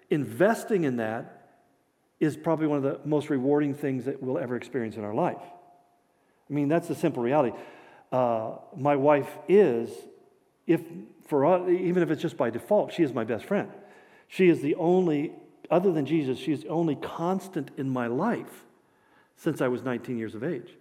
investing 0.09 0.83
in 0.83 0.97
that 0.97 1.53
is 2.19 2.35
probably 2.35 2.67
one 2.67 2.77
of 2.79 2.83
the 2.83 2.99
most 3.07 3.29
rewarding 3.29 3.73
things 3.73 4.03
that 4.05 4.21
we'll 4.21 4.39
ever 4.39 4.57
experience 4.57 4.97
in 4.97 5.05
our 5.05 5.13
life. 5.13 5.41
I 6.49 6.53
mean, 6.53 6.67
that's 6.67 6.89
the 6.89 6.95
simple 6.95 7.23
reality. 7.23 7.55
Uh, 8.11 8.55
my 8.75 8.97
wife 8.97 9.29
is, 9.47 9.89
if 10.67 10.81
for 11.29 11.45
us, 11.45 11.69
even 11.69 12.01
if 12.01 12.09
it's 12.09 12.21
just 12.21 12.35
by 12.35 12.49
default, 12.49 12.91
she 12.91 13.03
is 13.03 13.13
my 13.13 13.23
best 13.23 13.45
friend. 13.45 13.69
She 14.27 14.49
is 14.49 14.61
the 14.61 14.75
only, 14.75 15.31
other 15.69 15.91
than 15.91 16.05
Jesus, 16.05 16.39
she 16.39 16.51
is 16.51 16.63
the 16.63 16.69
only 16.69 16.95
constant 16.95 17.69
in 17.77 17.89
my 17.89 18.07
life 18.07 18.65
since 19.37 19.61
I 19.61 19.67
was 19.67 19.83
19 19.83 20.17
years 20.17 20.33
of 20.33 20.43
age. 20.43 20.73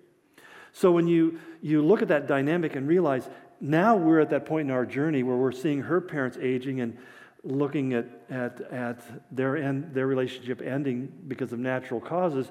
So 0.72 0.90
when 0.90 1.06
you, 1.06 1.38
you 1.60 1.82
look 1.82 2.02
at 2.02 2.08
that 2.08 2.26
dynamic 2.26 2.76
and 2.76 2.88
realize 2.88 3.28
now 3.60 3.96
we're 3.96 4.20
at 4.20 4.30
that 4.30 4.46
point 4.46 4.68
in 4.68 4.74
our 4.74 4.86
journey 4.86 5.22
where 5.22 5.36
we're 5.36 5.52
seeing 5.52 5.82
her 5.82 6.00
parents 6.00 6.38
aging 6.40 6.80
and 6.80 6.96
looking 7.44 7.92
at, 7.92 8.06
at, 8.30 8.60
at 8.72 9.00
their, 9.30 9.56
end, 9.56 9.92
their 9.92 10.06
relationship 10.06 10.62
ending 10.62 11.12
because 11.28 11.52
of 11.52 11.58
natural 11.58 12.00
causes. 12.00 12.50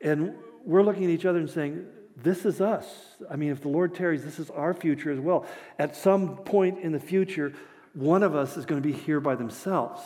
And 0.00 0.34
we're 0.64 0.82
looking 0.82 1.04
at 1.04 1.10
each 1.10 1.24
other 1.24 1.38
and 1.38 1.48
saying, 1.48 1.86
this 2.16 2.44
is 2.44 2.60
us. 2.60 2.86
I 3.30 3.36
mean, 3.36 3.50
if 3.50 3.62
the 3.62 3.68
Lord 3.68 3.94
tarries, 3.94 4.24
this 4.24 4.38
is 4.38 4.50
our 4.50 4.74
future 4.74 5.10
as 5.10 5.18
well. 5.18 5.46
At 5.78 5.96
some 5.96 6.36
point 6.36 6.80
in 6.80 6.92
the 6.92 7.00
future, 7.00 7.52
one 7.94 8.22
of 8.22 8.34
us 8.34 8.56
is 8.56 8.66
going 8.66 8.80
to 8.80 8.86
be 8.86 8.94
here 8.94 9.20
by 9.20 9.34
themselves. 9.34 10.00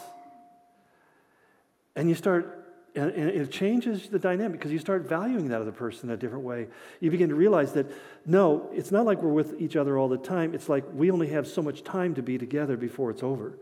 And 1.95 2.09
you 2.09 2.15
start, 2.15 2.75
and 2.95 3.11
it 3.11 3.51
changes 3.51 4.09
the 4.09 4.19
dynamic 4.19 4.59
because 4.59 4.73
you 4.73 4.79
start 4.79 5.03
valuing 5.03 5.49
that 5.49 5.61
other 5.61 5.73
person 5.73 6.11
in 6.11 6.15
a 6.15 6.17
different 6.17 6.45
way. 6.45 6.69
You 7.01 7.11
begin 7.11 7.31
to 7.31 7.35
realize 7.35 7.73
that 7.73 7.87
no, 8.25 8.71
it's 8.73 8.93
not 8.93 9.07
like 9.07 9.23
we're 9.23 9.33
with 9.33 9.61
each 9.61 9.77
other 9.77 9.99
all 9.99 10.09
the 10.09 10.19
time. 10.19 10.55
It's 10.55 10.69
like 10.69 10.85
we 10.93 11.11
only 11.11 11.29
have 11.29 11.47
so 11.47 11.63
much 11.63 11.83
time 11.83 12.15
to 12.15 12.23
be 12.23 12.39
together 12.39 12.77
before 12.77 13.11
it's 13.11 13.23
over. 13.23 13.59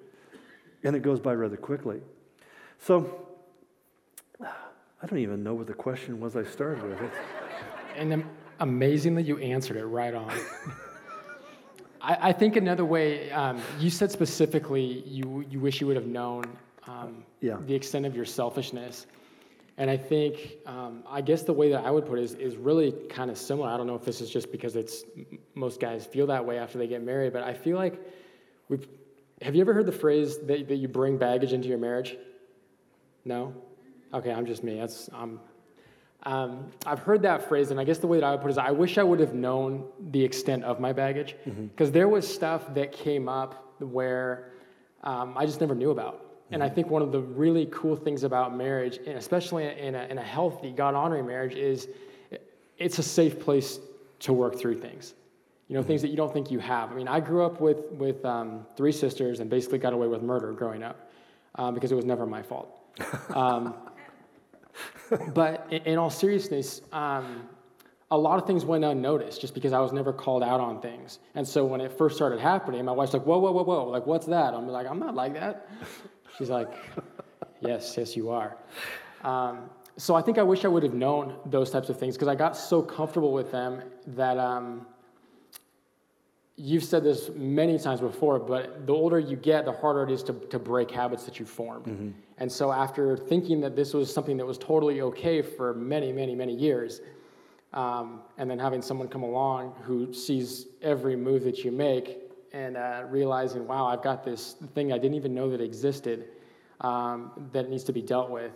And 0.82 0.94
it 0.94 1.00
goes 1.00 1.20
by 1.20 1.34
rather 1.34 1.56
quickly. 1.56 2.00
So, 2.78 3.26
I 4.42 5.06
don't 5.06 5.18
even 5.18 5.42
know 5.42 5.54
what 5.54 5.66
the 5.66 5.74
question 5.74 6.18
was 6.20 6.34
I 6.34 6.44
started 6.44 6.82
with. 7.00 7.10
And 7.96 8.24
amazingly, 8.60 9.22
you 9.22 9.38
answered 9.38 9.76
it 9.76 9.84
right 9.86 10.14
on. 10.14 10.30
I, 12.00 12.28
I, 12.28 12.32
think 12.32 12.56
another 12.56 12.84
way, 12.84 13.30
um, 13.30 13.60
you 13.78 13.90
said 13.90 14.10
specifically 14.10 15.02
you, 15.06 15.44
you 15.50 15.58
wish 15.60 15.80
you 15.80 15.86
would 15.86 15.96
have 15.96 16.06
known 16.06 16.44
um, 16.86 17.24
yeah. 17.40 17.56
the 17.66 17.74
extent 17.74 18.06
of 18.06 18.14
your 18.14 18.24
selfishness. 18.24 19.06
And 19.76 19.90
I 19.90 19.96
think, 19.96 20.58
um, 20.66 21.02
I 21.08 21.20
guess 21.20 21.42
the 21.42 21.52
way 21.52 21.70
that 21.70 21.84
I 21.84 21.90
would 21.90 22.06
put 22.06 22.18
it 22.18 22.22
is, 22.22 22.34
is 22.34 22.56
really 22.56 22.92
kind 23.08 23.30
of 23.30 23.38
similar. 23.38 23.68
I 23.68 23.76
don't 23.76 23.86
know 23.86 23.96
if 23.96 24.04
this 24.04 24.20
is 24.20 24.30
just 24.30 24.52
because 24.52 24.76
it's 24.76 25.04
most 25.54 25.80
guys 25.80 26.06
feel 26.06 26.26
that 26.28 26.44
way 26.44 26.58
after 26.58 26.78
they 26.78 26.86
get 26.86 27.02
married, 27.02 27.32
but 27.32 27.42
I 27.42 27.54
feel 27.54 27.76
like 27.76 28.00
we've. 28.68 28.86
Have 29.42 29.56
you 29.56 29.60
ever 29.62 29.74
heard 29.74 29.86
the 29.86 29.92
phrase 29.92 30.38
that, 30.46 30.68
that 30.68 30.76
you 30.76 30.86
bring 30.86 31.18
baggage 31.18 31.52
into 31.52 31.68
your 31.68 31.76
marriage? 31.76 32.16
No? 33.24 33.52
Okay, 34.12 34.30
I'm 34.30 34.46
just 34.46 34.62
me. 34.62 34.78
That's, 34.78 35.10
I'm, 35.12 35.40
um, 36.26 36.70
I've 36.86 37.00
heard 37.00 37.22
that 37.22 37.48
phrase, 37.48 37.70
and 37.70 37.78
I 37.78 37.84
guess 37.84 37.98
the 37.98 38.06
way 38.06 38.20
that 38.20 38.26
I 38.26 38.30
would 38.30 38.40
put 38.40 38.48
it 38.48 38.52
is 38.52 38.58
I 38.58 38.70
wish 38.70 38.96
I 38.96 39.02
would 39.02 39.20
have 39.20 39.34
known 39.34 39.84
the 40.10 40.22
extent 40.22 40.64
of 40.64 40.80
my 40.80 40.92
baggage, 40.92 41.36
because 41.44 41.88
mm-hmm. 41.88 41.94
there 41.94 42.08
was 42.08 42.26
stuff 42.32 42.72
that 42.74 42.92
came 42.92 43.28
up 43.28 43.74
where 43.80 44.52
um, 45.02 45.36
I 45.36 45.44
just 45.44 45.60
never 45.60 45.74
knew 45.74 45.90
about. 45.90 46.14
Mm-hmm. 46.14 46.54
And 46.54 46.62
I 46.62 46.66
mm-hmm. 46.66 46.74
think 46.76 46.90
one 46.90 47.02
of 47.02 47.12
the 47.12 47.20
really 47.20 47.66
cool 47.70 47.94
things 47.94 48.24
about 48.24 48.56
marriage, 48.56 48.98
and 49.06 49.18
especially 49.18 49.66
in 49.78 49.94
a, 49.94 50.04
in 50.04 50.18
a 50.18 50.22
healthy, 50.22 50.72
God 50.72 50.94
honoring 50.94 51.26
marriage, 51.26 51.54
is 51.54 51.88
it's 52.78 52.98
a 52.98 53.02
safe 53.02 53.38
place 53.38 53.78
to 54.20 54.32
work 54.32 54.58
through 54.58 54.80
things. 54.80 55.14
You 55.68 55.74
know, 55.74 55.80
mm-hmm. 55.80 55.88
things 55.88 56.02
that 56.02 56.08
you 56.08 56.16
don't 56.16 56.32
think 56.32 56.50
you 56.50 56.58
have. 56.58 56.90
I 56.90 56.94
mean, 56.94 57.08
I 57.08 57.20
grew 57.20 57.44
up 57.44 57.60
with, 57.60 57.84
with 57.92 58.24
um, 58.24 58.66
three 58.76 58.92
sisters 58.92 59.40
and 59.40 59.50
basically 59.50 59.78
got 59.78 59.92
away 59.92 60.06
with 60.06 60.22
murder 60.22 60.52
growing 60.52 60.82
up 60.82 61.10
um, 61.56 61.74
because 61.74 61.92
it 61.92 61.94
was 61.94 62.04
never 62.04 62.26
my 62.26 62.42
fault. 62.42 62.80
But 65.34 65.66
in, 65.70 65.82
in, 65.82 65.98
all 65.98 66.10
seriousness, 66.10 66.80
um, 66.92 67.48
a 68.10 68.18
lot 68.18 68.38
of 68.38 68.46
things 68.46 68.64
went 68.64 68.84
unnoticed 68.84 69.40
just 69.40 69.54
because 69.54 69.72
I 69.72 69.80
was 69.80 69.92
never 69.92 70.12
called 70.12 70.42
out 70.42 70.60
on 70.60 70.80
things. 70.80 71.18
And 71.34 71.46
so 71.46 71.64
when 71.64 71.80
it 71.80 71.92
first 71.92 72.16
started 72.16 72.40
happening, 72.40 72.84
my 72.84 72.92
wife's 72.92 73.12
like, 73.12 73.24
whoa, 73.24 73.38
whoa, 73.38 73.52
whoa, 73.52 73.62
whoa, 73.62 73.88
like, 73.88 74.06
what's 74.06 74.26
that? 74.26 74.54
I'm 74.54 74.68
like, 74.68 74.86
I'm 74.86 74.98
not 74.98 75.14
like 75.14 75.34
that. 75.34 75.68
She's 76.38 76.50
like, 76.50 76.68
yes, 77.60 77.94
yes, 77.96 78.16
you 78.16 78.30
are. 78.30 78.56
Um, 79.22 79.70
so 79.96 80.14
I 80.14 80.22
think 80.22 80.38
I 80.38 80.42
wish 80.42 80.64
I 80.64 80.68
would 80.68 80.82
have 80.82 80.94
known 80.94 81.36
those 81.46 81.70
types 81.70 81.88
of 81.88 81.98
things 81.98 82.16
because 82.16 82.28
I 82.28 82.34
got 82.34 82.56
so 82.56 82.82
comfortable 82.82 83.32
with 83.32 83.52
them 83.52 83.82
that 84.08 84.38
um, 84.38 84.86
you've 86.56 86.84
said 86.84 87.02
this 87.02 87.30
many 87.34 87.78
times 87.78 88.00
before, 88.00 88.38
but 88.38 88.86
the 88.86 88.92
older 88.92 89.18
you 89.18 89.36
get, 89.36 89.64
the 89.64 89.72
harder 89.72 90.04
it 90.04 90.10
is 90.10 90.22
to, 90.24 90.32
to 90.32 90.58
break 90.58 90.90
habits 90.90 91.24
that 91.24 91.38
you've 91.38 91.48
formed. 91.48 91.86
Mm-hmm. 91.86 92.10
And 92.38 92.50
so, 92.50 92.72
after 92.72 93.16
thinking 93.16 93.60
that 93.60 93.76
this 93.76 93.94
was 93.94 94.12
something 94.12 94.36
that 94.36 94.46
was 94.46 94.58
totally 94.58 95.00
okay 95.00 95.42
for 95.42 95.74
many, 95.74 96.12
many, 96.12 96.34
many 96.34 96.54
years, 96.54 97.00
um, 97.72 98.20
and 98.38 98.48
then 98.48 98.58
having 98.58 98.82
someone 98.82 99.08
come 99.08 99.22
along 99.22 99.74
who 99.82 100.12
sees 100.12 100.66
every 100.80 101.16
move 101.16 101.42
that 101.44 101.64
you 101.64 101.72
make 101.72 102.20
and 102.52 102.76
uh, 102.76 103.02
realizing, 103.08 103.66
wow, 103.66 103.86
I've 103.86 104.02
got 104.02 104.24
this 104.24 104.54
thing 104.74 104.92
I 104.92 104.98
didn't 104.98 105.16
even 105.16 105.34
know 105.34 105.50
that 105.50 105.60
existed 105.60 106.28
um, 106.80 107.48
that 107.52 107.68
needs 107.68 107.82
to 107.84 107.92
be 107.92 108.02
dealt 108.02 108.30
with. 108.30 108.52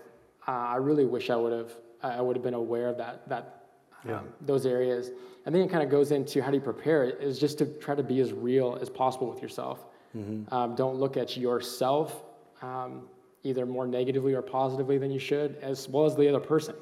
Uh, 0.47 0.53
I 0.53 0.77
really 0.77 1.05
wish 1.05 1.31
I 1.31 1.37
would 1.37 1.53
have 1.53 1.73
I 2.01 2.21
would 2.21 2.37
have 2.37 2.45
been 2.45 2.55
aware 2.55 2.87
of 2.87 2.97
that 2.99 3.29
that 3.29 3.58
yeah. 4.07 4.19
um, 4.19 4.29
those 4.41 4.67
areas. 4.67 5.11
I 5.47 5.51
think 5.51 5.67
it 5.67 5.73
kind 5.73 5.83
of 5.83 5.91
goes 5.91 6.13
into 6.13 6.43
how 6.43 6.51
do 6.51 6.57
you 6.57 6.63
prepare 6.63 7.05
it 7.05 7.21
is 7.21 7.39
just 7.39 7.59
to 7.59 7.67
try 7.67 7.95
to 7.95 8.03
be 8.03 8.21
as 8.21 8.33
real 8.33 8.79
as 8.81 8.91
possible 8.91 9.31
with 9.31 9.43
yourself. 9.43 9.87
Mm-hmm. 10.17 10.53
Um, 10.53 10.75
don't 10.75 10.97
look 10.97 11.17
at 11.17 11.37
yourself 11.37 12.23
um, 12.63 13.09
either 13.45 13.67
more 13.67 13.87
negatively 13.87 14.35
or 14.35 14.43
positively 14.43 14.99
than 14.99 15.11
you 15.11 15.19
should, 15.19 15.57
as 15.63 15.89
well 15.89 16.05
as 16.05 16.17
the 16.17 16.29
other 16.29 16.41
person. 16.41 16.75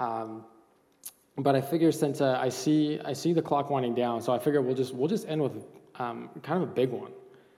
Um, 0.00 0.44
but 1.38 1.54
I 1.54 1.60
figure 1.60 1.92
since 1.92 2.20
uh, 2.20 2.38
I 2.40 2.48
see 2.48 3.00
I 3.04 3.12
see 3.12 3.32
the 3.32 3.42
clock 3.42 3.70
winding 3.70 3.94
down, 3.94 4.20
so 4.20 4.32
I 4.32 4.38
figure 4.38 4.60
we'll 4.60 4.74
just 4.74 4.94
we'll 4.94 5.08
just 5.08 5.26
end 5.28 5.42
with 5.42 5.52
um, 5.96 6.28
kind 6.42 6.62
of 6.62 6.68
a 6.68 6.72
big 6.72 6.90
one 6.90 7.12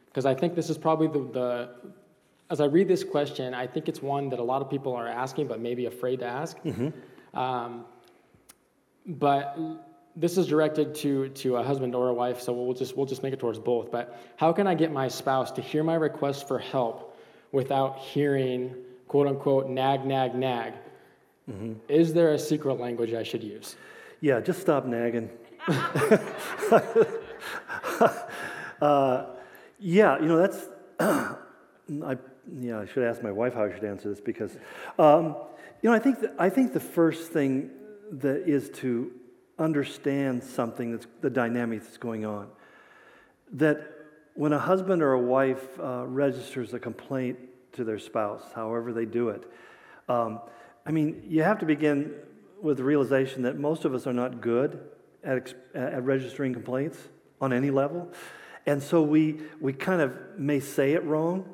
because 0.06 0.26
I 0.26 0.34
think 0.34 0.54
this 0.54 0.70
is 0.70 0.78
probably 0.78 1.08
the, 1.08 1.30
the 1.32 1.70
as 2.50 2.60
I 2.60 2.66
read 2.66 2.86
this 2.86 3.02
question, 3.02 3.52
I 3.52 3.66
think 3.66 3.88
it's 3.88 4.00
one 4.00 4.28
that 4.28 4.38
a 4.38 4.42
lot 4.42 4.62
of 4.62 4.70
people 4.70 4.94
are 4.94 5.08
asking 5.08 5.48
but 5.48 5.60
maybe 5.60 5.86
afraid 5.86 6.20
to 6.20 6.26
ask. 6.26 6.56
Mm-hmm. 6.62 7.38
Um, 7.38 7.84
but 9.06 9.58
this 10.16 10.38
is 10.38 10.46
directed 10.46 10.94
to, 10.94 11.28
to 11.30 11.56
a 11.56 11.62
husband 11.62 11.94
or 11.94 12.08
a 12.08 12.14
wife, 12.14 12.40
so 12.40 12.52
we'll 12.52 12.74
just, 12.74 12.96
we'll 12.96 13.06
just 13.06 13.22
make 13.22 13.32
it 13.32 13.40
towards 13.40 13.58
both. 13.58 13.90
But 13.90 14.18
how 14.36 14.52
can 14.52 14.66
I 14.66 14.74
get 14.74 14.92
my 14.92 15.08
spouse 15.08 15.50
to 15.52 15.60
hear 15.60 15.82
my 15.82 15.94
request 15.94 16.46
for 16.46 16.58
help 16.58 17.18
without 17.52 17.98
hearing, 17.98 18.74
quote 19.08 19.26
unquote, 19.26 19.68
nag, 19.68 20.06
nag, 20.06 20.34
nag? 20.34 20.74
Mm-hmm. 21.50 21.74
Is 21.88 22.12
there 22.14 22.32
a 22.32 22.38
secret 22.38 22.74
language 22.74 23.12
I 23.12 23.22
should 23.22 23.42
use? 23.42 23.76
Yeah, 24.20 24.40
just 24.40 24.60
stop 24.60 24.86
nagging. 24.86 25.30
uh, 28.80 29.26
yeah, 29.78 30.18
you 30.20 30.26
know, 30.26 30.38
that's, 30.38 30.68
I, 31.00 31.36
yeah, 32.60 32.80
I 32.80 32.86
should 32.86 33.02
ask 33.02 33.22
my 33.22 33.32
wife 33.32 33.54
how 33.54 33.64
I 33.64 33.72
should 33.72 33.84
answer 33.84 34.08
this 34.08 34.20
because, 34.20 34.56
um, 34.98 35.36
you 35.82 35.90
know, 35.90 35.92
I 35.92 35.98
think, 35.98 36.18
I 36.38 36.48
think 36.48 36.72
the 36.72 36.80
first 36.80 37.32
thing 37.32 37.70
that 38.12 38.48
is 38.48 38.70
to 38.70 39.10
understand 39.58 40.42
something 40.42 40.92
that's 40.92 41.06
the 41.20 41.30
dynamic 41.30 41.82
that's 41.82 41.96
going 41.96 42.24
on. 42.24 42.48
That 43.52 43.90
when 44.34 44.52
a 44.52 44.58
husband 44.58 45.02
or 45.02 45.12
a 45.12 45.20
wife 45.20 45.78
uh, 45.78 46.06
registers 46.06 46.74
a 46.74 46.78
complaint 46.78 47.38
to 47.72 47.84
their 47.84 47.98
spouse, 47.98 48.42
however 48.54 48.92
they 48.92 49.04
do 49.04 49.28
it, 49.28 49.44
um, 50.08 50.40
I 50.86 50.90
mean, 50.90 51.24
you 51.28 51.42
have 51.42 51.58
to 51.60 51.66
begin 51.66 52.14
with 52.60 52.78
the 52.78 52.84
realization 52.84 53.42
that 53.42 53.58
most 53.58 53.84
of 53.84 53.94
us 53.94 54.06
are 54.06 54.12
not 54.12 54.40
good 54.40 54.80
at, 55.22 55.54
at 55.74 56.02
registering 56.02 56.52
complaints 56.52 56.98
on 57.40 57.52
any 57.52 57.70
level. 57.70 58.08
And 58.66 58.82
so 58.82 59.02
we, 59.02 59.40
we 59.60 59.72
kind 59.72 60.00
of 60.00 60.16
may 60.38 60.60
say 60.60 60.92
it 60.92 61.04
wrong, 61.04 61.52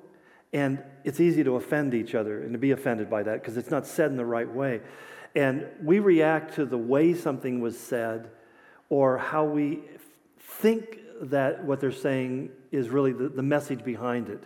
and 0.53 0.83
it's 1.05 1.21
easy 1.21 1.45
to 1.45 1.57
offend 1.57 1.95
each 1.95 2.15
other 2.15 2.43
and 2.43 2.53
to 2.53 2.59
be 2.59 2.71
offended 2.71 3.11
by 3.11 3.23
that 3.23 3.41
because 3.41 3.57
it's 3.57 3.71
not 3.71 3.87
said 3.87 4.11
in 4.11 4.17
the 4.17 4.25
right 4.25 4.49
way. 4.49 4.81
And 5.35 5.67
we 5.83 5.99
react 5.99 6.55
to 6.55 6.65
the 6.65 6.79
way 6.79 7.15
something 7.15 7.61
was 7.61 7.79
said 7.79 8.31
or 8.89 9.19
how 9.19 9.45
we 9.45 9.81
think 10.39 10.99
that 11.23 11.65
what 11.65 11.81
they're 11.81 11.93
saying 11.93 12.51
is 12.73 12.89
really 12.89 13.13
the, 13.13 13.29
the 13.29 13.43
message 13.43 13.85
behind 13.85 14.29
it. 14.29 14.43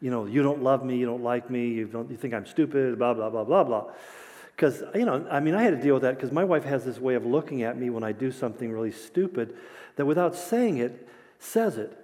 You 0.00 0.10
know, 0.10 0.26
you 0.26 0.42
don't 0.42 0.62
love 0.62 0.84
me, 0.84 0.96
you 0.96 1.06
don't 1.06 1.22
like 1.22 1.50
me, 1.50 1.68
you, 1.68 1.86
don't, 1.86 2.10
you 2.10 2.16
think 2.16 2.34
I'm 2.34 2.46
stupid, 2.46 2.98
blah, 2.98 3.14
blah, 3.14 3.30
blah, 3.30 3.44
blah, 3.44 3.64
blah. 3.64 3.90
Because, 4.56 4.82
you 4.94 5.04
know, 5.04 5.26
I 5.30 5.40
mean, 5.40 5.54
I 5.54 5.62
had 5.62 5.70
to 5.70 5.82
deal 5.82 5.94
with 5.94 6.02
that 6.02 6.16
because 6.16 6.32
my 6.32 6.44
wife 6.44 6.64
has 6.64 6.84
this 6.84 6.98
way 6.98 7.14
of 7.14 7.24
looking 7.24 7.62
at 7.62 7.78
me 7.78 7.90
when 7.90 8.02
I 8.02 8.12
do 8.12 8.30
something 8.30 8.70
really 8.70 8.92
stupid 8.92 9.56
that 9.96 10.06
without 10.06 10.34
saying 10.34 10.78
it, 10.78 11.08
says 11.38 11.78
it. 11.78 11.96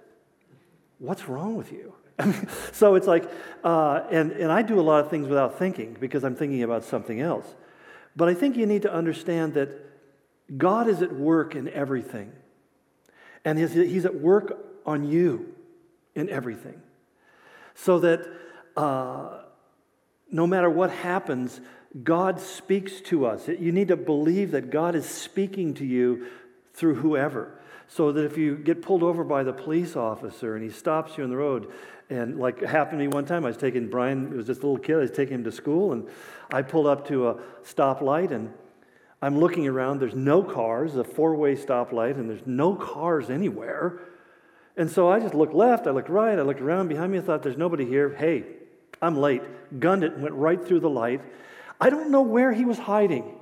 What's 0.99 1.27
wrong 1.27 1.55
with 1.55 1.71
you? 1.71 1.93
so 2.71 2.95
it's 2.95 3.07
like, 3.07 3.29
uh, 3.63 4.01
and, 4.11 4.31
and 4.33 4.51
I 4.51 4.61
do 4.61 4.79
a 4.79 4.81
lot 4.81 5.03
of 5.03 5.09
things 5.09 5.27
without 5.27 5.57
thinking 5.57 5.95
because 5.99 6.23
I'm 6.23 6.35
thinking 6.35 6.63
about 6.63 6.83
something 6.83 7.21
else. 7.21 7.55
But 8.19 8.27
I 8.27 8.33
think 8.33 8.57
you 8.57 8.65
need 8.65 8.81
to 8.81 8.93
understand 8.93 9.53
that 9.53 9.69
God 10.57 10.89
is 10.89 11.01
at 11.01 11.15
work 11.15 11.55
in 11.55 11.69
everything. 11.69 12.33
And 13.45 13.57
he's, 13.57 14.05
at 14.05 14.15
work 14.15 14.57
on 14.85 15.05
you 15.05 15.55
in 16.15 16.27
everything. 16.27 16.81
So 17.75 17.99
that 17.99 18.27
uh, 18.75 19.37
no 20.29 20.45
matter 20.45 20.69
what 20.69 20.91
happens, 20.91 21.61
God 22.03 22.41
speaks 22.41 22.99
to 23.03 23.25
us. 23.25 23.47
You 23.47 23.71
need 23.71 23.87
to 23.87 23.95
believe 23.95 24.51
that 24.51 24.69
God 24.69 24.95
is 24.95 25.05
speaking 25.05 25.73
to 25.75 25.85
you 25.85 26.27
through 26.73 26.95
whoever. 26.95 27.57
So 27.89 28.11
that 28.11 28.23
if 28.23 28.37
you 28.37 28.55
get 28.55 28.81
pulled 28.81 29.03
over 29.03 29.23
by 29.23 29.43
the 29.43 29.51
police 29.51 29.95
officer 29.95 30.55
and 30.55 30.63
he 30.63 30.69
stops 30.69 31.17
you 31.17 31.23
on 31.23 31.29
the 31.29 31.37
road, 31.37 31.71
and 32.09 32.39
like 32.39 32.61
happened 32.61 32.99
to 32.99 33.05
me 33.05 33.07
one 33.07 33.25
time, 33.25 33.43
I 33.43 33.49
was 33.49 33.57
taking 33.57 33.89
Brian, 33.89 34.31
it 34.31 34.35
was 34.35 34.47
a 34.47 34.53
little 34.53 34.77
kid, 34.77 34.95
I 34.95 34.99
was 34.99 35.11
taking 35.11 35.35
him 35.35 35.43
to 35.43 35.51
school, 35.51 35.91
and 35.91 36.07
I 36.53 36.61
pulled 36.61 36.87
up 36.87 37.07
to 37.07 37.29
a 37.29 37.35
stoplight 37.63 38.31
and 38.31 38.53
I'm 39.21 39.37
looking 39.37 39.67
around. 39.67 39.99
There's 39.99 40.15
no 40.15 40.43
cars, 40.43 40.95
a 40.95 41.03
four 41.03 41.35
way 41.35 41.55
stoplight, 41.55 42.15
and 42.15 42.29
there's 42.29 42.45
no 42.45 42.75
cars 42.75 43.29
anywhere. 43.29 43.99
And 44.77 44.89
so 44.89 45.09
I 45.11 45.19
just 45.19 45.33
looked 45.33 45.53
left, 45.53 45.87
I 45.87 45.91
looked 45.91 46.09
right, 46.09 46.39
I 46.39 46.41
looked 46.41 46.61
around 46.61 46.87
behind 46.87 47.11
me, 47.11 47.17
I 47.17 47.21
thought, 47.21 47.43
there's 47.43 47.57
nobody 47.57 47.85
here. 47.85 48.15
Hey, 48.15 48.45
I'm 49.01 49.17
late. 49.17 49.41
Gunned 49.79 50.03
it, 50.03 50.13
and 50.13 50.23
went 50.23 50.35
right 50.35 50.63
through 50.65 50.79
the 50.79 50.89
light. 50.89 51.21
I 51.81 51.89
don't 51.89 52.11
know 52.11 52.21
where 52.21 52.53
he 52.53 52.65
was 52.65 52.77
hiding. 52.77 53.35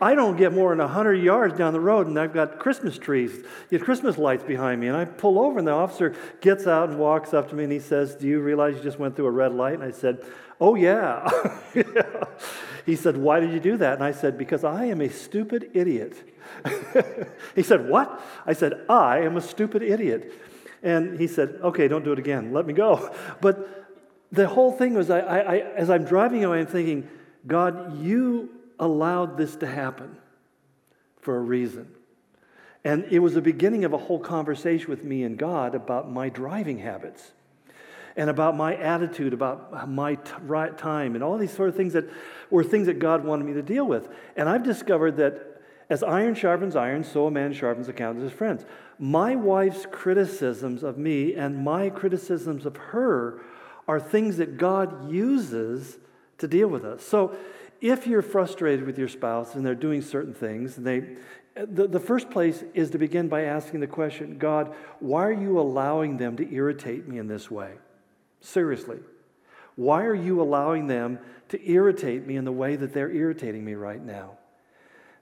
I 0.00 0.14
don't 0.14 0.36
get 0.36 0.52
more 0.52 0.70
than 0.70 0.78
100 0.78 1.14
yards 1.14 1.58
down 1.58 1.72
the 1.72 1.80
road, 1.80 2.06
and 2.06 2.18
I've 2.18 2.32
got 2.32 2.58
Christmas 2.58 2.96
trees, 2.96 3.44
have 3.70 3.82
Christmas 3.82 4.16
lights 4.16 4.44
behind 4.44 4.80
me. 4.80 4.88
And 4.88 4.96
I 4.96 5.04
pull 5.04 5.38
over, 5.38 5.58
and 5.58 5.68
the 5.68 5.72
officer 5.72 6.14
gets 6.40 6.66
out 6.66 6.88
and 6.88 6.98
walks 6.98 7.34
up 7.34 7.50
to 7.50 7.54
me, 7.54 7.64
and 7.64 7.72
he 7.72 7.80
says, 7.80 8.14
Do 8.14 8.26
you 8.26 8.40
realize 8.40 8.76
you 8.76 8.82
just 8.82 8.98
went 8.98 9.16
through 9.16 9.26
a 9.26 9.30
red 9.30 9.52
light? 9.52 9.74
And 9.74 9.84
I 9.84 9.90
said, 9.90 10.24
Oh, 10.60 10.74
yeah. 10.74 11.28
He 12.86 12.96
said, 12.96 13.16
Why 13.16 13.40
did 13.40 13.52
you 13.52 13.60
do 13.60 13.76
that? 13.78 13.94
And 13.94 14.04
I 14.04 14.12
said, 14.12 14.38
Because 14.38 14.64
I 14.64 14.86
am 14.86 15.00
a 15.00 15.08
stupid 15.08 15.70
idiot. 15.74 16.16
he 17.54 17.62
said, 17.62 17.88
What? 17.88 18.20
I 18.46 18.52
said, 18.52 18.84
I 18.88 19.20
am 19.20 19.36
a 19.36 19.40
stupid 19.40 19.82
idiot. 19.82 20.32
And 20.82 21.18
he 21.18 21.26
said, 21.26 21.58
Okay, 21.62 21.88
don't 21.88 22.04
do 22.04 22.12
it 22.12 22.18
again. 22.18 22.52
Let 22.52 22.66
me 22.66 22.72
go. 22.72 23.14
But 23.40 23.86
the 24.32 24.46
whole 24.46 24.72
thing 24.72 24.94
was, 24.94 25.10
I, 25.10 25.20
I, 25.20 25.56
as 25.74 25.90
I'm 25.90 26.04
driving 26.04 26.44
away, 26.44 26.60
I'm 26.60 26.66
thinking, 26.66 27.08
God, 27.46 28.00
you 28.00 28.50
allowed 28.80 29.36
this 29.36 29.54
to 29.56 29.66
happen 29.66 30.16
for 31.20 31.36
a 31.36 31.40
reason. 31.40 31.94
And 32.82 33.04
it 33.10 33.18
was 33.18 33.34
the 33.34 33.42
beginning 33.42 33.84
of 33.84 33.92
a 33.92 33.98
whole 33.98 34.18
conversation 34.18 34.88
with 34.88 35.04
me 35.04 35.22
and 35.22 35.38
God 35.38 35.74
about 35.74 36.10
my 36.10 36.30
driving 36.30 36.78
habits 36.78 37.32
and 38.16 38.28
about 38.28 38.56
my 38.56 38.74
attitude, 38.74 39.32
about 39.32 39.88
my 39.88 40.16
t- 40.16 40.32
right 40.42 40.76
time, 40.76 41.14
and 41.14 41.22
all 41.22 41.38
these 41.38 41.52
sort 41.52 41.68
of 41.68 41.76
things 41.76 41.92
that 41.92 42.06
were 42.48 42.64
things 42.64 42.86
that 42.86 42.98
God 42.98 43.24
wanted 43.24 43.44
me 43.44 43.52
to 43.52 43.62
deal 43.62 43.84
with. 43.84 44.08
And 44.34 44.48
I've 44.48 44.64
discovered 44.64 45.18
that 45.18 45.62
as 45.90 46.02
iron 46.02 46.34
sharpens 46.34 46.74
iron, 46.74 47.04
so 47.04 47.26
a 47.26 47.30
man 47.30 47.52
sharpens 47.52 47.86
the 47.86 47.92
counter 47.92 48.18
of 48.18 48.24
his 48.24 48.32
friends. 48.32 48.64
My 48.98 49.36
wife's 49.36 49.86
criticisms 49.90 50.82
of 50.82 50.96
me 50.96 51.34
and 51.34 51.64
my 51.64 51.90
criticisms 51.90 52.64
of 52.64 52.76
her 52.76 53.40
are 53.86 54.00
things 54.00 54.38
that 54.38 54.56
God 54.56 55.10
uses 55.10 55.98
to 56.38 56.48
deal 56.48 56.68
with 56.68 56.84
us. 56.84 57.04
So 57.04 57.34
if 57.80 58.06
you're 58.06 58.22
frustrated 58.22 58.84
with 58.84 58.98
your 58.98 59.08
spouse 59.08 59.54
and 59.54 59.64
they're 59.64 59.74
doing 59.74 60.02
certain 60.02 60.34
things, 60.34 60.76
they, 60.76 61.16
the, 61.54 61.86
the 61.86 62.00
first 62.00 62.30
place 62.30 62.62
is 62.74 62.90
to 62.90 62.98
begin 62.98 63.28
by 63.28 63.42
asking 63.44 63.80
the 63.80 63.86
question 63.86 64.38
God, 64.38 64.74
why 64.98 65.24
are 65.24 65.32
you 65.32 65.58
allowing 65.58 66.16
them 66.16 66.36
to 66.36 66.54
irritate 66.54 67.08
me 67.08 67.18
in 67.18 67.26
this 67.26 67.50
way? 67.50 67.72
Seriously. 68.40 68.98
Why 69.76 70.04
are 70.04 70.14
you 70.14 70.42
allowing 70.42 70.86
them 70.86 71.18
to 71.48 71.70
irritate 71.70 72.26
me 72.26 72.36
in 72.36 72.44
the 72.44 72.52
way 72.52 72.76
that 72.76 72.92
they're 72.92 73.10
irritating 73.10 73.64
me 73.64 73.74
right 73.74 74.04
now? 74.04 74.32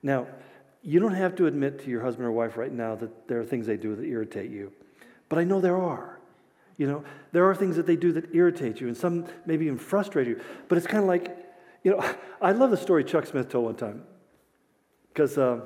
Now, 0.02 0.26
you 0.82 1.00
don't 1.00 1.14
have 1.14 1.36
to 1.36 1.46
admit 1.46 1.84
to 1.84 1.90
your 1.90 2.02
husband 2.02 2.26
or 2.26 2.32
wife 2.32 2.56
right 2.56 2.72
now 2.72 2.94
that 2.96 3.28
there 3.28 3.40
are 3.40 3.44
things 3.44 3.66
they 3.66 3.76
do 3.76 3.94
that 3.96 4.04
irritate 4.04 4.50
you, 4.50 4.72
but 5.28 5.38
I 5.38 5.44
know 5.44 5.60
there 5.60 5.76
are. 5.76 6.18
You 6.76 6.86
know, 6.86 7.04
there 7.32 7.48
are 7.50 7.54
things 7.56 7.74
that 7.76 7.86
they 7.86 7.96
do 7.96 8.12
that 8.12 8.32
irritate 8.34 8.80
you, 8.80 8.86
and 8.86 8.96
some 8.96 9.26
maybe 9.46 9.66
even 9.66 9.78
frustrate 9.78 10.28
you. 10.28 10.40
But 10.68 10.78
it's 10.78 10.86
kind 10.86 11.02
of 11.02 11.08
like, 11.08 11.36
you 11.88 11.96
know, 11.96 12.14
I 12.42 12.52
love 12.52 12.70
the 12.70 12.76
story 12.76 13.02
Chuck 13.02 13.26
Smith 13.26 13.48
told 13.48 13.64
one 13.64 13.76
time. 13.76 14.04
Because 15.08 15.38
uh, 15.38 15.60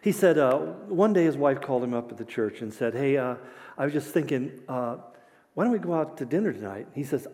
he 0.00 0.12
said 0.12 0.38
uh, 0.38 0.58
one 0.58 1.12
day 1.12 1.24
his 1.24 1.36
wife 1.36 1.60
called 1.60 1.82
him 1.82 1.92
up 1.92 2.10
at 2.12 2.18
the 2.18 2.24
church 2.24 2.60
and 2.60 2.72
said, 2.72 2.94
Hey, 2.94 3.16
uh, 3.16 3.34
I 3.76 3.84
was 3.84 3.92
just 3.92 4.14
thinking, 4.14 4.60
uh, 4.68 4.98
why 5.54 5.64
don't 5.64 5.72
we 5.72 5.80
go 5.80 5.94
out 5.94 6.16
to 6.18 6.24
dinner 6.24 6.52
tonight? 6.52 6.86
He 6.94 7.02
says, 7.02 7.26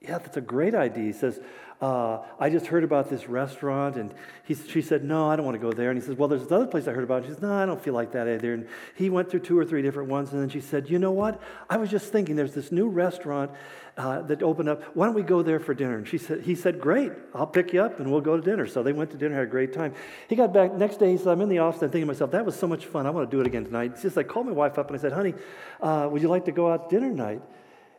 Yeah, 0.00 0.18
that's 0.18 0.36
a 0.36 0.42
great 0.42 0.74
idea. 0.74 1.04
He 1.04 1.12
says, 1.12 1.40
uh, 1.80 2.18
I 2.38 2.50
just 2.50 2.66
heard 2.66 2.84
about 2.84 3.08
this 3.08 3.26
restaurant. 3.26 3.96
And 3.96 4.12
he, 4.44 4.54
she 4.54 4.82
said, 4.82 5.02
No, 5.02 5.30
I 5.30 5.36
don't 5.36 5.46
want 5.46 5.54
to 5.54 5.60
go 5.60 5.72
there. 5.72 5.90
And 5.90 5.98
he 5.98 6.04
says, 6.04 6.14
Well, 6.16 6.28
there's 6.28 6.46
another 6.46 6.66
place 6.66 6.86
I 6.86 6.92
heard 6.92 7.04
about. 7.04 7.18
And 7.18 7.26
she 7.26 7.32
says, 7.32 7.42
No, 7.42 7.54
I 7.54 7.64
don't 7.64 7.80
feel 7.80 7.94
like 7.94 8.12
that 8.12 8.28
either. 8.28 8.52
And 8.52 8.68
he 8.94 9.08
went 9.08 9.30
through 9.30 9.40
two 9.40 9.58
or 9.58 9.64
three 9.64 9.80
different 9.80 10.10
ones. 10.10 10.32
And 10.32 10.42
then 10.42 10.50
she 10.50 10.60
said, 10.60 10.90
You 10.90 10.98
know 10.98 11.12
what? 11.12 11.40
I 11.70 11.78
was 11.78 11.90
just 11.90 12.12
thinking 12.12 12.36
there's 12.36 12.54
this 12.54 12.70
new 12.70 12.88
restaurant 12.88 13.50
uh, 13.96 14.22
that 14.22 14.42
opened 14.42 14.68
up. 14.68 14.82
Why 14.94 15.06
don't 15.06 15.14
we 15.14 15.22
go 15.22 15.42
there 15.42 15.58
for 15.58 15.72
dinner? 15.72 15.96
And 15.96 16.06
she 16.06 16.18
said, 16.18 16.42
He 16.42 16.54
said, 16.54 16.80
Great. 16.80 17.12
I'll 17.34 17.46
pick 17.46 17.72
you 17.72 17.82
up 17.82 17.98
and 17.98 18.12
we'll 18.12 18.20
go 18.20 18.36
to 18.36 18.42
dinner. 18.42 18.66
So 18.66 18.82
they 18.82 18.92
went 18.92 19.10
to 19.12 19.16
dinner, 19.16 19.36
had 19.36 19.44
a 19.44 19.50
great 19.50 19.72
time. 19.72 19.94
He 20.28 20.36
got 20.36 20.52
back 20.52 20.74
next 20.74 20.98
day. 20.98 21.12
He 21.12 21.16
said, 21.16 21.28
I'm 21.28 21.40
in 21.40 21.48
the 21.48 21.60
office. 21.60 21.80
I'm 21.80 21.88
thinking 21.88 22.02
to 22.02 22.12
myself, 22.12 22.30
That 22.32 22.44
was 22.44 22.56
so 22.56 22.66
much 22.66 22.84
fun. 22.84 23.06
I 23.06 23.10
want 23.10 23.30
to 23.30 23.34
do 23.34 23.40
it 23.40 23.46
again 23.46 23.64
tonight. 23.64 23.92
It's 23.94 24.02
just 24.02 24.18
I 24.18 24.22
called 24.22 24.46
my 24.46 24.52
wife 24.52 24.78
up 24.78 24.88
and 24.88 24.98
I 24.98 25.00
said, 25.00 25.12
Honey, 25.12 25.34
uh, 25.80 26.08
would 26.10 26.20
you 26.20 26.28
like 26.28 26.44
to 26.44 26.52
go 26.52 26.70
out 26.70 26.90
dinner 26.90 27.08
tonight? 27.08 27.40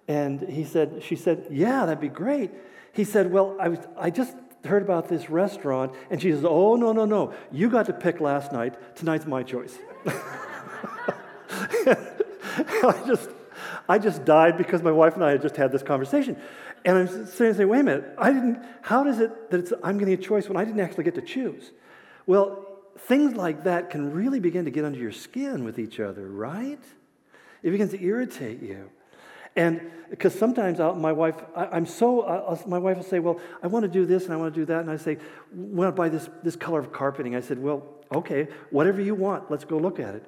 And 0.07 0.41
he 0.41 0.65
said, 0.65 1.03
she 1.03 1.15
said, 1.15 1.47
yeah, 1.49 1.85
that'd 1.85 2.01
be 2.01 2.09
great. 2.09 2.51
He 2.93 3.03
said, 3.03 3.31
well, 3.31 3.55
I, 3.59 3.69
was, 3.69 3.79
I 3.97 4.09
just 4.09 4.35
heard 4.65 4.81
about 4.81 5.07
this 5.07 5.29
restaurant. 5.29 5.93
And 6.09 6.21
she 6.21 6.31
says, 6.31 6.43
oh, 6.45 6.75
no, 6.75 6.91
no, 6.93 7.05
no. 7.05 7.33
You 7.51 7.69
got 7.69 7.85
to 7.87 7.93
pick 7.93 8.19
last 8.19 8.51
night. 8.51 8.95
Tonight's 8.95 9.25
my 9.25 9.43
choice. 9.43 9.77
I 12.83 13.03
just, 13.05 13.29
I 13.87 13.97
just 13.97 14.25
died 14.25 14.57
because 14.57 14.81
my 14.81 14.91
wife 14.91 15.15
and 15.15 15.23
I 15.23 15.31
had 15.31 15.41
just 15.41 15.55
had 15.55 15.71
this 15.71 15.83
conversation. 15.83 16.37
And 16.83 16.97
I'm 16.97 17.07
sitting 17.27 17.53
saying, 17.53 17.69
wait 17.69 17.81
a 17.81 17.83
minute, 17.83 18.13
I 18.17 18.33
didn't, 18.33 18.59
how 18.81 19.03
does 19.03 19.19
it 19.19 19.51
that 19.51 19.71
I'm 19.83 19.97
getting 19.97 20.15
a 20.15 20.17
choice 20.17 20.47
when 20.47 20.57
I 20.57 20.65
didn't 20.65 20.79
actually 20.79 21.03
get 21.03 21.15
to 21.15 21.21
choose? 21.21 21.71
Well, 22.25 22.65
things 22.97 23.35
like 23.35 23.63
that 23.63 23.89
can 23.89 24.11
really 24.11 24.39
begin 24.39 24.65
to 24.65 24.71
get 24.71 24.85
under 24.85 24.99
your 24.99 25.11
skin 25.11 25.63
with 25.63 25.79
each 25.79 25.99
other, 25.99 26.27
right? 26.27 26.83
It 27.63 27.71
begins 27.71 27.91
to 27.91 28.03
irritate 28.03 28.61
you. 28.61 28.89
And 29.55 29.91
because 30.09 30.37
sometimes 30.37 30.79
I'll, 30.79 30.95
my 30.95 31.11
wife, 31.11 31.35
I, 31.55 31.77
am 31.77 31.85
so, 31.85 32.21
I'll, 32.21 32.61
my 32.67 32.77
wife 32.77 32.97
will 32.97 33.03
say, 33.03 33.19
Well, 33.19 33.39
I 33.63 33.67
want 33.67 33.83
to 33.83 33.89
do 33.89 34.05
this 34.05 34.25
and 34.25 34.33
I 34.33 34.37
want 34.37 34.53
to 34.53 34.59
do 34.59 34.65
that. 34.65 34.81
And 34.81 34.91
I 34.91 34.97
say, 34.97 35.17
Want 35.53 35.87
to 35.87 35.97
buy 35.97 36.09
this, 36.09 36.29
this 36.43 36.55
color 36.55 36.79
of 36.79 36.91
carpeting? 36.91 37.35
I 37.35 37.41
said, 37.41 37.59
Well, 37.59 37.83
okay, 38.13 38.47
whatever 38.69 39.01
you 39.01 39.15
want, 39.15 39.49
let's 39.49 39.65
go 39.65 39.77
look 39.77 39.99
at 39.99 40.15
it. 40.15 40.25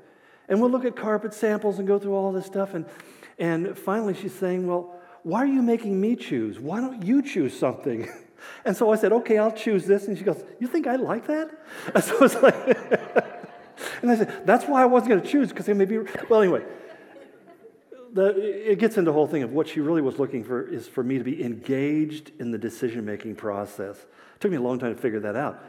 And 0.50 0.60
we'll 0.60 0.72
look 0.72 0.86
at 0.86 0.96
carpet 0.96 1.34
samples 1.34 1.80
and 1.80 1.88
go 1.88 2.00
through 2.00 2.16
all 2.16 2.32
this 2.32 2.46
stuff. 2.46 2.74
And, 2.74 2.86
and 3.38 3.78
finally 3.78 4.14
she's 4.14 4.34
saying, 4.34 4.68
Well, 4.68 4.96
why 5.24 5.40
are 5.40 5.48
you 5.48 5.62
making 5.62 6.00
me 6.00 6.16
choose? 6.16 6.60
Why 6.60 6.82
don't 6.82 7.04
you 7.04 7.22
choose 7.22 7.58
something? 7.58 8.10
And 8.66 8.76
so 8.76 8.92
I 8.92 8.98
said, 8.98 9.14
Okay, 9.14 9.38
I'll 9.38 9.54
choose 9.54 9.86
this. 9.86 10.10
And 10.10 10.18
she 10.18 10.26
goes, 10.26 10.44
You 10.60 10.68
think 10.68 10.86
I 10.86 10.98
like 10.98 11.28
that? 11.28 11.50
And 11.96 12.04
so 12.04 12.26
it's 12.26 12.36
like, 12.36 12.54
and 14.02 14.12
I 14.12 14.18
said, 14.18 14.46
That's 14.46 14.66
why 14.66 14.82
I 14.82 14.86
wasn't 14.86 15.12
going 15.12 15.22
to 15.22 15.28
choose 15.30 15.48
because 15.48 15.70
it 15.70 15.78
may 15.78 15.86
be, 15.86 16.00
well, 16.28 16.42
anyway 16.42 16.66
the, 18.14 18.72
it 18.72 18.78
gets 18.78 18.98
into 18.98 19.10
the 19.10 19.14
whole 19.14 19.28
thing 19.28 19.44
of 19.44 19.52
what 19.52 19.68
she 19.68 19.80
really 19.80 20.02
was 20.02 20.20
looking 20.20 20.44
for 20.44 20.62
is 20.62 20.88
for 20.88 21.04
me 21.04 21.18
to 21.18 21.24
be 21.24 21.44
engaged 21.44 22.32
in 22.40 22.52
the 22.52 22.58
decision 22.58 23.04
making 23.06 23.36
process. 23.36 23.98
It 23.98 24.40
took 24.40 24.52
me 24.52 24.58
a 24.58 24.62
long 24.62 24.78
time 24.80 24.96
to 24.96 25.02
figure 25.02 25.20
that 25.22 25.36
out. 25.36 25.64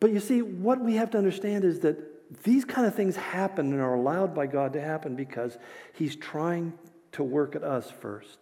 But 0.00 0.12
you 0.12 0.18
see, 0.18 0.40
what 0.42 0.80
we 0.80 0.96
have 0.96 1.10
to 1.10 1.18
understand 1.18 1.64
is 1.64 1.80
that 1.80 2.42
these 2.42 2.64
kind 2.64 2.86
of 2.86 2.94
things 2.94 3.16
happen 3.16 3.72
and 3.72 3.80
are 3.80 3.94
allowed 3.94 4.34
by 4.34 4.46
God 4.46 4.72
to 4.72 4.80
happen 4.80 5.14
because 5.14 5.58
He's 5.92 6.16
trying 6.16 6.72
to 7.12 7.22
work 7.22 7.54
at 7.54 7.62
us 7.62 7.90
first. 7.90 8.38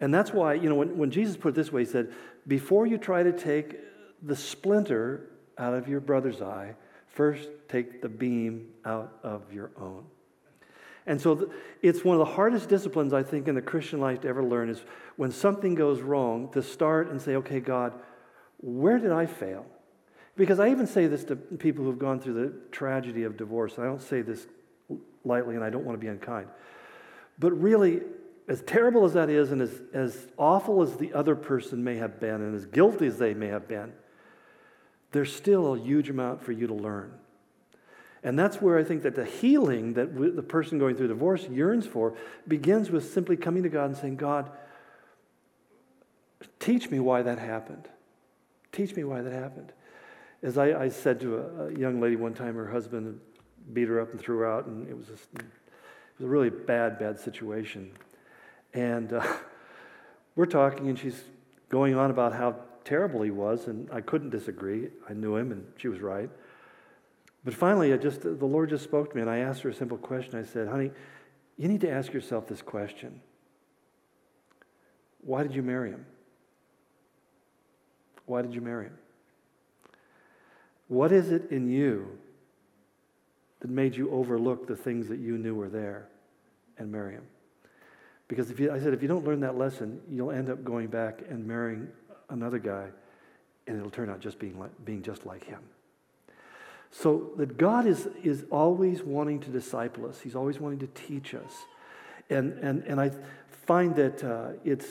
And 0.00 0.12
that's 0.12 0.32
why, 0.32 0.54
you 0.54 0.70
know, 0.70 0.74
when, 0.76 0.96
when 0.96 1.10
Jesus 1.10 1.36
put 1.36 1.50
it 1.50 1.54
this 1.54 1.70
way, 1.70 1.82
He 1.82 1.90
said, 1.90 2.12
Before 2.48 2.86
you 2.86 2.96
try 2.96 3.22
to 3.22 3.32
take 3.32 3.76
the 4.22 4.34
splinter 4.34 5.28
out 5.58 5.74
of 5.74 5.86
your 5.86 6.00
brother's 6.00 6.40
eye, 6.40 6.74
first 7.06 7.50
take 7.68 8.00
the 8.00 8.08
beam 8.08 8.68
out 8.86 9.18
of 9.22 9.52
your 9.52 9.70
own. 9.78 10.04
And 11.06 11.20
so 11.20 11.50
it's 11.82 12.04
one 12.04 12.20
of 12.20 12.26
the 12.26 12.34
hardest 12.34 12.68
disciplines, 12.68 13.12
I 13.12 13.22
think, 13.22 13.48
in 13.48 13.54
the 13.54 13.62
Christian 13.62 14.00
life 14.00 14.20
to 14.20 14.28
ever 14.28 14.44
learn 14.44 14.68
is 14.68 14.82
when 15.16 15.30
something 15.30 15.74
goes 15.74 16.00
wrong, 16.00 16.50
to 16.52 16.62
start 16.62 17.10
and 17.10 17.20
say, 17.20 17.36
okay, 17.36 17.60
God, 17.60 17.94
where 18.58 18.98
did 18.98 19.12
I 19.12 19.26
fail? 19.26 19.66
Because 20.36 20.60
I 20.60 20.70
even 20.70 20.86
say 20.86 21.06
this 21.06 21.24
to 21.24 21.36
people 21.36 21.84
who've 21.84 21.98
gone 21.98 22.20
through 22.20 22.34
the 22.34 22.52
tragedy 22.70 23.24
of 23.24 23.36
divorce. 23.36 23.78
I 23.78 23.84
don't 23.84 24.02
say 24.02 24.22
this 24.22 24.46
lightly, 25.24 25.54
and 25.54 25.64
I 25.64 25.70
don't 25.70 25.84
want 25.84 25.98
to 25.98 26.00
be 26.00 26.08
unkind. 26.08 26.48
But 27.38 27.52
really, 27.52 28.02
as 28.48 28.62
terrible 28.62 29.04
as 29.04 29.14
that 29.14 29.30
is, 29.30 29.52
and 29.52 29.62
as, 29.62 29.80
as 29.92 30.28
awful 30.38 30.82
as 30.82 30.96
the 30.96 31.12
other 31.12 31.34
person 31.34 31.82
may 31.82 31.96
have 31.96 32.20
been, 32.20 32.36
and 32.36 32.54
as 32.54 32.66
guilty 32.66 33.06
as 33.06 33.18
they 33.18 33.34
may 33.34 33.48
have 33.48 33.68
been, 33.68 33.92
there's 35.12 35.34
still 35.34 35.74
a 35.74 35.78
huge 35.78 36.10
amount 36.10 36.42
for 36.42 36.52
you 36.52 36.66
to 36.66 36.74
learn. 36.74 37.12
And 38.22 38.38
that's 38.38 38.60
where 38.60 38.78
I 38.78 38.84
think 38.84 39.02
that 39.02 39.14
the 39.14 39.24
healing 39.24 39.94
that 39.94 40.14
the 40.14 40.42
person 40.42 40.78
going 40.78 40.96
through 40.96 41.08
divorce 41.08 41.44
yearns 41.44 41.86
for 41.86 42.14
begins 42.46 42.90
with 42.90 43.12
simply 43.12 43.36
coming 43.36 43.62
to 43.62 43.70
God 43.70 43.86
and 43.86 43.96
saying, 43.96 44.16
God, 44.16 44.50
teach 46.58 46.90
me 46.90 47.00
why 47.00 47.22
that 47.22 47.38
happened. 47.38 47.88
Teach 48.72 48.94
me 48.94 49.04
why 49.04 49.22
that 49.22 49.32
happened. 49.32 49.72
As 50.42 50.58
I, 50.58 50.82
I 50.82 50.88
said 50.88 51.20
to 51.20 51.38
a, 51.38 51.66
a, 51.66 51.72
young 51.72 52.00
lady 52.00 52.16
one 52.16 52.34
time, 52.34 52.54
her 52.54 52.70
husband 52.70 53.20
beat 53.72 53.88
her 53.88 54.00
up 54.00 54.10
and 54.10 54.20
threw 54.20 54.38
her 54.38 54.50
out, 54.50 54.66
and 54.66 54.88
it 54.88 54.96
was, 54.96 55.08
it 55.08 55.18
was 56.18 56.24
a 56.24 56.28
really 56.28 56.50
bad, 56.50 56.98
bad 56.98 57.18
situation. 57.18 57.90
And 58.72 59.12
uh, 59.12 59.26
we're 60.36 60.46
talking, 60.46 60.88
and 60.88 60.98
she's 60.98 61.22
going 61.68 61.94
on 61.94 62.10
about 62.10 62.32
how 62.32 62.56
terrible 62.84 63.22
he 63.22 63.30
was, 63.30 63.66
and 63.66 63.88
I 63.92 64.00
couldn't 64.00 64.30
disagree. 64.30 64.88
I 65.08 65.14
knew 65.14 65.36
him, 65.36 65.52
and 65.52 65.66
she 65.76 65.88
was 65.88 66.00
right. 66.00 66.30
But 67.44 67.54
finally, 67.54 67.92
I 67.92 67.96
just, 67.96 68.22
the 68.22 68.44
Lord 68.44 68.68
just 68.68 68.84
spoke 68.84 69.10
to 69.10 69.16
me, 69.16 69.22
and 69.22 69.30
I 69.30 69.38
asked 69.38 69.62
her 69.62 69.70
a 69.70 69.74
simple 69.74 69.96
question. 69.96 70.38
I 70.38 70.42
said, 70.42 70.68
Honey, 70.68 70.90
you 71.56 71.68
need 71.68 71.80
to 71.82 71.90
ask 71.90 72.12
yourself 72.12 72.46
this 72.46 72.62
question 72.62 73.20
Why 75.22 75.42
did 75.42 75.54
you 75.54 75.62
marry 75.62 75.90
him? 75.90 76.04
Why 78.26 78.42
did 78.42 78.54
you 78.54 78.60
marry 78.60 78.86
him? 78.86 78.98
What 80.88 81.12
is 81.12 81.30
it 81.30 81.50
in 81.50 81.68
you 81.68 82.18
that 83.60 83.70
made 83.70 83.96
you 83.96 84.10
overlook 84.10 84.66
the 84.66 84.76
things 84.76 85.08
that 85.08 85.18
you 85.18 85.38
knew 85.38 85.54
were 85.54 85.68
there 85.68 86.08
and 86.78 86.90
marry 86.90 87.14
him? 87.14 87.24
Because 88.28 88.50
if 88.50 88.60
you, 88.60 88.70
I 88.70 88.78
said, 88.78 88.92
if 88.92 89.02
you 89.02 89.08
don't 89.08 89.24
learn 89.24 89.40
that 89.40 89.56
lesson, 89.56 90.00
you'll 90.08 90.30
end 90.30 90.50
up 90.50 90.62
going 90.62 90.86
back 90.86 91.22
and 91.28 91.44
marrying 91.46 91.88
another 92.28 92.58
guy 92.58 92.88
and 93.70 93.78
it'll 93.78 93.90
turn 93.90 94.10
out 94.10 94.20
just 94.20 94.38
being, 94.40 94.58
like, 94.58 94.72
being 94.84 95.00
just 95.00 95.26
like 95.26 95.44
Him. 95.44 95.60
So 96.90 97.30
that 97.36 97.56
God 97.56 97.86
is, 97.86 98.08
is 98.22 98.44
always 98.50 99.02
wanting 99.02 99.40
to 99.40 99.50
disciple 99.50 100.06
us, 100.06 100.20
He's 100.20 100.34
always 100.34 100.58
wanting 100.58 100.80
to 100.80 100.88
teach 100.88 101.34
us. 101.34 101.66
And, 102.28 102.52
and, 102.58 102.84
and 102.84 103.00
I 103.00 103.10
find 103.66 103.94
that 103.96 104.22
uh, 104.22 104.52
it's, 104.64 104.86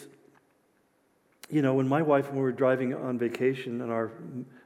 you 1.49 1.61
know, 1.61 1.73
when 1.73 1.87
my 1.87 2.01
wife 2.01 2.27
and 2.27 2.35
we 2.35 2.43
were 2.43 2.51
driving 2.51 2.93
on 2.93 3.17
vacation 3.17 3.81
on 3.81 3.89
our 3.89 4.11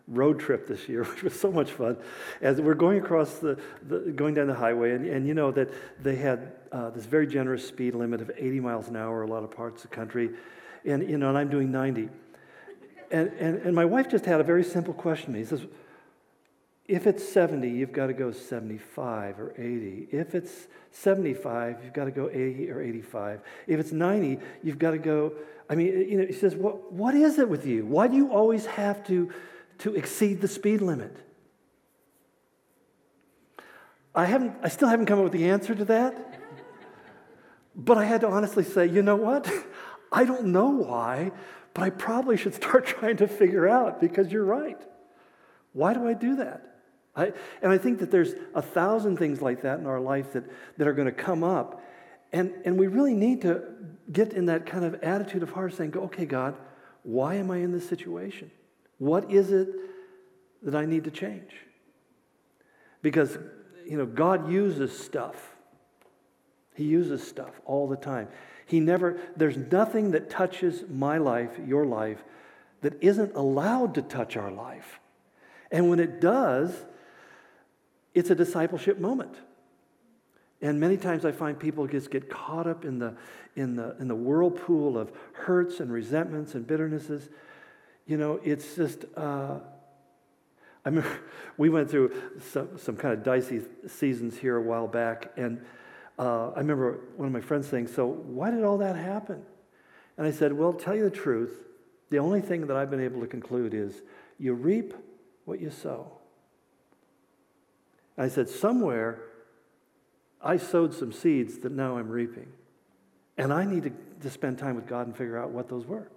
road 0.08 0.40
trip 0.40 0.68
this 0.68 0.90
year, 0.90 1.04
which 1.12 1.24
was 1.24 1.40
so 1.40 1.52
much 1.52 1.72
fun, 1.72 1.98
as 2.42 2.60
we're 2.62 2.74
going 2.74 3.00
across 3.00 3.36
the, 3.36 3.60
the 3.88 4.12
going 4.12 4.34
down 4.34 4.48
the 4.48 4.54
highway, 4.54 4.92
and, 4.92 5.06
and 5.08 5.28
you 5.28 5.34
know 5.34 5.52
that 5.52 5.70
they 6.02 6.16
had 6.16 6.54
uh, 6.72 6.90
this 6.90 7.06
very 7.06 7.28
generous 7.28 7.68
speed 7.68 7.96
limit 7.96 8.22
of 8.22 8.32
80 8.38 8.60
miles 8.60 8.88
an 8.88 8.96
hour, 8.96 9.24
a 9.24 9.28
lot 9.28 9.44
of 9.44 9.52
parts 9.52 9.84
of 9.84 9.90
the 9.90 9.96
country, 9.96 10.32
and 10.86 11.10
you 11.10 11.18
know, 11.18 11.30
and 11.30 11.38
I'm 11.38 11.50
doing 11.50 11.72
90. 11.72 12.10
And, 13.12 13.32
and, 13.40 13.58
and 13.58 13.76
my 13.76 13.86
wife 13.86 14.10
just 14.10 14.26
had 14.26 14.42
a 14.42 14.44
very 14.44 14.64
simple 14.64 14.94
question 14.94 15.28
to 15.28 15.32
me. 15.34 15.40
He 15.40 15.46
says, 15.46 15.62
if 16.88 17.08
it's 17.08 17.28
70, 17.28 17.70
you've 17.70 17.94
got 17.94 18.08
to 18.08 18.14
go 18.14 18.32
75 18.32 19.40
or 19.40 19.54
80. 19.58 20.10
If 20.12 20.36
it's 20.36 20.68
75, 20.92 21.78
you've 21.84 21.94
got 21.94 22.06
to 22.06 22.12
go 22.12 22.30
80 22.30 22.70
or 22.72 22.82
85. 22.82 23.42
If 23.68 23.80
it's 23.80 23.92
90, 23.94 24.40
you've 24.64 24.80
got 24.80 24.92
to 24.92 24.98
go. 24.98 25.34
I 25.70 25.76
mean, 25.76 26.10
you 26.10 26.18
know, 26.18 26.26
he 26.26 26.34
says, 26.34 26.56
what, 26.56 26.92
what 26.92 27.16
is 27.16 27.40
it 27.40 27.48
with 27.48 27.66
you? 27.66 27.86
Why 27.86 28.08
do 28.08 28.18
you 28.18 28.34
always 28.34 28.66
have 28.66 29.06
to, 29.08 29.32
to 29.80 29.96
exceed 29.96 30.42
the 30.42 30.48
speed 30.50 30.82
limit? 30.82 31.16
I, 34.14 34.26
haven't, 34.26 34.54
I 34.62 34.68
still 34.68 34.90
haven't 34.90 35.06
come 35.06 35.20
up 35.20 35.24
with 35.24 35.34
the 35.34 35.50
answer 35.50 35.74
to 35.74 35.86
that. 35.86 36.42
But 37.76 37.98
I 37.98 38.04
had 38.04 38.22
to 38.22 38.28
honestly 38.28 38.66
say, 38.66 38.88
you 38.88 39.02
know 39.02 39.16
what? 39.16 39.50
I 40.12 40.26
don't 40.26 40.48
know 40.48 40.70
why, 40.70 41.32
but 41.74 41.84
I 41.84 41.90
probably 41.92 42.36
should 42.36 42.54
start 42.54 42.86
trying 42.86 43.18
to 43.18 43.28
figure 43.28 43.70
out 43.70 44.02
because 44.02 44.34
you're 44.34 44.44
right. 44.44 44.80
Why 45.72 45.94
do 45.94 46.08
I 46.08 46.14
do 46.14 46.36
that? 46.36 46.73
I, 47.16 47.32
and 47.62 47.72
I 47.72 47.78
think 47.78 48.00
that 48.00 48.10
there's 48.10 48.34
a 48.56 48.62
thousand 48.62 49.18
things 49.18 49.42
like 49.42 49.62
that 49.62 49.80
in 49.80 49.86
our 49.86 50.00
life 50.00 50.34
that, 50.34 50.46
that 50.78 50.88
are 50.88 50.94
going 50.94 51.06
to 51.06 51.12
come 51.12 51.44
up. 51.44 51.84
And, 52.32 52.52
and 52.66 52.80
we 52.80 52.88
really 52.88 53.14
need 53.14 53.42
to 53.44 53.64
get 54.12 54.34
in 54.34 54.48
that 54.48 54.66
kind 54.66 54.84
of 54.84 54.96
attitude 55.04 55.44
of 55.44 55.52
heart 55.52 55.74
saying, 55.76 55.96
okay, 55.96 56.26
God, 56.26 56.56
why 57.04 57.36
am 57.36 57.52
I 57.52 57.58
in 57.58 57.72
this 57.72 57.88
situation? 57.88 58.50
What 58.98 59.32
is 59.32 59.52
it 59.52 59.70
that 60.64 60.76
I 60.76 60.86
need 60.86 61.04
to 61.04 61.12
change? 61.12 61.52
Because, 63.02 63.38
you 63.86 63.98
know, 63.98 64.06
God 64.06 64.50
uses 64.50 64.98
stuff. 64.98 65.56
He 66.74 66.86
uses 66.86 67.26
stuff 67.26 67.62
all 67.66 67.88
the 67.88 67.98
time. 67.98 68.30
He 68.66 68.80
never, 68.80 69.20
there's 69.36 69.58
nothing 69.58 70.12
that 70.12 70.30
touches 70.30 70.84
my 70.90 71.18
life, 71.18 71.52
your 71.66 71.86
life, 71.86 72.24
that 72.82 73.02
isn't 73.04 73.36
allowed 73.36 73.94
to 73.96 74.02
touch 74.02 74.36
our 74.36 74.52
life. 74.52 75.00
And 75.72 75.90
when 75.90 76.00
it 76.00 76.20
does, 76.20 76.86
it's 78.14 78.30
a 78.30 78.36
discipleship 78.36 79.00
moment. 79.00 79.36
And 80.62 80.80
many 80.80 80.96
times 80.96 81.26
I 81.26 81.34
find 81.34 81.60
people 81.60 81.88
just 81.88 82.10
get 82.10 82.30
caught 82.30 82.68
up 82.68 82.86
in 82.86 82.98
the, 82.98 83.16
in 83.56 83.76
the, 83.76 83.98
in 84.00 84.08
the 84.08 84.16
whirlpool 84.16 84.98
of 84.98 85.12
hurts 85.34 85.82
and 85.82 85.92
resentments 85.92 86.56
and 86.56 86.66
bitternesses. 86.66 87.30
You 88.06 88.18
know, 88.18 88.40
it's 88.44 88.76
just, 88.76 89.04
uh, 89.18 89.60
I 90.86 90.90
remember 90.90 91.20
we 91.58 91.70
went 91.70 91.92
through 91.92 92.14
some, 92.52 92.78
some 92.78 92.96
kind 92.96 93.14
of 93.14 93.24
dicey 93.24 93.62
seasons 93.88 94.38
here 94.38 94.56
a 94.56 94.62
while 94.62 94.88
back, 94.88 95.34
and 95.36 95.64
uh, 96.18 96.52
I 96.52 96.60
remember 96.60 97.02
one 97.18 97.28
of 97.28 97.34
my 97.34 97.42
friends 97.42 97.68
saying, 97.68 97.88
So, 97.88 98.06
why 98.06 98.52
did 98.52 98.64
all 98.64 98.78
that 98.78 98.96
happen? 98.96 99.42
And 100.18 100.28
I 100.28 100.32
said, 100.32 100.54
Well, 100.54 100.74
tell 100.74 100.96
you 100.96 101.04
the 101.04 101.10
truth, 101.10 101.64
the 102.10 102.20
only 102.20 102.40
thing 102.40 102.68
that 102.68 102.78
I've 102.78 102.90
been 102.90 103.02
able 103.02 103.20
to 103.22 103.28
conclude 103.28 103.74
is 103.74 104.02
you 104.38 104.54
reap 104.54 104.94
what 105.46 105.60
you 105.60 105.72
sow. 105.72 106.12
I 108.18 108.28
said, 108.28 108.50
somewhere 108.50 109.20
I 110.42 110.58
sowed 110.58 110.94
some 110.94 111.12
seeds 111.12 111.60
that 111.60 111.72
now 111.72 111.98
I'm 111.98 112.10
reaping. 112.10 112.48
And 113.38 113.52
I 113.52 113.66
need 113.66 113.84
to, 113.84 113.92
to 114.22 114.30
spend 114.30 114.60
time 114.60 114.76
with 114.76 114.88
God 114.88 115.08
and 115.08 115.16
figure 115.16 115.38
out 115.38 115.52
what 115.52 115.70
those 115.70 115.86
were. 115.86 116.10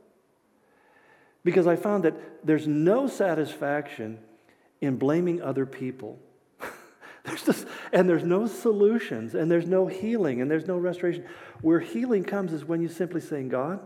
Because 1.45 1.67
I 1.67 1.77
found 1.77 2.05
that 2.05 2.15
there's 2.45 2.67
no 2.67 3.07
satisfaction 3.07 4.19
in 4.81 4.97
blaming 4.97 5.41
other 5.41 5.65
people. 5.65 6.19
there's 7.25 7.45
just, 7.45 7.67
and 7.93 8.09
there's 8.09 8.25
no 8.25 8.47
solutions, 8.47 9.35
and 9.35 9.51
there's 9.51 9.67
no 9.67 9.87
healing, 9.87 10.41
and 10.41 10.51
there's 10.51 10.67
no 10.67 10.77
restoration. 10.77 11.25
Where 11.63 11.81
healing 11.81 12.25
comes 12.25 12.53
is 12.53 12.65
when 12.65 12.83
you 12.83 12.89
simply 12.89 13.21
saying, 13.21 13.49
God, 13.49 13.81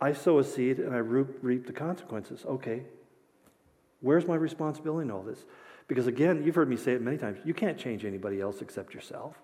I 0.00 0.12
sow 0.12 0.38
a 0.38 0.44
seed 0.44 0.78
and 0.78 0.94
I 0.94 0.98
reap, 0.98 1.26
reap 1.42 1.66
the 1.66 1.72
consequences. 1.72 2.44
Okay, 2.46 2.84
where's 4.00 4.26
my 4.26 4.36
responsibility 4.36 5.06
in 5.06 5.10
all 5.10 5.22
this? 5.22 5.44
Because 5.88 6.06
again, 6.06 6.44
you've 6.44 6.54
heard 6.54 6.68
me 6.68 6.76
say 6.76 6.92
it 6.92 7.02
many 7.02 7.16
times 7.16 7.38
you 7.44 7.54
can't 7.54 7.78
change 7.78 8.04
anybody 8.04 8.40
else 8.40 8.60
except 8.60 8.94
yourself. 8.94 9.36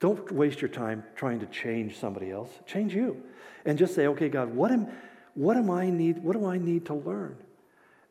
Don't 0.00 0.30
waste 0.32 0.60
your 0.60 0.68
time 0.68 1.04
trying 1.16 1.40
to 1.40 1.46
change 1.46 1.98
somebody 1.98 2.30
else. 2.30 2.50
Change 2.66 2.94
you. 2.94 3.22
And 3.64 3.78
just 3.78 3.94
say, 3.94 4.06
okay, 4.08 4.28
God, 4.28 4.54
what 4.54 4.70
am, 4.70 4.88
what 5.34 5.56
am 5.56 5.70
I 5.70 5.90
need, 5.90 6.22
what 6.22 6.34
do 6.34 6.46
I 6.46 6.56
need 6.56 6.86
to 6.86 6.94
learn? 6.94 7.36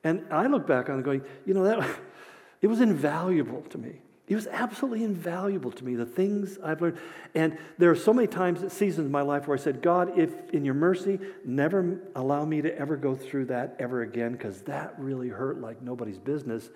And 0.03 0.25
I 0.31 0.47
look 0.47 0.67
back 0.67 0.89
on 0.89 0.99
it 0.99 1.03
going, 1.03 1.23
you 1.45 1.53
know, 1.53 1.63
that 1.63 1.89
it 2.61 2.67
was 2.67 2.81
invaluable 2.81 3.61
to 3.69 3.77
me. 3.77 4.01
It 4.27 4.35
was 4.35 4.47
absolutely 4.47 5.05
invaluable 5.05 5.71
to 5.71 5.85
me, 5.85 5.95
the 5.95 6.05
things 6.05 6.57
I've 6.61 6.81
learned. 6.81 6.97
And 7.33 7.57
there 7.77 7.89
are 7.89 7.95
so 7.95 8.13
many 8.13 8.27
times, 8.27 8.59
seasons 8.73 9.05
in 9.05 9.11
my 9.11 9.21
life 9.21 9.47
where 9.47 9.57
I 9.57 9.59
said, 9.59 9.81
God, 9.81 10.19
if 10.19 10.49
in 10.49 10.65
your 10.65 10.73
mercy, 10.73 11.19
never 11.45 12.01
allow 12.13 12.43
me 12.43 12.61
to 12.61 12.77
ever 12.77 12.97
go 12.97 13.15
through 13.15 13.45
that 13.45 13.77
ever 13.79 14.01
again, 14.01 14.33
because 14.33 14.61
that 14.63 14.95
really 14.97 15.29
hurt 15.29 15.61
like 15.61 15.81
nobody's 15.81 16.19
business. 16.19 16.69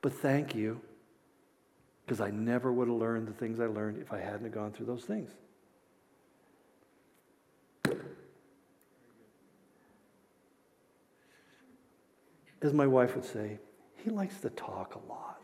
But 0.00 0.12
thank 0.12 0.54
you, 0.54 0.80
because 2.04 2.20
I 2.20 2.30
never 2.30 2.72
would 2.72 2.88
have 2.88 2.96
learned 2.96 3.26
the 3.28 3.32
things 3.32 3.60
I 3.60 3.66
learned 3.66 4.00
if 4.00 4.12
I 4.12 4.20
hadn't 4.20 4.52
gone 4.52 4.72
through 4.72 4.86
those 4.86 5.04
things. 5.04 5.30
As 12.60 12.72
my 12.72 12.86
wife 12.86 13.14
would 13.14 13.24
say, 13.24 13.58
he 13.96 14.10
likes 14.10 14.40
to 14.40 14.50
talk 14.50 14.94
a 14.96 15.00
lot. 15.08 15.40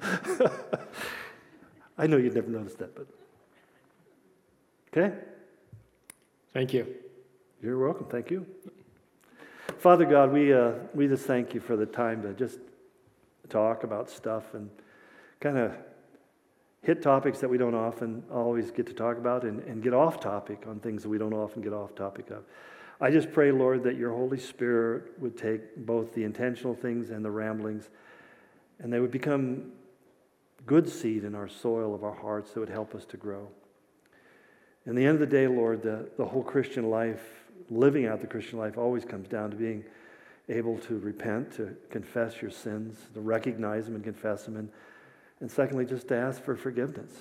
I 1.98 2.06
know 2.06 2.16
you'd 2.16 2.34
never 2.34 2.48
noticed 2.48 2.78
that, 2.78 2.94
but 2.94 3.06
okay? 4.96 5.14
Thank 6.52 6.72
you. 6.72 6.86
You're 7.60 7.78
welcome. 7.78 8.06
Thank 8.06 8.30
you. 8.30 8.46
Father 9.78 10.04
God, 10.04 10.32
we, 10.32 10.52
uh, 10.52 10.72
we 10.92 11.06
just 11.06 11.24
thank 11.24 11.54
you 11.54 11.60
for 11.60 11.76
the 11.76 11.86
time 11.86 12.20
to 12.22 12.34
just 12.34 12.58
talk 13.48 13.84
about 13.84 14.10
stuff 14.10 14.54
and 14.54 14.68
kind 15.38 15.56
of 15.56 15.72
hit 16.82 17.00
topics 17.00 17.38
that 17.38 17.48
we 17.48 17.58
don't 17.58 17.76
often 17.76 18.24
always 18.28 18.72
get 18.72 18.88
to 18.88 18.92
talk 18.92 19.18
about 19.18 19.44
and, 19.44 19.60
and 19.60 19.80
get 19.80 19.94
off 19.94 20.18
topic 20.18 20.64
on 20.66 20.80
things 20.80 21.04
that 21.04 21.08
we 21.08 21.16
don't 21.16 21.32
often 21.32 21.62
get 21.62 21.72
off 21.72 21.94
topic 21.94 22.28
of. 22.30 22.42
I 23.00 23.12
just 23.12 23.30
pray, 23.30 23.52
Lord, 23.52 23.84
that 23.84 23.94
your 23.94 24.10
Holy 24.10 24.40
Spirit 24.40 25.12
would 25.20 25.38
take 25.38 25.76
both 25.86 26.12
the 26.12 26.24
intentional 26.24 26.74
things 26.74 27.10
and 27.10 27.24
the 27.24 27.30
ramblings, 27.30 27.88
and 28.80 28.92
they 28.92 28.98
would 28.98 29.12
become 29.12 29.70
good 30.66 30.88
seed 30.88 31.22
in 31.22 31.36
our 31.36 31.48
soil 31.48 31.94
of 31.94 32.02
our 32.02 32.14
hearts 32.14 32.50
that 32.50 32.58
would 32.58 32.68
help 32.68 32.96
us 32.96 33.04
to 33.06 33.16
grow. 33.16 33.46
In 34.86 34.96
the 34.96 35.06
end 35.06 35.14
of 35.14 35.20
the 35.20 35.36
day, 35.36 35.46
Lord, 35.46 35.82
the, 35.82 36.08
the 36.16 36.24
whole 36.24 36.42
Christian 36.42 36.90
life 36.90 37.44
living 37.70 38.06
out 38.06 38.20
the 38.20 38.26
Christian 38.26 38.58
life 38.58 38.78
always 38.78 39.04
comes 39.04 39.28
down 39.28 39.50
to 39.50 39.56
being 39.56 39.84
able 40.48 40.78
to 40.78 40.98
repent, 40.98 41.52
to 41.52 41.76
confess 41.90 42.40
your 42.40 42.50
sins, 42.50 42.96
to 43.14 43.20
recognize 43.20 43.84
them 43.84 43.94
and 43.94 44.04
confess 44.04 44.44
them, 44.44 44.56
and, 44.56 44.70
and 45.40 45.50
secondly, 45.50 45.84
just 45.84 46.08
to 46.08 46.16
ask 46.16 46.42
for 46.42 46.56
forgiveness. 46.56 47.12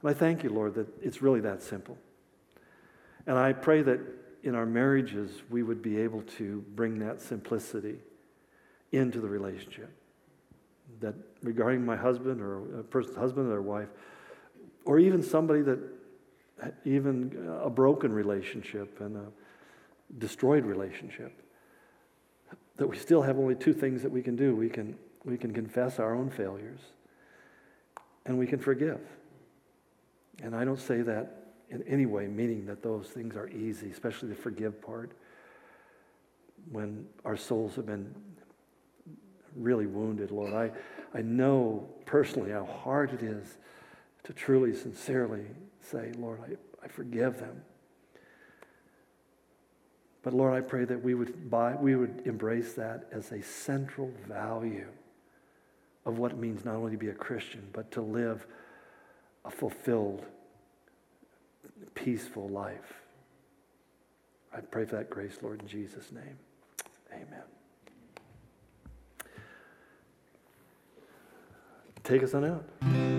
And 0.00 0.10
I 0.10 0.14
thank 0.14 0.42
you, 0.42 0.50
Lord, 0.50 0.74
that 0.74 0.86
it's 1.02 1.20
really 1.20 1.40
that 1.40 1.62
simple. 1.62 1.98
And 3.26 3.36
I 3.36 3.52
pray 3.52 3.82
that 3.82 4.00
in 4.42 4.54
our 4.54 4.66
marriages, 4.66 5.42
we 5.50 5.62
would 5.62 5.82
be 5.82 5.98
able 5.98 6.22
to 6.22 6.64
bring 6.74 6.98
that 7.00 7.20
simplicity 7.20 7.98
into 8.92 9.20
the 9.20 9.28
relationship. 9.28 9.90
That 11.00 11.14
regarding 11.42 11.84
my 11.84 11.96
husband 11.96 12.40
or 12.40 12.80
a 12.80 12.82
person's 12.84 13.16
husband 13.16 13.46
or 13.46 13.50
their 13.50 13.62
wife, 13.62 13.88
or 14.84 15.00
even 15.00 15.22
somebody 15.22 15.62
that 15.62 15.80
even 16.84 17.58
a 17.62 17.70
broken 17.70 18.12
relationship 18.12 19.00
and 19.00 19.16
a 19.16 19.26
destroyed 20.18 20.64
relationship. 20.64 21.32
That 22.76 22.86
we 22.86 22.96
still 22.96 23.22
have 23.22 23.38
only 23.38 23.54
two 23.54 23.72
things 23.72 24.02
that 24.02 24.10
we 24.10 24.22
can 24.22 24.36
do 24.36 24.54
we 24.54 24.68
can, 24.68 24.96
we 25.24 25.36
can 25.36 25.52
confess 25.52 25.98
our 25.98 26.14
own 26.14 26.30
failures 26.30 26.80
and 28.24 28.38
we 28.38 28.46
can 28.46 28.58
forgive. 28.58 29.00
And 30.42 30.54
I 30.54 30.64
don't 30.64 30.80
say 30.80 31.02
that 31.02 31.46
in 31.70 31.82
any 31.84 32.06
way, 32.06 32.26
meaning 32.26 32.66
that 32.66 32.82
those 32.82 33.08
things 33.08 33.36
are 33.36 33.48
easy, 33.48 33.90
especially 33.90 34.28
the 34.28 34.34
forgive 34.34 34.80
part, 34.80 35.12
when 36.70 37.06
our 37.24 37.36
souls 37.36 37.76
have 37.76 37.86
been 37.86 38.14
really 39.56 39.86
wounded, 39.86 40.30
Lord. 40.30 40.52
I, 40.52 40.70
I 41.16 41.22
know 41.22 41.88
personally 42.04 42.50
how 42.50 42.66
hard 42.66 43.12
it 43.12 43.22
is 43.22 43.58
to 44.24 44.32
truly, 44.32 44.74
sincerely 44.74 45.46
say, 45.90 46.12
Lord, 46.16 46.40
I, 46.40 46.84
I 46.84 46.88
forgive 46.88 47.38
them. 47.38 47.62
But 50.22 50.34
Lord, 50.34 50.54
I 50.54 50.60
pray 50.60 50.84
that 50.84 51.02
we 51.02 51.14
would, 51.14 51.48
buy, 51.48 51.76
we 51.76 51.94
would 51.94 52.22
embrace 52.24 52.72
that 52.74 53.06
as 53.12 53.30
a 53.30 53.42
central 53.42 54.10
value 54.26 54.88
of 56.04 56.18
what 56.18 56.32
it 56.32 56.38
means 56.38 56.64
not 56.64 56.74
only 56.74 56.92
to 56.92 56.98
be 56.98 57.08
a 57.08 57.14
Christian, 57.14 57.68
but 57.72 57.90
to 57.92 58.00
live 58.00 58.46
a 59.44 59.50
fulfilled, 59.50 60.24
peaceful 61.94 62.48
life. 62.48 62.94
I 64.52 64.60
pray 64.60 64.84
for 64.84 64.96
that 64.96 65.10
grace, 65.10 65.38
Lord, 65.42 65.62
in 65.62 65.68
Jesus' 65.68 66.10
name. 66.10 66.38
Amen. 67.12 67.42
Take 72.02 72.22
us 72.22 72.34
on 72.34 72.44
out. 72.44 73.15